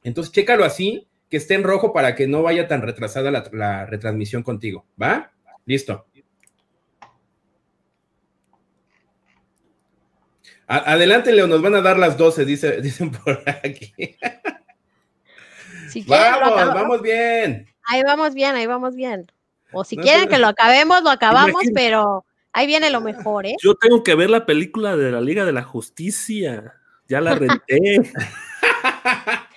[0.03, 3.87] Entonces chécalo así, que esté en rojo para que no vaya tan retrasada la, la
[3.87, 4.85] retransmisión contigo.
[5.01, 5.33] ¿Va?
[5.65, 6.07] Listo.
[10.67, 13.93] A- adelante, Leo, nos van a dar las 12, dice, dicen por aquí.
[15.91, 17.67] Si quieren, lo Vamos, vamos bien.
[17.85, 19.31] Ahí vamos bien, ahí vamos bien.
[19.73, 21.75] O si No, quieren pero- que lo acabemos, lo acabamos, Imagínate.
[21.75, 23.57] pero ahí viene lo mejor, ¿eh?
[23.63, 26.75] Yo tengo que ver la película de la Liga de la Justicia.
[27.09, 28.13] Ya la renté.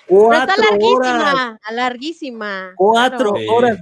[0.08, 0.70] Pero está Cuatro horas.
[0.70, 2.72] larguísima, larguísima.
[2.76, 3.52] Cuatro claro.
[3.54, 3.78] Horas.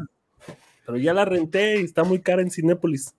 [0.85, 3.13] Pero ya la renté y está muy cara en Cinépolis.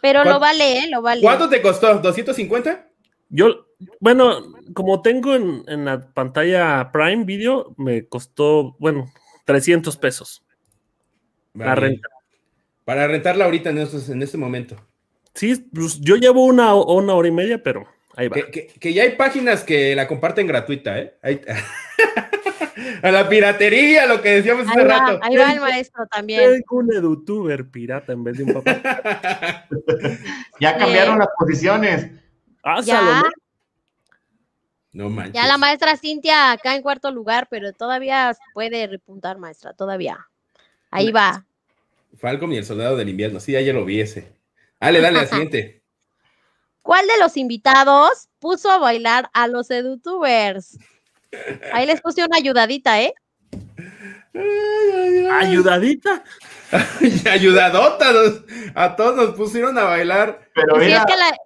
[0.00, 0.88] Pero lo ¿Cuánto- vale, ¿eh?
[0.90, 1.20] Lo vale.
[1.20, 2.00] ¿Cuánto te costó?
[2.02, 2.86] ¿250?
[3.28, 3.66] Yo,
[4.00, 4.40] bueno,
[4.74, 9.06] como tengo en, en la pantalla Prime Video, me costó, bueno,
[9.44, 10.44] 300 pesos
[11.54, 11.80] la Vale.
[11.80, 12.08] renta.
[12.84, 14.76] Para rentarla ahorita en, estos- en este momento.
[15.34, 17.86] Sí, pues yo llevo una, una hora y media, pero
[18.16, 18.34] Ahí va.
[18.36, 21.14] Que, que- que ya hay páginas que la comparten gratuita, ¿eh?
[21.22, 21.40] Ahí-
[23.02, 25.20] a la piratería, lo que decíamos hace Ahí va, rato.
[25.22, 26.40] ahí va el maestro también.
[26.40, 28.80] Tengo un edutuber pirata en vez de un papá.
[30.60, 31.18] Ya cambiaron Bien.
[31.20, 32.10] las posiciones.
[32.64, 33.28] Ah, Ya, Salomé.
[34.92, 35.34] No manches.
[35.34, 40.28] ya la maestra Cintia acá en cuarto lugar, pero todavía puede repuntar, maestra, todavía.
[40.90, 41.44] Ahí va.
[42.16, 43.40] Falcon y el soldado del invierno.
[43.40, 44.32] Sí, ayer lo vi ese.
[44.80, 45.82] Dale, dale al siguiente.
[46.82, 50.78] ¿Cuál de los invitados puso a bailar a los edutubers?
[51.72, 53.12] Ahí les puse una ayudadita, ¿eh?
[55.30, 56.24] Ayudadita.
[57.30, 58.06] Ayudadota.
[58.74, 60.48] a todos nos pusieron a bailar.
[60.54, 61.36] Pero era, es que la,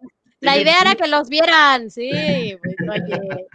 [0.42, 2.56] la idea era que los vieran, sí.
[2.62, 2.76] pues,
[3.10, 3.46] oye.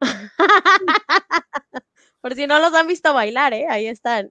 [2.20, 3.66] Por si no los han visto bailar, ¿eh?
[3.68, 4.30] Ahí están.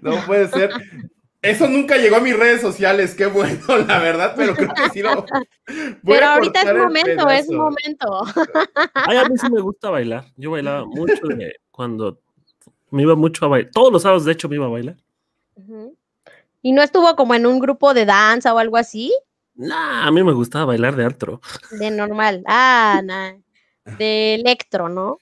[0.00, 0.70] No puede ser.
[1.42, 3.14] Eso nunca llegó a mis redes sociales.
[3.14, 3.58] Qué bueno,
[3.88, 5.16] la verdad, pero creo que sí lo.
[5.16, 5.26] voy
[6.04, 8.24] Pero a ahorita es momento, es momento.
[8.94, 10.24] Ay, a mí sí me gusta bailar.
[10.36, 12.20] Yo bailaba mucho de- cuando
[12.90, 13.70] me iba mucho a bailar.
[13.72, 14.96] Todos los sábados, de hecho, me iba a bailar.
[16.62, 19.12] ¿Y no estuvo como en un grupo de danza o algo así?
[19.54, 21.40] Nah, a mí me gustaba bailar de antro.
[21.78, 22.42] De normal.
[22.46, 23.32] Ah, nah.
[23.98, 25.18] De electro, ¿no?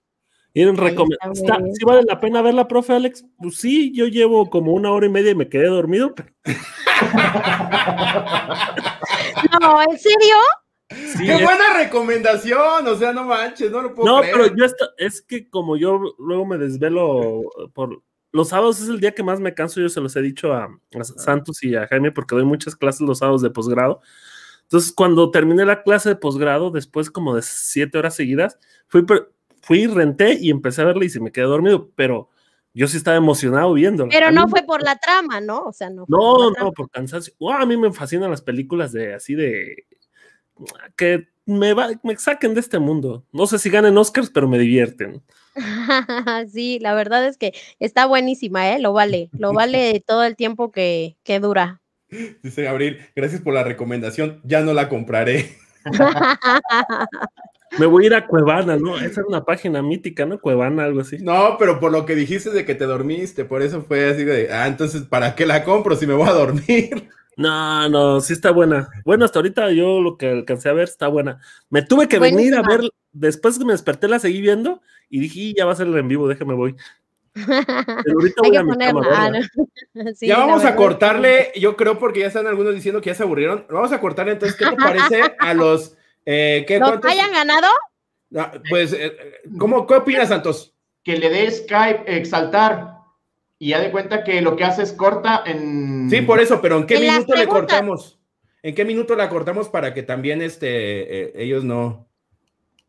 [0.53, 0.87] Y está,
[1.33, 1.59] está-.
[1.73, 3.25] ¿Sí vale la pena verla, profe Alex?
[3.39, 6.15] Pues sí, yo llevo como una hora y media y me quedé dormido.
[6.15, 6.29] pero
[9.61, 10.37] No, ¿en serio?
[10.91, 12.87] sí, Qué es- buena recomendación.
[12.87, 14.37] O sea, no manches, no lo puedo No, creer.
[14.37, 17.43] pero yo esta- es que como yo luego me desvelo
[17.73, 20.52] por los sábados es el día que más me canso, yo se los he dicho
[20.52, 20.65] a,
[20.98, 24.01] a Santos y a Jaime porque doy muchas clases los sábados de posgrado.
[24.62, 29.05] Entonces, cuando terminé la clase de posgrado, después como de siete horas seguidas, fui,
[29.62, 32.28] fui, renté y empecé a verla y se me quedé dormido, pero
[32.73, 34.11] yo sí estaba emocionado viéndola.
[34.12, 35.62] Pero A no me- fue por la trama, ¿no?
[35.65, 36.07] O sea, no.
[36.07, 36.66] fue por No, trama.
[36.69, 37.35] no, por cansancio.
[37.39, 39.86] Oh, a mí me fascinan las películas de así de
[40.97, 43.24] que me, va, me saquen de este mundo.
[43.32, 45.23] No sé si ganen Oscars, pero me divierten.
[46.52, 48.78] sí, la verdad es que está buenísima, ¿eh?
[48.78, 51.81] Lo vale, lo vale todo el tiempo que, que dura.
[52.43, 54.40] Dice Gabriel, gracias por la recomendación.
[54.44, 55.56] Ya no la compraré.
[57.78, 58.97] Me voy a ir a Cuevana, ¿no?
[58.97, 60.40] Esa es una página mítica, ¿no?
[60.40, 61.18] Cuevana, algo así.
[61.18, 64.52] No, pero por lo que dijiste de que te dormiste, por eso fue así de,
[64.52, 67.09] ah, entonces, ¿para qué la compro si me voy a dormir?
[67.36, 68.89] No, no, sí está buena.
[69.05, 71.40] Bueno, hasta ahorita yo lo que alcancé a ver está buena.
[71.70, 75.41] Me tuve que venir a ver, después que me desperté la seguí viendo y dije,
[75.41, 76.74] "Y ya va a ser el en vivo, déjame voy.
[77.35, 79.49] Pero ahorita Hay voy que a mi cama, ah, ¿verdad?
[79.95, 80.12] no.
[80.15, 83.15] Sí, ya vamos a que cortarle, yo creo porque ya están algunos diciendo que ya
[83.15, 83.66] se aburrieron.
[83.70, 85.97] Vamos a cortarle entonces, ¿qué te parece a los...
[86.24, 87.11] Eh, ¿qué, ¿Los cuántos?
[87.11, 87.69] hayan ganado?
[88.37, 89.16] Ah, pues, eh,
[89.59, 90.74] ¿cómo, ¿qué opinas, Santos?
[91.03, 92.99] que le dé Skype, exaltar,
[93.59, 96.09] y ya de cuenta que lo que hace es corta en...
[96.11, 98.19] Sí, por eso, pero ¿en qué En minuto le cortamos?
[98.62, 102.07] ¿En qué minuto la cortamos para que también este, eh, ellos no...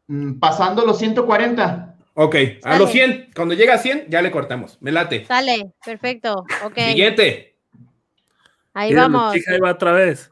[0.08, 1.91] Mm, Pasando los 140.
[2.14, 4.78] Ok, a los 100, cuando llega a 100, ya le cortamos.
[4.82, 5.26] Me late.
[5.26, 6.46] Sale, perfecto.
[6.64, 7.56] Ok, Siguiente.
[8.74, 9.34] ahí Mira, vamos.
[9.34, 10.30] Luchija, ahí va otra vez.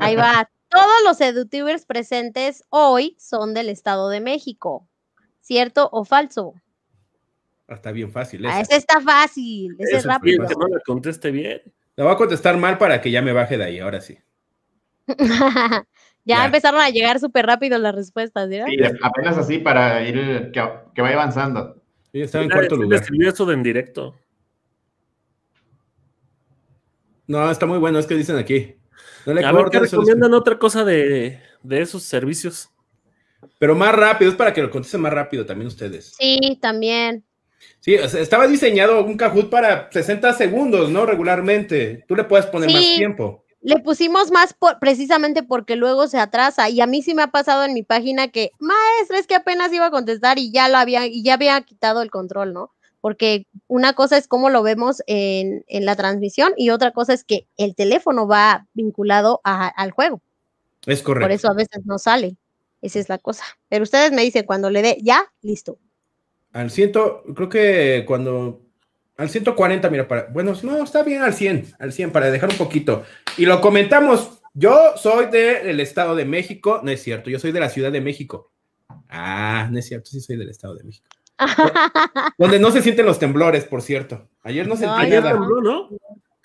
[0.00, 0.50] Ahí va.
[0.68, 4.86] Todos los edutubers presentes hoy son del Estado de México.
[5.40, 6.54] ¿Cierto o falso?
[7.68, 8.44] Ah, Está bien fácil.
[8.46, 8.60] Ah, esa.
[8.62, 10.46] ese está fácil, ese es rápido.
[10.46, 11.62] Que no la conteste bien.
[11.96, 14.18] La voy a contestar mal para que ya me baje de ahí, ahora sí.
[16.28, 16.44] ya, Ya.
[16.46, 18.66] empezaron a llegar súper rápido las respuestas, ¿verdad?
[18.68, 20.62] Sí, apenas así para ir, que,
[20.94, 21.82] que vaya avanzando.
[22.12, 23.00] Yo estaba en cuarto sí lugar.
[23.00, 24.14] escribió eso de en directo.
[27.26, 28.76] No, está muy bueno, es que dicen aquí.
[29.26, 32.70] No le A ver, ¿qué recomiendan otra cosa de, de esos servicios?
[33.58, 36.14] Pero más rápido, es para que lo contesten más rápido también ustedes.
[36.18, 37.24] Sí, también.
[37.80, 41.04] Sí, o sea, estaba diseñado un Kahoot para 60 segundos, ¿no?
[41.06, 42.04] Regularmente.
[42.08, 42.96] Tú le puedes poner más Sí.
[42.96, 43.44] tiempo.
[43.68, 47.26] Le pusimos más por, precisamente porque luego se atrasa y a mí sí me ha
[47.30, 50.78] pasado en mi página que, maestra, es que apenas iba a contestar y ya lo
[50.78, 52.72] había, y ya había quitado el control, ¿no?
[53.02, 57.24] Porque una cosa es cómo lo vemos en, en la transmisión y otra cosa es
[57.24, 60.20] que el teléfono va vinculado a- al juego.
[60.86, 61.26] Es correcto.
[61.26, 62.36] Por eso a veces no sale.
[62.80, 63.44] Esa es la cosa.
[63.68, 65.78] Pero ustedes me dicen cuando le dé ya, listo.
[66.52, 68.62] Al ciento, creo que cuando.
[69.18, 70.28] Al 140, mira, para.
[70.32, 73.04] Bueno, no, está bien al 100, al 100, para dejar un poquito.
[73.36, 74.40] Y lo comentamos.
[74.54, 76.80] Yo soy del Estado de México.
[76.82, 78.50] No es cierto, yo soy de la Ciudad de México.
[79.08, 81.06] Ah, no es cierto, sí soy del Estado de México.
[82.38, 84.28] Donde no se sienten los temblores, por cierto.
[84.42, 85.34] Ayer no sentí No, Ayer nada.
[85.34, 85.88] tembló, ¿no?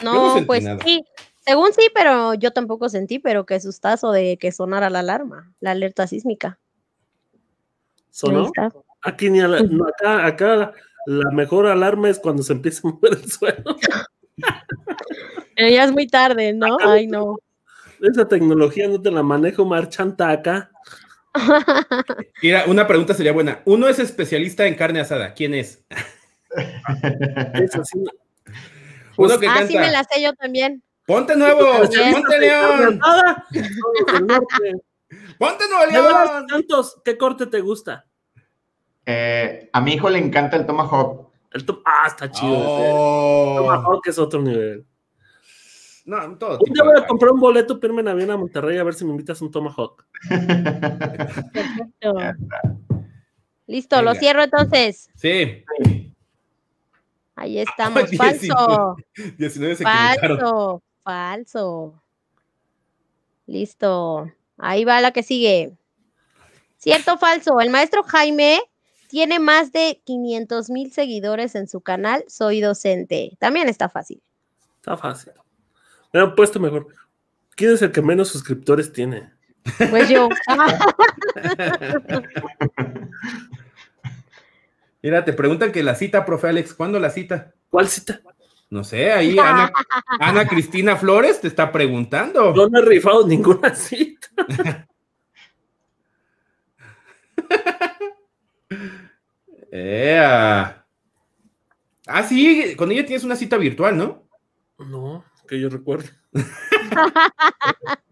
[0.03, 0.79] no No, sentí pues nada.
[0.83, 1.03] sí.
[1.39, 5.71] Según sí, pero yo tampoco sentí, pero qué sustazo de que sonara la alarma, la
[5.71, 6.57] alerta sísmica.
[8.09, 8.51] ¿Sonó?
[9.01, 10.71] Aquí ni a la- no, acá, acá
[11.05, 13.77] la mejor alarma es cuando se empieza a mover el suelo.
[15.55, 16.77] Pero ya es muy tarde, ¿no?
[16.81, 17.37] Ay, no.
[18.01, 20.71] esa tecnología no te la manejo marchanta acá.
[22.41, 23.61] Mira, una pregunta sería buena.
[23.65, 25.33] Uno es especialista en carne asada.
[25.33, 25.83] ¿Quién es?
[27.53, 28.03] Eso sí.
[29.17, 29.67] Uno que ah, canta.
[29.67, 30.83] sí me la sé yo también.
[31.05, 32.99] Ponte nuevo, ponte León,
[35.37, 36.47] ponte Nuevo León.
[36.49, 38.05] Santos, ¿qué corte te gusta?
[39.05, 41.29] Eh, a mi hijo le encanta el tomahawk.
[41.51, 41.65] El.
[41.85, 42.55] Ah, está chido.
[42.55, 43.55] Oh.
[43.57, 44.85] Tomahawk es otro nivel.
[46.05, 46.59] No, todo.
[46.59, 48.93] Un día voy a comprar un boleto para irme en avión a Monterrey a ver
[48.93, 50.05] si me invitas un Tomahawk.
[51.53, 52.13] Perfecto.
[53.67, 55.09] Listo, lo cierro entonces.
[55.15, 55.63] Sí,
[57.35, 58.03] Ahí estamos.
[58.11, 58.95] Ay, Falso.
[59.37, 60.37] 19 se equivocaron.
[60.39, 60.83] Falso.
[61.03, 62.03] Falso.
[63.47, 64.31] Listo.
[64.57, 65.73] Ahí va la que sigue.
[66.77, 67.59] Cierto o falso.
[67.59, 68.61] El maestro Jaime
[69.13, 72.23] tiene más de 500 mil seguidores en su canal.
[72.27, 73.37] Soy docente.
[73.39, 74.23] También está fácil.
[74.77, 75.33] Está fácil.
[76.11, 76.87] Me han puesto mejor.
[77.55, 79.31] ¿Quién es el que menos suscriptores tiene?
[79.91, 80.29] Pues yo.
[85.03, 87.53] Mira, te preguntan que la cita, profe Alex, ¿cuándo la cita?
[87.69, 88.19] ¿Cuál cita?
[88.71, 89.71] No sé, ahí Ana,
[90.19, 92.51] Ana Cristina Flores te está preguntando.
[92.55, 94.27] Yo no he rifado ninguna cita.
[99.71, 100.85] Ea.
[102.07, 104.23] Ah, sí, con ella tienes una cita virtual, ¿no?
[104.77, 106.09] No, que yo recuerde.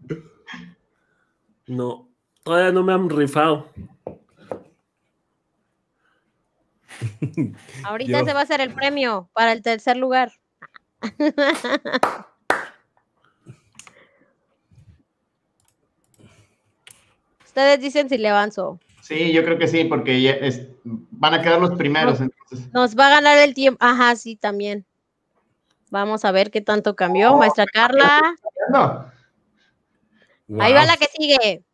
[1.68, 2.08] No,
[2.42, 3.70] todavía no me han rifado.
[7.84, 10.32] Ahorita Yo- se va a hacer el premio para el tercer lugar.
[17.44, 18.78] Ustedes dicen si le avanzo.
[19.02, 22.20] Sí, yo creo que sí, porque ya es- van a quedar los primeros.
[22.20, 23.78] Entonces, Nos va a ganar el tiempo.
[23.84, 24.86] Ajá, sí, también.
[25.90, 28.20] Vamos a ver qué tanto cambió, maestra Carla.
[28.70, 29.12] no.
[30.60, 31.64] Ahí va la que sigue.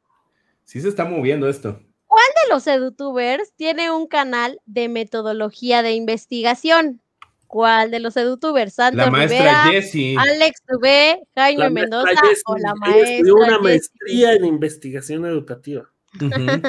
[0.65, 1.81] Sí se está moviendo esto.
[2.11, 7.03] de los edutubers tiene un canal de metodología de investigación?
[7.47, 8.75] ¿Cuál de los edutubers?
[8.75, 10.17] ¿Santos La maestra Rivera, Jessie.
[10.19, 13.63] Alex Dubé, Jaime La maestra Mendoza Jessie, o la ella maestra estudió una Jessie?
[13.63, 15.91] maestría en investigación educativa.
[16.15, 16.63] Ujú.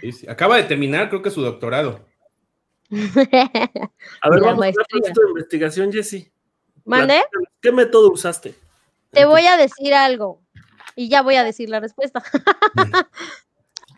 [0.00, 0.28] Sí, sí.
[0.28, 2.04] Acaba de terminar, creo que su doctorado.
[2.90, 6.30] A ver, La vamos a de investigación, Jessy.
[6.84, 7.22] ¿Mande?
[7.60, 8.54] ¿Qué método usaste?
[9.10, 10.42] Te voy a decir algo
[10.96, 12.22] y ya voy a decir la respuesta.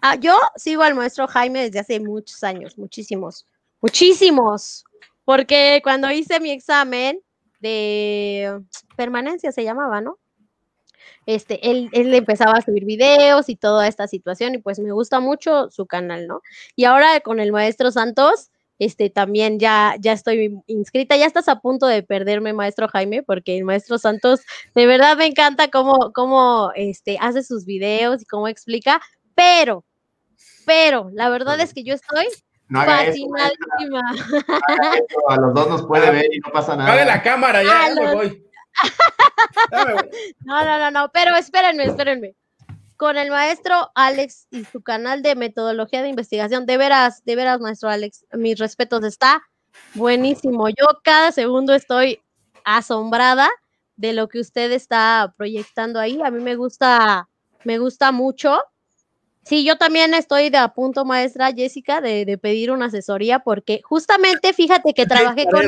[0.07, 3.47] Ah, yo sigo al maestro Jaime desde hace muchos años, muchísimos,
[3.81, 4.85] muchísimos,
[5.25, 7.23] porque cuando hice mi examen
[7.61, 8.61] de
[8.97, 10.19] permanencia se llamaba, ¿no?
[11.27, 15.21] Este, él, él empezaba a subir videos y toda esta situación y pues me gusta
[15.21, 16.41] mucho su canal, ¿no?
[16.77, 18.51] Y ahora con el maestro Santos,
[18.81, 23.57] este, también ya, ya estoy inscrita, ya estás a punto de perderme, maestro Jaime, porque
[23.57, 24.41] el maestro Santos
[24.75, 29.01] de verdad me encanta cómo, cómo este, hace sus videos y cómo explica,
[29.37, 29.85] pero,
[30.67, 32.27] pero, la verdad es que yo estoy
[32.69, 34.03] No haga eso, maestra, fascinadísima.
[34.41, 37.23] no haga eso, A los dos nos puede ver y no pasa Apague la nada.
[37.23, 38.27] cámara, ya, ya me los- voy.
[38.27, 38.44] Ya me voy.
[40.45, 42.35] No, no, no, no, pero espérenme, espérenme.
[42.97, 47.61] Con el maestro Alex y su canal de metodología de investigación, de veras, de veras,
[47.61, 49.43] maestro Alex, mis respetos, está
[49.95, 50.69] buenísimo.
[50.69, 52.21] Yo cada segundo estoy
[52.65, 53.51] asombrada
[53.97, 56.21] de lo que usted está proyectando ahí.
[56.23, 57.29] A mí me gusta,
[57.65, 58.63] me gusta mucho.
[59.45, 63.83] Sí, yo también estoy de a punto, maestra Jessica, de, de pedir una asesoría, porque
[63.85, 65.65] justamente fíjate que trabajé con,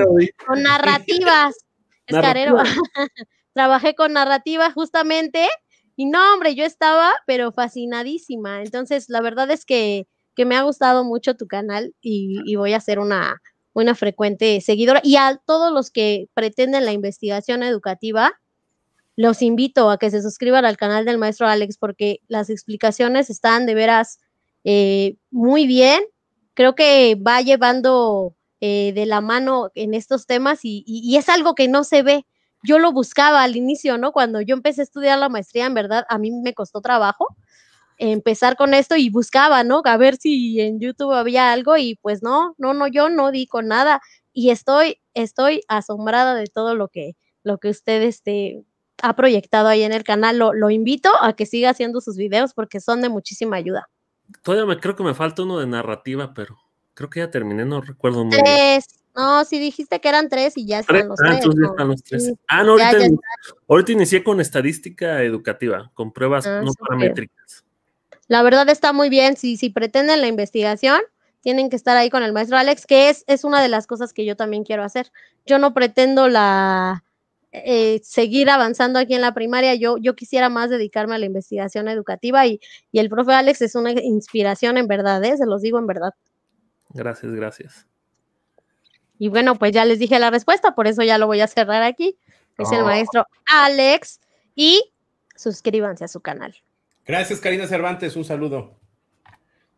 [0.47, 1.66] con narrativas.
[2.07, 2.57] Es carero.
[3.55, 5.49] Trabajé con narrativa justamente
[5.97, 8.63] y no, hombre, yo estaba pero fascinadísima.
[8.63, 12.75] Entonces, la verdad es que, que me ha gustado mucho tu canal y, y voy
[12.75, 13.41] a ser una,
[13.73, 15.01] una frecuente seguidora.
[15.03, 18.33] Y a todos los que pretenden la investigación educativa,
[19.17, 23.65] los invito a que se suscriban al canal del maestro Alex porque las explicaciones están
[23.65, 24.19] de veras
[24.65, 26.03] eh, muy bien.
[26.53, 31.55] Creo que va llevando eh, de la mano en estos temas y, y- es algo
[31.55, 32.27] que no se ve.
[32.63, 34.13] Yo lo buscaba al inicio, ¿no?
[34.13, 37.37] Cuando yo empecé a estudiar la maestría, en verdad, a mí me costó trabajo
[37.99, 39.83] empezar con esto y buscaba, ¿no?
[39.85, 43.47] A ver si en YouTube había algo y pues no, no, no, yo no di
[43.47, 44.01] con nada
[44.33, 48.65] y estoy, estoy asombrada de todo lo que, lo que usted este,
[49.03, 50.39] ha proyectado ahí en el canal.
[50.39, 53.89] Lo, invito a que siga haciendo sus videos porque son de muchísima ayuda.
[54.43, 56.59] Todavía creo que me falta uno de narrativa, pero
[56.97, 58.45] creo que ya terminé, no recuerdo muy bien.
[58.45, 58.87] Tres.
[59.15, 61.03] No, si dijiste que eran tres y ya Tres.
[61.03, 61.37] están los Ah, tres.
[61.37, 61.71] entonces ya ¿no?
[61.73, 62.25] están los tres.
[62.25, 62.35] Sí.
[62.49, 63.09] Ah, no, ahorita, ya
[63.69, 67.65] ahorita inicié con estadística educativa, con pruebas Ah, no paramétricas.
[68.29, 69.37] La verdad está muy bien.
[69.37, 71.01] Si, si pretenden la investigación,
[71.41, 74.13] tienen que estar ahí con el maestro Alex, que es, es una de las cosas
[74.13, 75.13] que yo también quiero hacer.
[75.47, 77.05] Yo no pretendo la,
[77.53, 79.75] eh, seguir avanzando aquí en la primaria.
[79.77, 82.61] Yo, yo quisiera más dedicarme a la investigación educativa y,
[82.93, 85.37] y el profe Alex es una inspiración en verdad, ¿eh?
[85.39, 86.13] se los digo en verdad.
[86.97, 87.87] Gracias, gracias.
[89.19, 91.83] Y bueno, pues ya les dije la respuesta, por eso ya lo voy a cerrar
[91.83, 92.19] aquí.
[92.59, 92.85] Es el Oh.
[92.87, 94.21] maestro Alex
[94.55, 94.93] y
[95.35, 96.55] suscríbanse a su canal.
[97.07, 98.17] Gracias, Karina Cervantes.
[98.17, 98.75] Un saludo.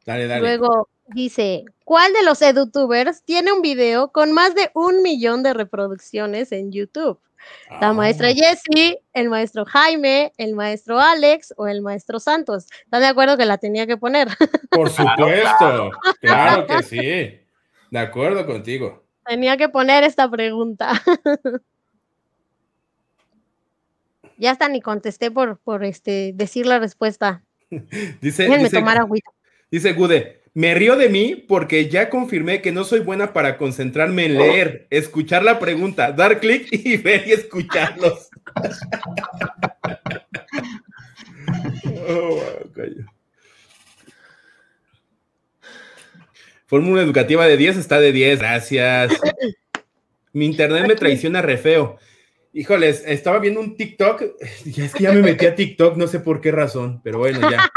[0.07, 0.40] Dale, dale.
[0.40, 5.53] Luego dice, ¿cuál de los edutubers tiene un video con más de un millón de
[5.55, 7.20] reproducciones en YouTube?
[7.81, 7.93] La Ah.
[7.93, 12.66] maestra Jessie, el maestro Jaime, el maestro Alex o el maestro Santos.
[12.85, 14.28] ¿Están de acuerdo que la tenía que poner?
[14.70, 15.90] Por supuesto.
[16.20, 17.40] Claro que sí.
[17.90, 19.05] De acuerdo contigo.
[19.27, 20.93] tenía que poner esta pregunta.
[24.36, 27.43] ya hasta ni contesté por, por este, decir la respuesta.
[28.20, 29.31] Dice, Déjenme dice, tomar agüita.
[29.70, 34.25] dice Gude, me río de mí porque ya confirmé que no soy buena para concentrarme
[34.25, 38.29] en leer, escuchar la pregunta, dar clic y ver y escucharlos.
[42.11, 42.41] Oh,
[42.75, 43.07] wow.
[46.67, 49.13] Fórmula educativa de 10 está de 10, gracias.
[50.33, 51.99] Mi internet me traiciona re feo.
[52.53, 54.23] Híjoles, estaba viendo un TikTok,
[54.66, 57.70] es que ya me metí a TikTok, no sé por qué razón, pero bueno, ya,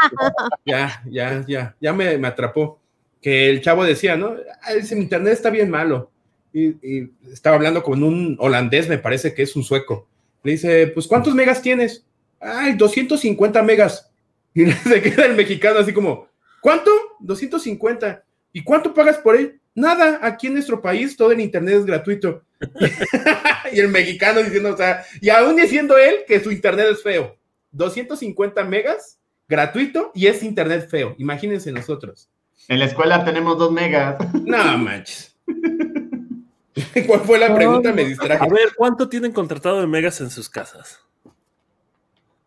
[0.65, 2.79] ya, ya, ya, ya me, me atrapó.
[3.21, 4.35] Que el chavo decía, ¿no?
[4.63, 6.09] Ah, mi internet está bien malo.
[6.53, 10.07] Y, y estaba hablando con un holandés, me parece que es un sueco.
[10.43, 12.03] Le dice, pues, ¿cuántos megas tienes?
[12.39, 14.07] Ay, 250 megas.
[14.53, 16.27] Y se queda el mexicano así como,
[16.59, 16.91] ¿cuánto?
[17.21, 18.21] 250.
[18.51, 19.61] ¿Y cuánto pagas por él?
[19.73, 22.43] Nada, aquí en nuestro país todo el internet es gratuito.
[23.73, 27.37] y el mexicano diciendo, o sea, y aún diciendo él que su internet es feo.
[27.71, 31.15] 250 megas gratuito y es internet feo.
[31.17, 32.29] Imagínense nosotros.
[32.67, 34.17] En la escuela tenemos dos megas.
[34.33, 35.35] No manches.
[37.07, 37.91] ¿Cuál fue la pregunta?
[37.91, 38.49] Me A distraje.
[38.49, 40.99] ver, ¿cuánto tienen contratado de megas en sus casas?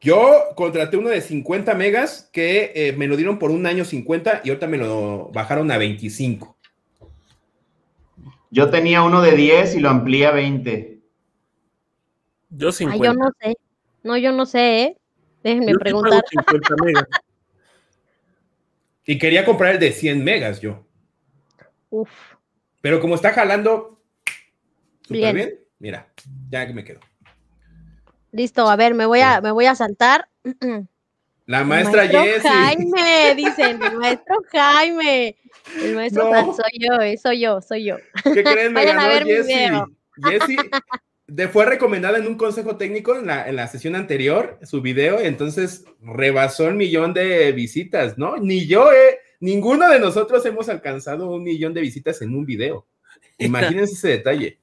[0.00, 4.42] Yo contraté uno de 50 megas que eh, me lo dieron por un año 50
[4.44, 6.56] y ahorita me lo bajaron a 25.
[8.50, 10.93] Yo tenía uno de 10 y lo amplié a 20.
[12.56, 13.04] Yo Ay, 50.
[13.04, 13.54] yo no sé.
[14.02, 14.96] No, yo no sé, ¿eh?
[15.42, 16.24] Déjenme Yo sí preguntar.
[16.30, 17.06] 50 megas.
[19.06, 20.82] Y quería comprar el de 100 megas yo.
[21.90, 22.08] Uf,
[22.80, 24.00] Pero como está jalando
[25.02, 25.34] súper Bien.
[25.36, 26.08] bien, mira,
[26.48, 27.00] ya que me quedo.
[28.32, 30.28] listo, a ver, me voy a, me voy a saltar.
[31.46, 32.48] La El maestra maestro Jessie.
[32.50, 35.36] Jaime, dicen, el maestro Jaime.
[35.82, 36.32] El maestro No.
[36.32, 37.96] Jaime, soy yo, eh, soy yo, soy yo.
[38.32, 38.72] ¿Qué creen?
[38.72, 39.32] Me Vayan a ganó ver mi
[40.30, 40.70] Jessie.
[41.26, 45.20] De, fue recomendada en un consejo técnico en la, en la sesión anterior, su video,
[45.20, 48.36] entonces rebasó el millón de visitas, ¿no?
[48.36, 52.86] Ni yo, eh, ninguno de nosotros hemos alcanzado un millón de visitas en un video.
[53.38, 54.58] Imagínense ese detalle.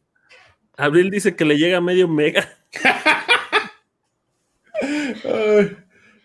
[0.77, 2.47] Abril dice que le llega medio mega.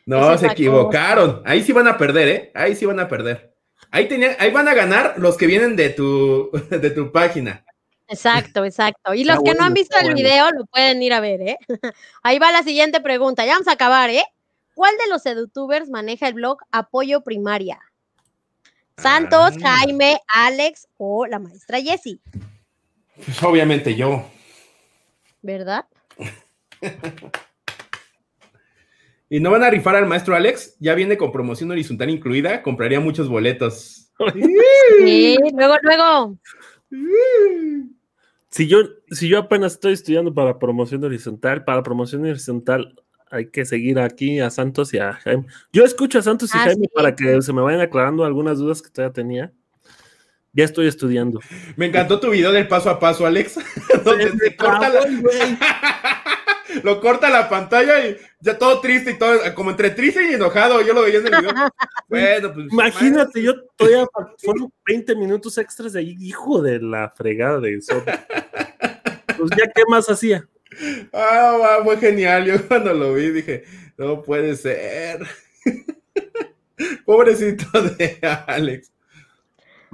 [0.07, 1.43] No, Ese se equivocaron.
[1.45, 2.53] Ahí sí van a perder, ¿eh?
[2.55, 3.53] Ahí sí van a perder.
[3.91, 7.65] Ahí, tenían, ahí van a ganar los que vienen de tu, de tu página.
[8.09, 9.15] Exacto, exacto.
[9.15, 10.17] Y Está los que no han visto el bueno.
[10.17, 11.59] video lo pueden ir a ver, ¿eh?
[12.23, 13.45] Ahí va la siguiente pregunta.
[13.45, 14.25] Ya vamos a acabar, ¿eh?
[14.75, 17.81] ¿Cuál de los edutubers maneja el blog Apoyo Primaria?
[18.99, 19.79] Santos, Ah.
[19.81, 22.21] Jaime, Alex o la maestra Jessie,
[23.25, 24.25] Pues obviamente yo.
[25.43, 25.85] ¿verdad?
[29.29, 30.77] ¿Y no van a rifar al maestro Alex?
[30.79, 32.63] Ya viene con promoción horizontal incluida.
[32.63, 34.03] Compraría muchos boletos.
[34.99, 36.39] Sí, luego, luego.
[38.57, 38.79] Si yo,
[39.11, 42.95] si yo apenas estoy estudiando para promoción horizontal, para promoción horizontal
[43.31, 45.45] hay que seguir aquí a Santos y a Jaime.
[45.75, 46.93] Yo escucho a Santos y Ah, Jaime sí.
[46.95, 49.53] para que se me vayan aclarando algunas dudas que todavía tenía.
[50.57, 51.39] Ya estoy estudiando.
[51.77, 53.57] Me encantó tu video del paso a paso, Alex.
[54.05, 55.59] donde Me se corta cago, la- güey.
[56.83, 60.81] lo corta la pantalla y ya todo triste y todo, como entre triste y enojado.
[60.81, 61.53] Yo lo veía en el video.
[62.09, 62.67] Bueno, pues.
[62.73, 64.07] Imagínate, yo todavía
[64.39, 68.03] fueron 20 minutos extras de ahí, hijo de la fregada de eso.
[69.37, 70.49] Pues ya, ¿qué más hacía?
[71.13, 72.45] Ah, va, fue genial.
[72.47, 73.65] Yo cuando lo vi dije,
[73.99, 75.19] no puede ser.
[77.05, 78.93] Pobrecito de Alex.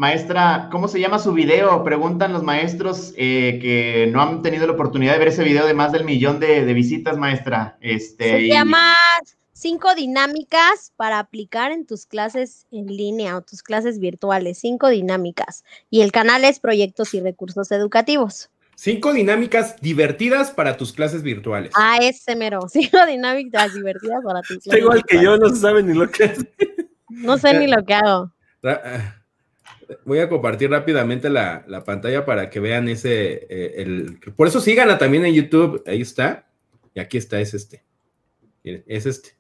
[0.06, 1.84] Maestra, ¿cómo se llama su video?
[1.84, 5.74] Preguntan los maestros eh, que no han tenido la oportunidad de ver ese video de
[5.74, 7.76] más del millón de, de visitas, maestra.
[7.80, 8.96] Este, Se y- llama
[9.52, 14.58] cinco dinámicas para aplicar en tus clases en línea o tus clases virtuales.
[14.58, 15.62] Cinco dinámicas.
[15.88, 18.50] Y el canal es Proyectos y Recursos Educativos.
[18.74, 21.70] Cinco dinámicas divertidas para tus clases virtuales.
[21.76, 22.62] Ah, ese mero.
[22.68, 26.10] Cinco dinámicas divertidas para tus Está clases igual que yo, no se sabe ni lo
[26.10, 26.34] que.
[27.08, 28.32] No sé ni lo que hago.
[30.04, 33.46] Voy a compartir rápidamente la, la pantalla para que vean ese.
[33.48, 35.82] eh, el, por eso síganla también en YouTube.
[35.86, 36.46] Ahí está.
[36.94, 37.82] Y aquí está, es este.
[38.64, 39.30] Miren, es este.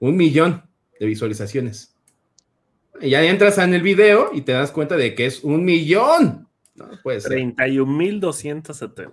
[0.00, 0.62] Un millón
[1.00, 1.94] de visualizaciones.
[3.00, 6.48] Y ya entras en el video y te das cuenta de que es un millón.
[6.74, 7.32] No puede ser.
[7.32, 9.10] 31.270.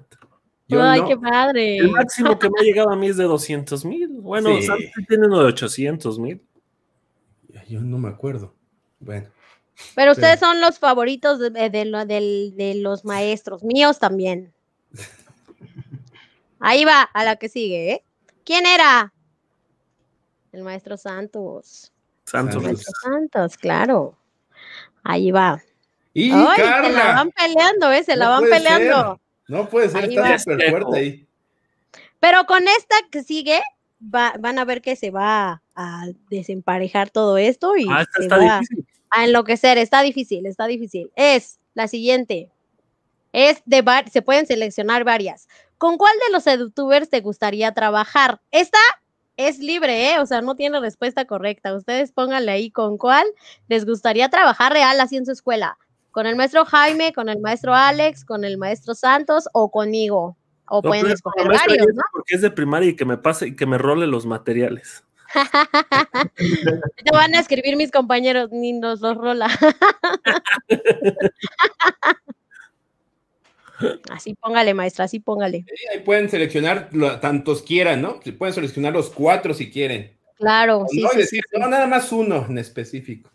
[0.67, 1.07] Yo Ay, no.
[1.07, 1.77] qué padre.
[1.77, 4.07] El máximo que me ha llegado a mí es de 200 mil.
[4.21, 4.63] Bueno, Sí.
[4.63, 6.41] Santos tiene uno de 800 mil.
[7.67, 8.53] Yo no me acuerdo.
[8.99, 9.27] Bueno.
[9.95, 14.53] Pero ustedes son los favoritos de, de lo- del- de los maestros, míos también.
[16.59, 18.03] Ahí va, a la que sigue, ¿eh?
[18.43, 19.13] ¿Quién era?
[20.51, 21.91] El maestro Santos.
[22.23, 22.53] Santos.
[22.53, 22.63] Santos.
[22.63, 24.17] Maestro Santos, claro.
[25.03, 25.61] Ahí va.
[26.13, 27.13] Y Ay, se la Carla.
[27.15, 28.03] van peleando, ¿eh?
[28.03, 29.19] Se la van peleando.
[29.47, 31.27] No puede ser, Ahí está súper fuerte ahí.
[32.19, 33.61] Pero con esta que sigue,
[34.01, 38.23] va- van a ver que se va a desemparejar todo esto y Ah, esta se
[38.23, 38.84] está va difícil.
[39.09, 39.77] A enloquecer.
[39.77, 41.11] Está difícil, está difícil.
[41.15, 42.49] Es la siguiente.
[43.33, 45.47] Es de var- se pueden seleccionar varias.
[45.77, 48.39] ¿Con cuál de los edutubers te gustaría trabajar?
[48.51, 48.79] Esta
[49.37, 50.19] es libre, ¿eh?
[50.19, 51.75] O sea, no tiene respuesta correcta.
[51.75, 53.25] Ustedes pónganle ahí con cuál
[53.67, 55.77] les gustaría trabajar real así en su escuela.
[56.11, 60.37] ¿Con el maestro Jaime, con el maestro Alex, con el maestro Santos o conmigo?
[60.69, 62.01] O No, pueden escoger varios, ¿no?
[62.13, 65.03] Porque es de primaria y que me pase y que me role los materiales.
[67.03, 69.47] Te van a escribir mis compañeros, ni nos los rola.
[74.09, 75.65] así póngale, maestra, así póngale.
[75.67, 78.19] Sí, ahí pueden seleccionar lo- tantos quieran, ¿no?
[78.37, 80.15] Pueden seleccionar los cuatro si quieren.
[80.37, 83.29] Claro, O sí, no, sí, decir, sí, no, nada más uno en específico.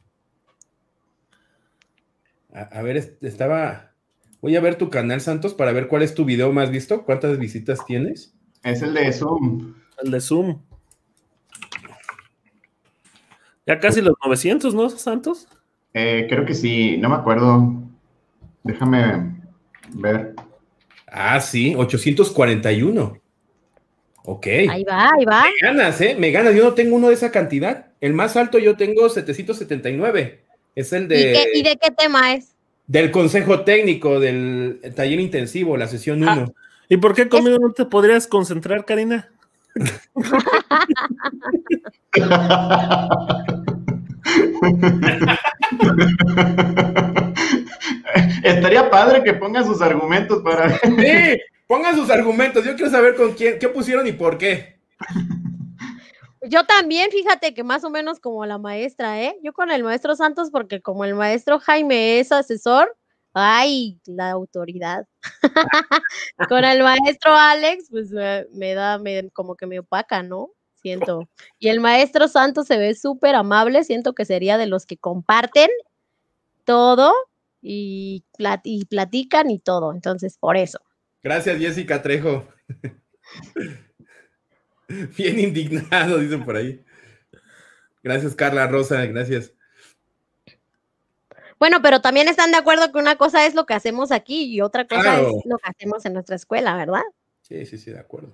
[2.52, 3.92] A, a ver, est- estaba.
[4.42, 7.04] Voy a ver tu canal, Santos, para ver cuál es tu video más visto.
[7.04, 8.34] ¿Cuántas visitas tienes?
[8.62, 9.74] Es el de Zoom.
[10.02, 10.62] El de Zoom.
[13.70, 15.46] Ya casi los 900, ¿no, Santos?
[15.94, 17.72] Eh, creo que sí, no me acuerdo.
[18.64, 19.36] Déjame
[19.90, 20.34] ver.
[21.06, 23.16] Ah, sí, 841.
[24.24, 24.46] Ok.
[24.68, 25.44] Ahí va, ahí va.
[25.44, 26.16] Me ganas, ¿eh?
[26.18, 26.52] Me ganas.
[26.56, 27.92] Yo no tengo uno de esa cantidad.
[28.00, 30.40] El más alto yo tengo 779.
[30.74, 32.56] Es el ¿Y, de, qué, y de qué tema es?
[32.88, 36.28] del consejo técnico del taller intensivo, la sesión 1.
[36.28, 36.46] Ah.
[36.88, 39.30] ¿Y por qué conmigo no te podrías concentrar, Karina?
[48.42, 50.78] Estaría padre que ponga sus argumentos para.
[50.78, 52.64] Sí, pongan sus argumentos.
[52.64, 54.80] Yo quiero saber con quién, qué pusieron y por qué.
[56.42, 59.36] Yo también, fíjate que más o menos como la maestra, ¿eh?
[59.42, 62.96] Yo con el maestro Santos, porque como el maestro Jaime es asesor,
[63.34, 65.06] ay, la autoridad.
[66.48, 70.50] con el maestro Alex, pues me, me da me- como que me opaca, ¿no?
[70.74, 71.28] Siento.
[71.58, 75.68] Y el maestro Santos se ve súper amable, siento que sería de los que comparten
[76.64, 77.12] todo
[77.60, 79.92] y, plat- y platican y todo.
[79.92, 80.80] Entonces, por eso.
[81.22, 82.48] Gracias, Jessica Trejo.
[85.16, 86.82] Bien indignado, dicen por ahí.
[88.02, 89.52] Gracias, Carla Rosa, gracias.
[91.60, 94.60] Bueno, pero también están de acuerdo que una cosa es lo que hacemos aquí y
[94.62, 95.28] otra cosa Claro.
[95.28, 97.02] es lo que hacemos en nuestra escuela, ¿verdad?
[97.42, 98.32] Sí, sí, sí, de acuerdo.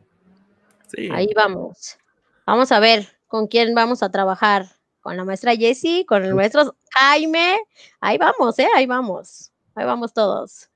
[0.87, 1.09] Sí.
[1.13, 1.99] Ahí vamos.
[2.47, 4.67] Vamos a ver con quién vamos a trabajar.
[5.01, 7.57] Con la maestra Jessie, con el maestro Jaime.
[8.01, 8.67] Ahí vamos, ¿eh?
[8.75, 9.53] Ahí vamos.
[9.77, 10.69] Ahí vamos todos.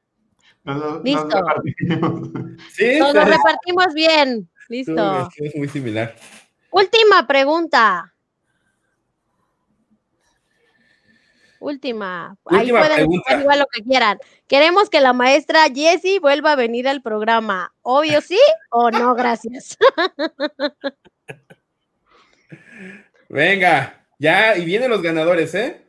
[0.62, 1.29] Nos, nos Listo.
[1.29, 2.29] repartimos.
[2.73, 4.49] Sí, Nos repartimos bien.
[4.69, 5.29] Listo.
[5.37, 6.15] es muy similar.
[6.70, 8.15] Última pregunta.
[11.61, 12.37] Última.
[12.47, 13.11] Ahí pueden
[13.43, 14.19] igual lo que quieran.
[14.49, 17.73] Queremos que la maestra Jessie vuelva a venir al programa.
[17.83, 18.39] Obvio sí
[18.71, 19.77] o no, gracias.
[23.29, 25.85] Venga, ya, y vienen los ganadores, ¿eh?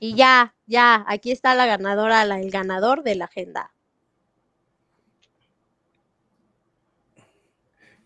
[0.00, 3.70] Y ya, ya, aquí está la ganadora, la- el ganador de la agenda.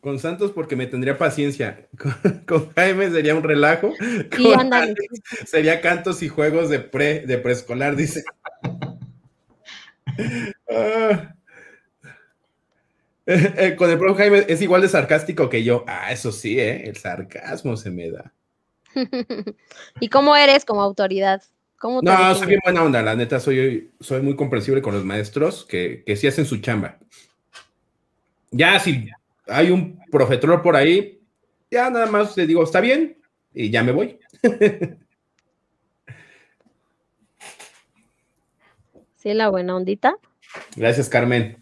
[0.04, 1.88] Con Santos porque me tendría paciencia.
[1.98, 3.90] Con, con Jaime sería un relajo.
[4.36, 4.52] Sí.
[4.52, 5.00] Alex
[5.46, 8.22] sería cantos y juegos de pre de preescolar, dice.
[10.70, 11.34] Ah.
[13.24, 15.86] Eh, eh, con el profe Jaime es igual de sarcástico que yo.
[15.88, 16.86] Ah, eso sí, ¿eh?
[16.86, 18.30] El sarcasmo se me da.
[20.00, 21.42] ¿Y cómo eres como autoridad?
[21.78, 25.04] ¿Cómo te No, soy bien buena onda, la neta, soy, soy muy comprensible con los
[25.06, 26.98] maestros que, que sí hacen su chamba.
[28.50, 29.08] Ya si
[29.46, 31.20] hay un profetrol por ahí,
[31.70, 33.18] ya nada más le digo, está bien,
[33.52, 34.18] y ya me voy.
[39.16, 40.16] Sí, la buena ondita.
[40.76, 41.56] Gracias, Carmen.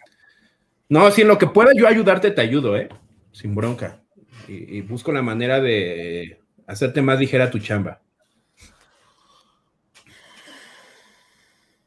[0.89, 2.89] No, si en lo que pueda yo ayudarte, te ayudo, ¿eh?
[3.31, 4.03] Sin bronca.
[4.49, 8.03] Y, y busco la manera de hacerte más ligera tu chamba.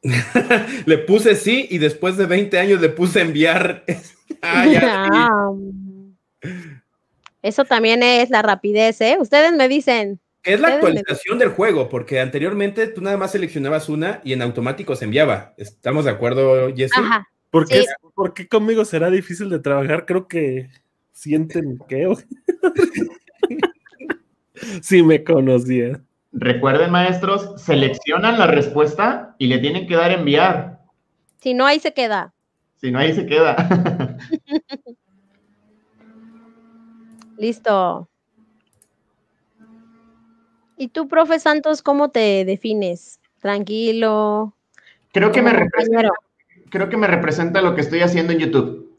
[0.86, 3.84] le puse sí y después de 20 años le puse enviar.
[4.42, 5.10] ah, ya.
[7.42, 9.18] Eso también es la rapidez, ¿eh?
[9.20, 10.20] Ustedes me dicen.
[10.44, 14.42] Es la me- actualización del juego, porque anteriormente tú nada más seleccionabas una y en
[14.42, 15.54] automático se enviaba.
[15.58, 16.98] ¿Estamos de acuerdo, Jesse?
[16.98, 17.28] Ajá.
[17.52, 17.88] ¿Por qué, Sí.
[18.14, 20.06] por qué conmigo será difícil de trabajar?
[20.06, 20.70] Creo que
[21.14, 22.14] sienten que...
[24.82, 26.06] si me conocían.
[26.32, 30.80] Recuerden, maestros, seleccionan la respuesta y le tienen que dar enviar.
[31.40, 32.34] Si no, ahí se queda.
[32.82, 33.56] Si no, ahí se queda.
[37.38, 38.08] Listo.
[40.78, 43.20] ¿Y tú, profe Santos, cómo te defines?
[43.40, 44.54] Tranquilo.
[45.14, 46.10] creo, que me representa,
[46.70, 48.98] creo que me representa lo que estoy haciendo en YouTube.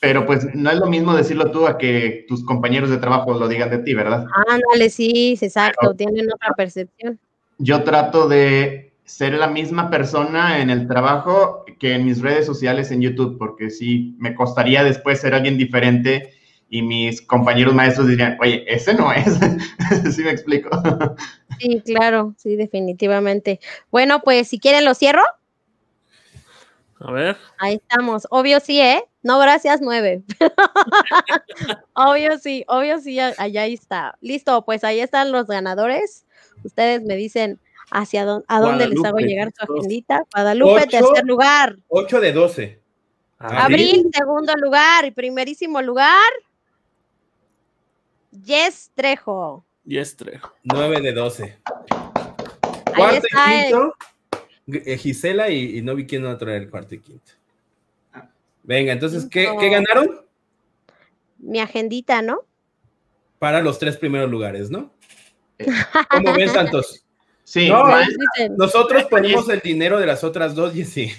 [0.00, 3.48] Pero pues no es lo mismo decirlo tú a que tus compañeros de trabajo lo
[3.48, 4.26] digan de ti, ¿verdad?
[4.48, 5.94] Ándale, sí, sí, exacto.
[5.94, 7.18] Tienen otra percepción.
[7.58, 12.90] Yo trato de ser la misma persona en el trabajo que en mis redes sociales
[12.90, 16.32] en YouTube, porque sí, me costaría después ser alguien diferente
[16.72, 19.26] y mis compañeros maestros dirían, oye, ese no es.
[20.16, 20.70] sí me explico.
[21.58, 23.60] Sí, claro, sí, definitivamente.
[23.90, 25.22] Bueno, pues si quieren lo cierro.
[26.98, 27.36] A ver.
[27.58, 28.26] Ahí estamos.
[28.30, 29.04] Obvio sí, ¿eh?
[29.22, 30.22] No, gracias, nueve.
[31.92, 34.16] obvio sí, obvio sí, allá ahí está.
[34.22, 36.24] Listo, pues ahí están los ganadores.
[36.64, 37.60] Ustedes me dicen
[37.90, 40.22] hacia dónde, a dónde les hago llegar su agendita.
[40.32, 40.88] Guadalupe, Ocho.
[40.88, 41.76] tercer lugar.
[41.88, 42.80] 8 de 12.
[43.40, 43.58] Abril.
[43.60, 45.04] Abril, segundo lugar.
[45.04, 46.32] Y primerísimo lugar,
[48.32, 49.64] Yes Trejo.
[49.84, 50.52] Y Estrejo.
[50.62, 51.44] 9 de 12.
[51.44, 53.96] Ahí Cuarto y el- quinto,
[54.90, 57.32] eh, Gisela y, y no vi quién otro era el cuarto y quinto.
[58.62, 60.24] Venga, entonces, ¿qué, ganaron?
[61.38, 62.42] mi agendita, ¿no?
[63.40, 64.92] Para los tres primeros lugares, ¿no?
[66.10, 67.04] ¿Cómo ven, Santos?
[67.42, 67.84] Sí, No,
[68.56, 71.10] Nosotros ponemos el dinero de las otras dos y sí.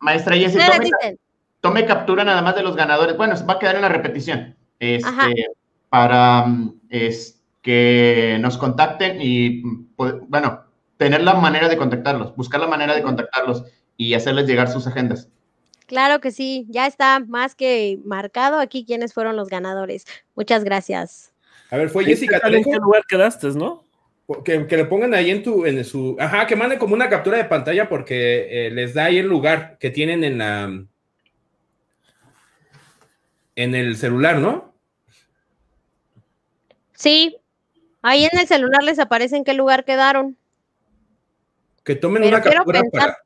[0.00, 1.18] maestra Jessie, ustedes
[1.60, 3.16] tome, captura nada más de los ganadores.
[3.16, 4.56] Bueno, va a quedar en la repetición.
[4.80, 5.28] Este, Ajá.
[5.94, 10.64] Para mm, es, que nos contacten y, mm, po- bueno,
[10.96, 13.62] tener la manera de contactarlos, buscar la manera de contactarlos
[13.96, 15.28] y hacerles llegar sus agendas.
[15.86, 20.04] Claro que sí, ya está más que marcado aquí quiénes fueron los ganadores.
[20.34, 21.32] Muchas gracias.
[21.70, 22.72] A ver, fue ¿En Jessica qué Trejo.
[22.80, 23.84] lugar quedaste, no?
[24.44, 27.36] Que, que le pongan ahí en tu, en su, ajá, que manden como una captura
[27.38, 30.64] de pantalla porque eh, les da ahí el lugar que tienen en la,
[33.54, 34.73] en el celular, ¿no?
[36.94, 37.36] Sí,
[38.02, 40.36] ahí en el celular les aparece en qué lugar quedaron.
[41.84, 43.18] Que tomen Pero una quiero captura pensar- para,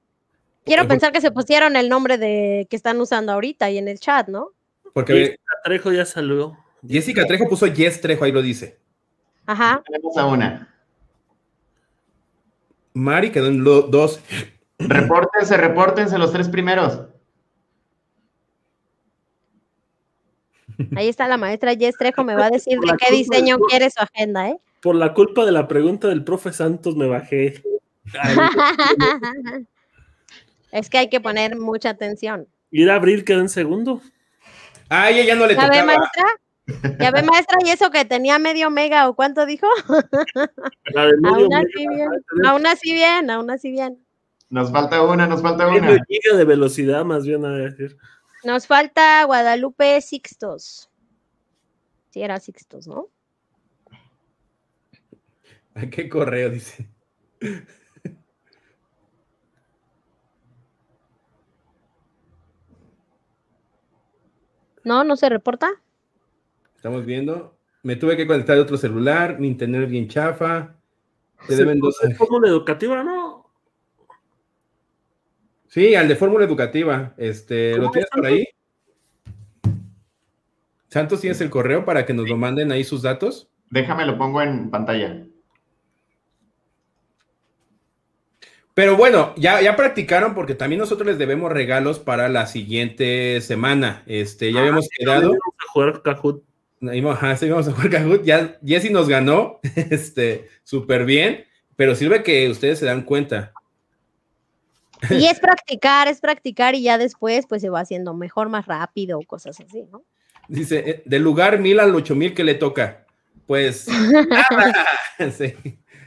[0.65, 3.99] Quiero pensar que se pusieron el nombre de que están usando ahorita ahí en el
[4.01, 4.51] chat, ¿no?
[4.93, 6.59] porque Jessica Trejo ya saludó.
[6.87, 8.79] Jessica Trejo puso Yes Trejo, ahí lo dice.
[9.47, 9.83] Ajá.
[9.87, 10.75] Tenemos a una.
[12.95, 14.21] Mari quedó en lo- dos.
[14.79, 17.01] Repórtense, repórtense los tres primeros.
[20.97, 23.91] Ahí está la maestra Jess Trejo, me va a decir de qué diseño del- quiere
[23.91, 24.59] su agenda, ¿eh?
[24.81, 27.63] Por la culpa de la pregunta del profe Santos me bajé.
[28.21, 28.37] Ay,
[30.73, 32.47] es que hay que poner mucha atención.
[32.71, 34.01] Ir a abril quedó en segundo.
[34.89, 36.25] Ah, ella ya no le ¿Ya ve, maestra?
[36.99, 37.59] ¿Ya ve, maestra?
[37.65, 39.67] ¿Y eso que tenía medio mega o cuánto dijo?
[40.95, 42.09] La de medio Aún mega, así bien,
[42.47, 43.99] aún así bien, aún así bien.
[44.51, 46.05] Nos falta una, nos falta medio una.
[46.09, 47.97] giga de velocidad, más bien a decir.
[48.45, 50.91] Nos falta Guadalupe Sixtos.
[52.11, 53.09] Sí, era Sixtos, ¿no?
[55.75, 56.89] ¿A qué correo dice?
[64.85, 65.05] ¿No?
[65.05, 65.71] ¿No se reporta?
[66.77, 67.59] Estamos viendo.
[67.83, 70.77] Me tuve que conectar de otro celular, mi internet bien chafa.
[71.47, 71.99] Te Se deben dos.
[72.01, 73.18] puso fórmula educativa, ¿no?
[75.69, 77.15] Sí, al de fórmula educativa.
[77.17, 78.45] Este, ¿lo ¿Cómo tienes es, por ahí?
[80.89, 83.49] Santos, ¿tienes el correo para que nos lo manden ahí sus datos?
[83.71, 85.25] Déjame, lo pongo en pantalla.
[88.73, 94.05] Pero bueno, ya, ya practicaron porque también nosotros les debemos regalos para la siguiente semana.
[94.07, 95.31] Este, ya habíamos quedado.
[95.31, 96.45] Vamos a jugar Kahoot.
[97.11, 98.23] Ajá, sí, íbamos a jugar Kahoot.
[98.25, 101.45] Ya Jessy nos ganó, este, súper bien,
[101.77, 103.53] pero sirve que ustedes se dan cuenta.
[105.11, 109.21] Y es practicar, es practicar y ya después pues se va haciendo mejor, más rápido,
[109.27, 110.05] cosas así, ¿no?
[110.49, 113.05] Dice, eh, del lugar mil al ocho mil que le toca.
[113.47, 113.87] Pues,
[114.29, 114.87] nada.
[115.37, 115.55] Sí.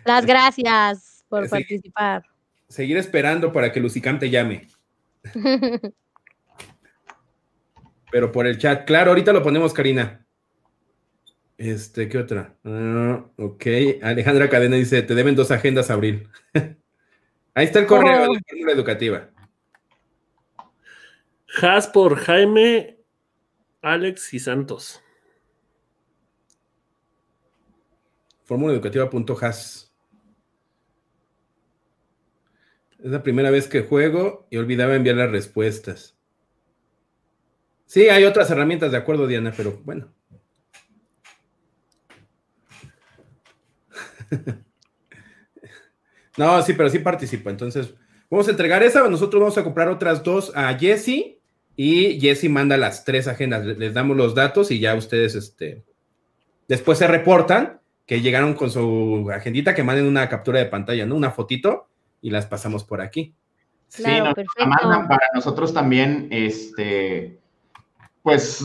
[0.05, 1.49] Las gracias por Sí.
[1.51, 2.23] participar.
[2.69, 4.67] seguir esperando para que Lucicam te llame,
[8.11, 8.85] pero por el chat.
[8.85, 10.25] Claro, ahorita lo ponemos, Karina.
[11.57, 12.55] Este, ¿qué otra?
[12.65, 13.65] Ah, ok,
[14.01, 16.27] Alejandra Cadena dice, te deben dos agendas, Abril.
[17.53, 18.21] Ahí está el correo Oh.
[18.21, 19.29] de la fórmula educativa.
[21.61, 22.97] Has por Jaime,
[23.81, 25.01] Alex y Santos.
[28.45, 29.93] fórmulaeducativa.has.
[32.99, 36.17] Es la primera vez que juego y olvidaba enviar las respuestas.
[37.85, 40.13] Sí, hay otras herramientas, de acuerdo, Diana, pero bueno.
[46.37, 47.49] no, sí, pero sí participa.
[47.49, 47.93] Entonces,
[48.29, 49.07] vamos a entregar esa.
[49.07, 51.37] Nosotros vamos a comprar otras dos a Jesse
[51.75, 53.65] y Jesse manda las tres agendas.
[53.65, 55.83] Les damos los datos y ya ustedes, este,
[56.67, 61.15] después se reportan que llegaron con su agendita, que manden una captura de pantalla, ¿no?
[61.15, 61.87] Una fotito
[62.21, 63.33] y las pasamos por aquí.
[63.87, 67.39] sí, nos mandan para nosotros también, este,
[68.21, 68.63] pues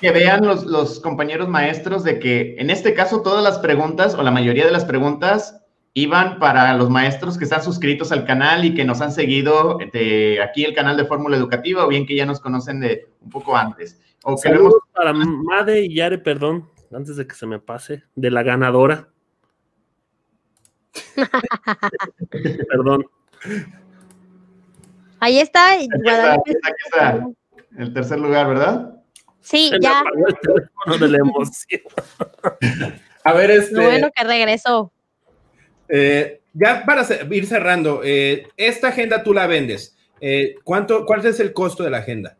[0.00, 4.22] que vean los, los, compañeros maestros de que en este caso todas las preguntas o
[4.22, 5.59] la mayoría de las preguntas
[5.94, 10.40] iban para los maestros que están suscritos al canal y que nos han seguido de
[10.42, 13.56] aquí el canal de Fórmula Educativa o bien que ya nos conocen de un poco
[13.56, 14.00] antes.
[14.22, 18.42] O Saludos para Made y Yare, perdón, antes de que se me pase, de la
[18.42, 19.08] ganadora.
[22.68, 23.06] perdón.
[25.18, 25.72] Ahí está.
[25.72, 26.52] Aquí está, aquí
[26.84, 27.26] está.
[27.76, 28.94] El tercer lugar, ¿verdad?
[29.40, 30.02] Sí, ya.
[30.98, 31.80] de la emoción.
[33.24, 33.74] A ver, este.
[33.74, 34.92] Lo bueno que regresó.
[35.90, 39.96] Eh, ya para ir cerrando, eh, esta agenda tú la vendes.
[40.20, 42.36] Eh, ¿cuánto, ¿Cuál es el costo de la agenda?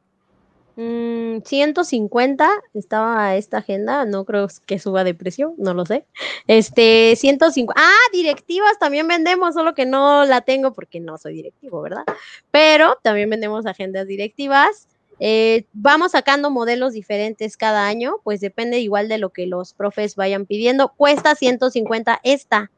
[0.77, 6.07] 150 mm, estaba esta agenda, no creo que suba de precio, no lo sé.
[6.47, 7.75] Este, 150.
[7.77, 12.05] Ah, directivas también vendemos, solo que no la tengo porque no soy directivo, ¿verdad?
[12.51, 14.87] Pero también vendemos agendas directivas.
[15.19, 20.17] Eh, vamos sacando modelos diferentes cada año, pues depende igual de lo que los profes
[20.17, 20.95] vayan pidiendo.
[20.97, 22.71] Cuesta 150 esta,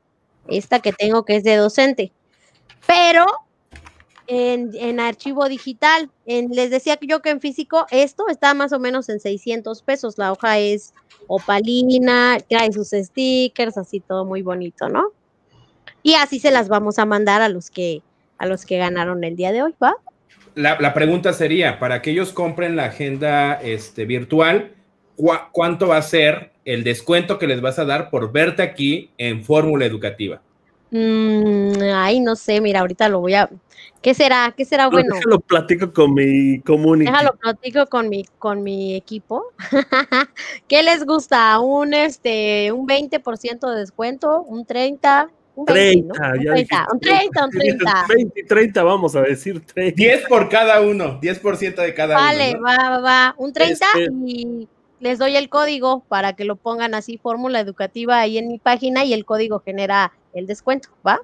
[0.49, 2.13] esta que tengo que es de docente.
[2.87, 3.27] Pero
[4.27, 9.21] en, archivo digital, les decía yo que en físico esto está más o menos en
[9.21, 10.19] 600 pesos.
[10.19, 10.95] La hoja es
[11.27, 15.05] opalina, trae sus stickers, así todo muy bonito, ¿no?
[16.03, 18.03] Y así se las vamos a mandar a los que
[18.39, 19.95] a los que ganaron el día de hoy, ¿va?
[20.55, 24.73] la, pregunta sería, para que ellos compren la agenda este, virtual,
[25.53, 29.45] ¿cuánto va a ser el descuento que les vas a dar por verte aquí en
[29.45, 30.41] Fórmula Educativa?
[30.91, 33.49] Mm, ay, no sé, mira, ahorita lo voy a...
[34.03, 34.53] ¿Qué será?
[34.55, 35.15] ¿Qué será bueno?
[35.15, 37.13] Déjalo platico con mi comunidad.
[37.13, 39.53] Déjalo platico con mi, con mi equipo.
[40.69, 41.59] ¿Qué les gusta?
[41.61, 44.43] ¿Un, este, un 20% de descuento?
[44.43, 45.31] ¿Un 30%?
[45.55, 48.07] Un 30, un, 30 un 30, un 30.
[48.09, 49.95] 20 y 30, vamos a decir 30.
[49.97, 52.63] 10 por cada uno, 10% de cada vale, uno.
[52.63, 53.35] Vale, va, va, va.
[53.37, 54.09] Un 30 este...
[54.27, 54.69] y
[55.03, 59.05] les doy el código para que lo pongan así, fórmula educativa ahí en mi página
[59.05, 61.21] y el código genera el descuento, ¿va?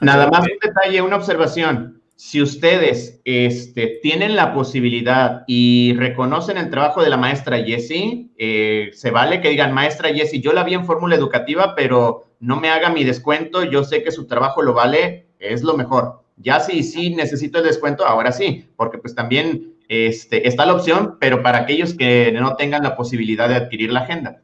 [0.00, 2.02] Nada más un detalle, una observación.
[2.16, 8.90] Si ustedes este, tienen la posibilidad y reconocen el trabajo de la maestra Jessie, eh,
[8.92, 12.68] se vale que digan, maestra Jessie, yo la vi en fórmula educativa, pero no me
[12.68, 16.24] haga mi descuento, yo sé que su trabajo lo vale, es lo mejor.
[16.36, 21.16] Ya si sí necesito el descuento, ahora sí, porque pues también este, está la opción,
[21.18, 24.40] pero para aquellos que no tengan la posibilidad de adquirir la agenda.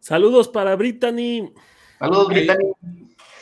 [0.00, 1.52] Saludos para Brittany.
[2.00, 2.72] Saludos, Brittany.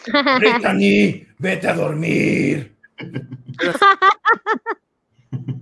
[0.39, 2.77] Brittany, vete a dormir.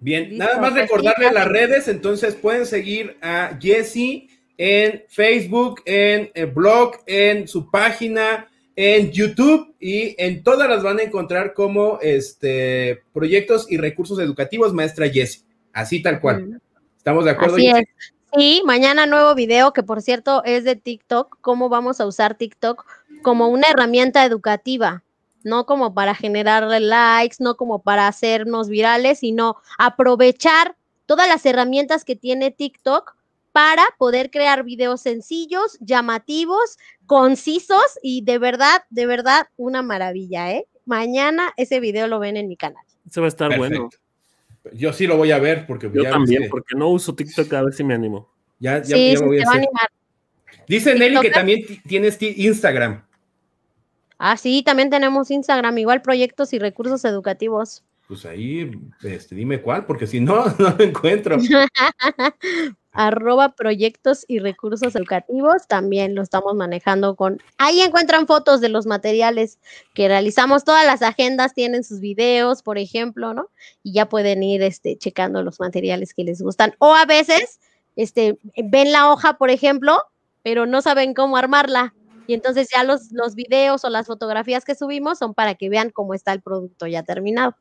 [0.00, 6.48] Bien, nada más recordarle las redes, entonces pueden seguir a Jesse en Facebook, en el
[6.48, 8.46] blog, en su página,
[8.80, 14.72] en YouTube y en todas las van a encontrar como este proyectos y recursos educativos
[14.72, 15.42] maestra Jessie,
[15.72, 16.60] así tal cual.
[16.96, 17.56] ¿Estamos de acuerdo?
[17.56, 17.84] Así es.
[18.36, 22.84] Sí, mañana nuevo video que por cierto es de TikTok, cómo vamos a usar TikTok
[23.22, 25.02] como una herramienta educativa,
[25.42, 30.76] no como para generar likes, no como para hacernos virales, sino aprovechar
[31.06, 33.16] todas las herramientas que tiene TikTok
[33.50, 40.66] para poder crear videos sencillos, llamativos, concisos y de verdad, de verdad, una maravilla, ¿eh?
[40.84, 42.84] Mañana ese video lo ven en mi canal.
[43.10, 43.88] Se va a estar bueno.
[44.74, 47.72] Yo sí lo voy a ver porque yo también, porque no uso TikTok a ver
[47.72, 48.30] si me animo.
[48.60, 49.88] Ya, ya, sí, voy a, animar.
[50.68, 53.02] Dice Nelly que también tienes Instagram.
[54.18, 57.84] Ah, sí, también tenemos Instagram, igual proyectos y recursos educativos.
[58.06, 58.70] Pues ahí,
[59.02, 61.38] este, dime cuál, porque si no, no lo encuentro.
[62.98, 68.86] arroba proyectos y recursos educativos, también lo estamos manejando con, ahí encuentran fotos de los
[68.86, 69.60] materiales
[69.94, 73.50] que realizamos, todas las agendas tienen sus videos, por ejemplo, ¿no?
[73.84, 76.74] Y ya pueden ir este, checando los materiales que les gustan.
[76.80, 77.60] O a veces,
[77.94, 80.02] este, ven la hoja, por ejemplo,
[80.42, 81.94] pero no saben cómo armarla.
[82.26, 85.90] Y entonces ya los, los videos o las fotografías que subimos son para que vean
[85.90, 87.54] cómo está el producto ya terminado.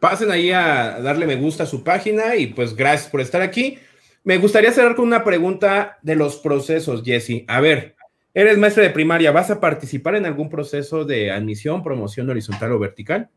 [0.00, 3.78] Pasen ahí a darle me gusta a su página y pues gracias por estar aquí.
[4.26, 7.44] Me gustaría cerrar con una pregunta de los procesos, Jesse.
[7.46, 7.94] A ver,
[8.34, 12.80] eres maestra de primaria, ¿vas a participar en algún proceso de admisión, promoción horizontal o
[12.80, 13.30] vertical?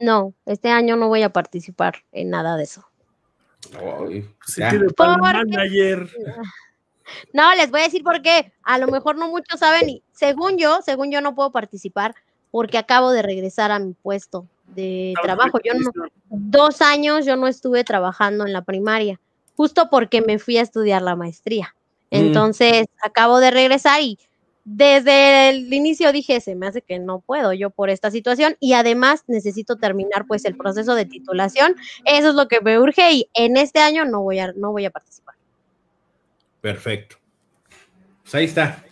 [0.00, 2.82] No, este año no voy a participar en nada de eso.
[3.78, 4.26] Ay,
[4.98, 6.08] manager.
[7.34, 8.54] No, les voy a decir por qué.
[8.62, 12.14] A lo mejor no muchos saben y según yo, según yo no puedo participar
[12.50, 15.58] porque acabo de regresar a mi puesto de trabajo.
[15.62, 15.90] Yo no,
[16.30, 19.20] dos años yo no estuve trabajando en la primaria,
[19.56, 21.74] justo porque me fui a estudiar la maestría.
[22.10, 22.16] Mm.
[22.16, 24.18] Entonces, acabo de regresar y
[24.64, 28.74] desde el inicio dije, se me hace que no puedo yo por esta situación y
[28.74, 31.74] además necesito terminar pues el proceso de titulación.
[32.04, 34.84] Eso es lo que me urge y en este año no voy a, no voy
[34.84, 35.34] a participar.
[36.60, 37.16] Perfecto.
[38.22, 38.84] Pues ahí está.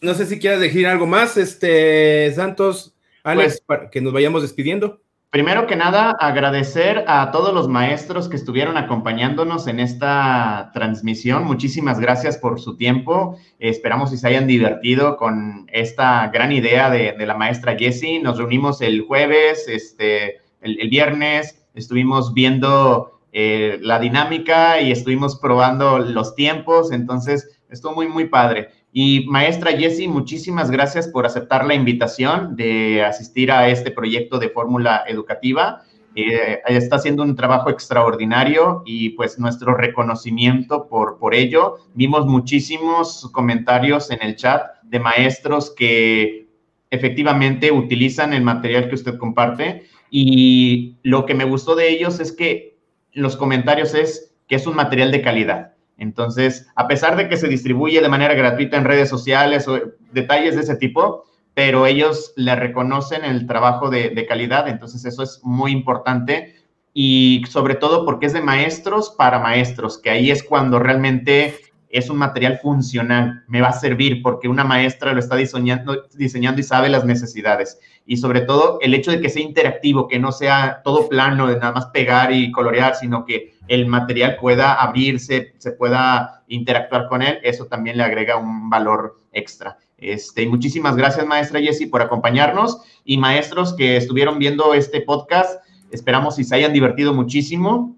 [0.00, 4.42] No sé si quieres decir algo más, este Santos, Alex, pues para que nos vayamos
[4.42, 5.00] despidiendo.
[5.32, 11.44] Primero que nada, agradecer a todos los maestros que estuvieron acompañándonos en esta transmisión.
[11.44, 13.38] Muchísimas gracias por su tiempo.
[13.58, 18.20] Esperamos que se hayan divertido con esta gran idea de, la maestra Jessie.
[18.20, 25.98] Nos reunimos el jueves, este, el, viernes, estuvimos viendo eh, la dinámica y estuvimos probando
[25.98, 26.92] los tiempos.
[26.92, 28.68] Entonces, estuvo muy, muy padre.
[28.94, 34.50] Y maestra Jessie, muchísimas gracias por aceptar la invitación de asistir a este proyecto de
[34.50, 35.82] fórmula educativa.
[36.14, 41.78] Eh, está haciendo un trabajo extraordinario y pues nuestro reconocimiento por, por ello.
[41.94, 46.48] Vimos muchísimos comentarios en el chat de maestros que
[46.90, 52.30] efectivamente utilizan el material que usted comparte y lo que me gustó de ellos es
[52.30, 52.76] que
[53.14, 57.48] los comentarios es que es un material de calidad entonces, a pesar de que se
[57.48, 59.78] distribuye de manera gratuita en redes sociales o
[60.12, 65.40] detalles de ese tipo, pero ellos le reconocen el trabajo de, calidad, entonces eso es
[65.42, 66.56] muy importante.
[66.94, 71.56] Y sobre todo porque es de maestros para maestros, que ahí es cuando realmente
[71.92, 76.60] es un material funcional, me va a servir porque una maestra lo está diseñando, diseñando
[76.60, 77.78] y sabe las necesidades.
[78.06, 81.56] Y sobre todo el hecho de que sea interactivo, que no sea todo plano de
[81.56, 87.20] nada más pegar y colorear, sino que el material pueda abrirse, se pueda interactuar con
[87.20, 89.76] él, eso también le agrega un valor extra.
[89.98, 95.62] Este, muchísimas gracias, maestra Jessie, por acompañarnos y maestros que estuvieron viendo este podcast.
[95.90, 97.96] Esperamos si se hayan divertido muchísimo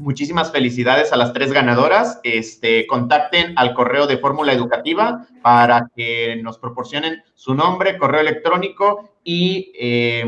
[0.00, 2.20] muchísimas felicidades a las tres ganadoras.
[2.24, 9.14] Este, contacten al correo de Fórmula Educativa para que nos proporcionen su nombre, correo electrónico
[9.22, 10.24] y eh,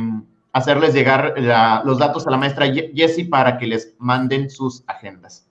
[0.52, 1.34] hacerles llegar
[1.84, 5.48] los datos a la maestra Jessie para que les manden sus agendas.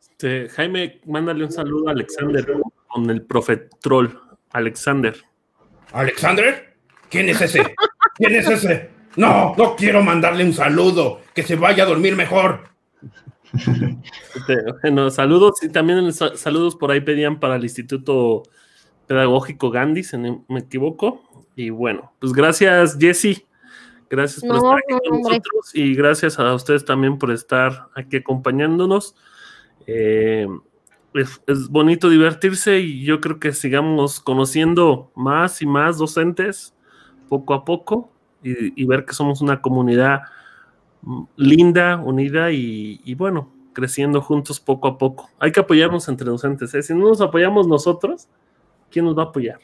[0.00, 2.46] Este, Jaime, mándale un saludo a Alexander
[2.86, 4.20] con el profetrol.
[4.50, 5.16] Alexander.
[5.92, 6.76] ¿Alexander?
[7.08, 7.74] ¿Quién es ese?
[8.16, 8.99] ¿Quién es ese?
[9.16, 12.70] No, no quiero mandarle un saludo, que se vaya a dormir mejor.
[13.52, 18.44] Este, bueno, saludos y también saludos por ahí pedían para el Instituto
[19.06, 21.22] Pedagógico Gandhi, si no me equivoco.
[21.56, 23.44] Y bueno, pues gracias Jesse,
[24.08, 29.16] gracias por estar aquí con nosotros y gracias a ustedes también por estar aquí acompañándonos.
[29.86, 30.46] Eh,
[31.14, 36.72] es, es, bonito divertirse y yo creo que sigamos conociendo más y más docentes
[37.28, 40.20] poco a poco y, ver que somos una comunidad
[41.36, 45.30] linda, unida y, bueno, creciendo juntos poco a poco.
[45.38, 46.74] Hay que apoyarnos entre docentes.
[46.74, 46.82] ¿eh?
[46.82, 48.28] Si no nos apoyamos nosotros,
[48.90, 49.60] ¿quién nos va a apoyar?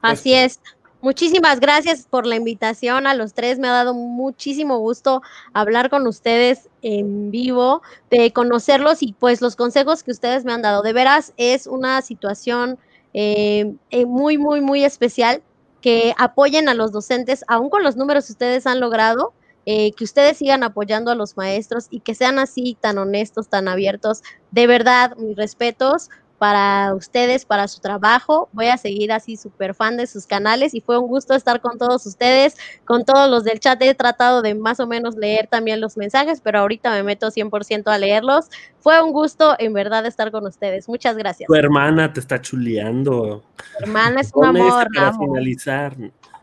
[0.00, 0.60] Así es.
[1.02, 3.58] Muchísimas gracias por la invitación a los tres.
[3.58, 9.56] Me ha dado muchísimo gusto hablar con ustedes en vivo, de conocerlos y pues los
[9.56, 10.82] consejos que ustedes me han dado.
[10.82, 12.78] De veras es una situación
[13.12, 15.42] eh, eh, muy, muy, muy especial
[15.86, 19.32] que apoyen a los docentes, aún con los números que ustedes han logrado,
[19.66, 23.68] eh, que ustedes sigan apoyando a los maestros y que sean así tan honestos, tan
[23.68, 24.24] abiertos.
[24.50, 26.08] De verdad, mis respetos
[26.38, 28.48] para ustedes, para su trabajo.
[28.52, 31.78] Voy a seguir así súper fan de sus canales y fue un gusto estar con
[31.78, 33.80] todos ustedes, con todos los del chat.
[33.82, 37.86] He tratado de más o menos leer también los mensajes, pero ahorita me meto 100%
[37.86, 38.46] a leerlos.
[38.80, 40.88] Fue un gusto en verdad estar con ustedes.
[40.88, 41.46] Muchas gracias.
[41.46, 43.42] Tu hermana te está chuleando.
[43.78, 44.86] Tu hermana es un amor.
[44.94, 45.96] Para finalizar.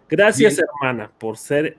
[0.10, 1.78] Gracias, hermana, por ser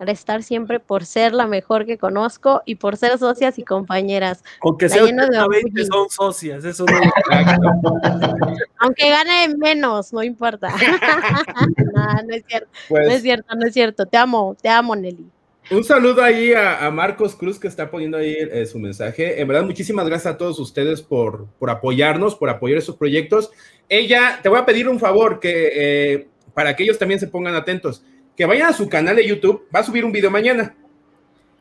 [0.00, 4.44] estar siempre por ser la mejor que conozco y por ser socias y compañeras.
[4.60, 6.98] Aunque sea 20 son socias, eso no
[8.78, 10.68] Aunque gane menos, no importa.
[11.94, 14.06] no, no es cierto, no pues es cierto, no es cierto.
[14.06, 15.30] Te amo, te amo, Nelly.
[15.68, 19.40] Un saludo ahí a, Marcos Cruz que está poniendo ahí eh, su mensaje.
[19.40, 23.50] En verdad, muchísimas gracias a todos ustedes por, por apoyarnos, por apoyar esos proyectos.
[23.88, 27.54] Ella, te voy a pedir un favor que eh, para que ellos también se pongan
[27.54, 28.04] atentos
[28.36, 30.74] que vayan a su canal de YouTube, va a subir un video mañana.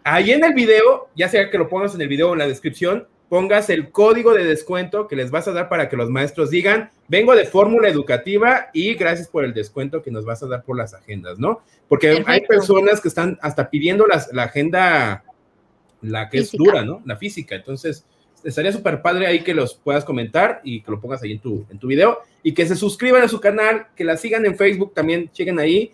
[0.04, 2.48] ahí en el video, ya sea que lo pongas en el video o en la
[2.48, 6.52] descripción, pongas el código de descuento que les vas a dar para que los maestros
[6.52, 10.64] digan, vengo de fórmula educativa y gracias por el descuento que nos vas a dar
[10.64, 11.62] por las agendas, ¿no?
[11.88, 15.24] Porque hay personas que están hasta pidiendo la agenda,
[16.02, 17.02] la que es dura, ¿no?
[17.06, 17.56] La física.
[17.56, 18.06] Entonces,
[18.44, 21.66] estaría súper padre ahí que los puedas comentar y que lo pongas ahí en tu,
[21.70, 24.94] en tu video y que se suscriban a su canal, que la sigan en Facebook
[24.94, 25.92] también, lleguen ahí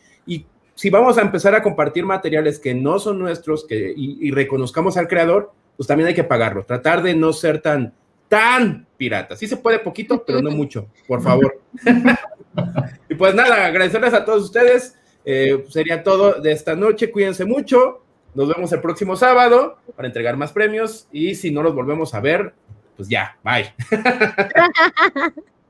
[0.82, 5.08] si vamos a empezar a compartir materiales que no son nuestros que, y, reconozcamos al
[5.08, 6.66] creador, pues también hay que pagarlo.
[6.66, 7.94] Tratar de no ser tan,
[8.28, 9.36] tan pirata.
[9.36, 11.62] Sí se puede poquito, pero no mucho, por favor.
[13.10, 14.98] y pues nada, agradecerles a todos ustedes.
[15.24, 17.12] Eh, sería todo de esta noche.
[17.12, 18.04] Cuídense mucho.
[18.34, 22.22] Nos vemos el próximo sábado para entregar más premios y si no los volvemos a
[22.22, 22.56] ver,
[22.98, 23.72] pues ya, bye.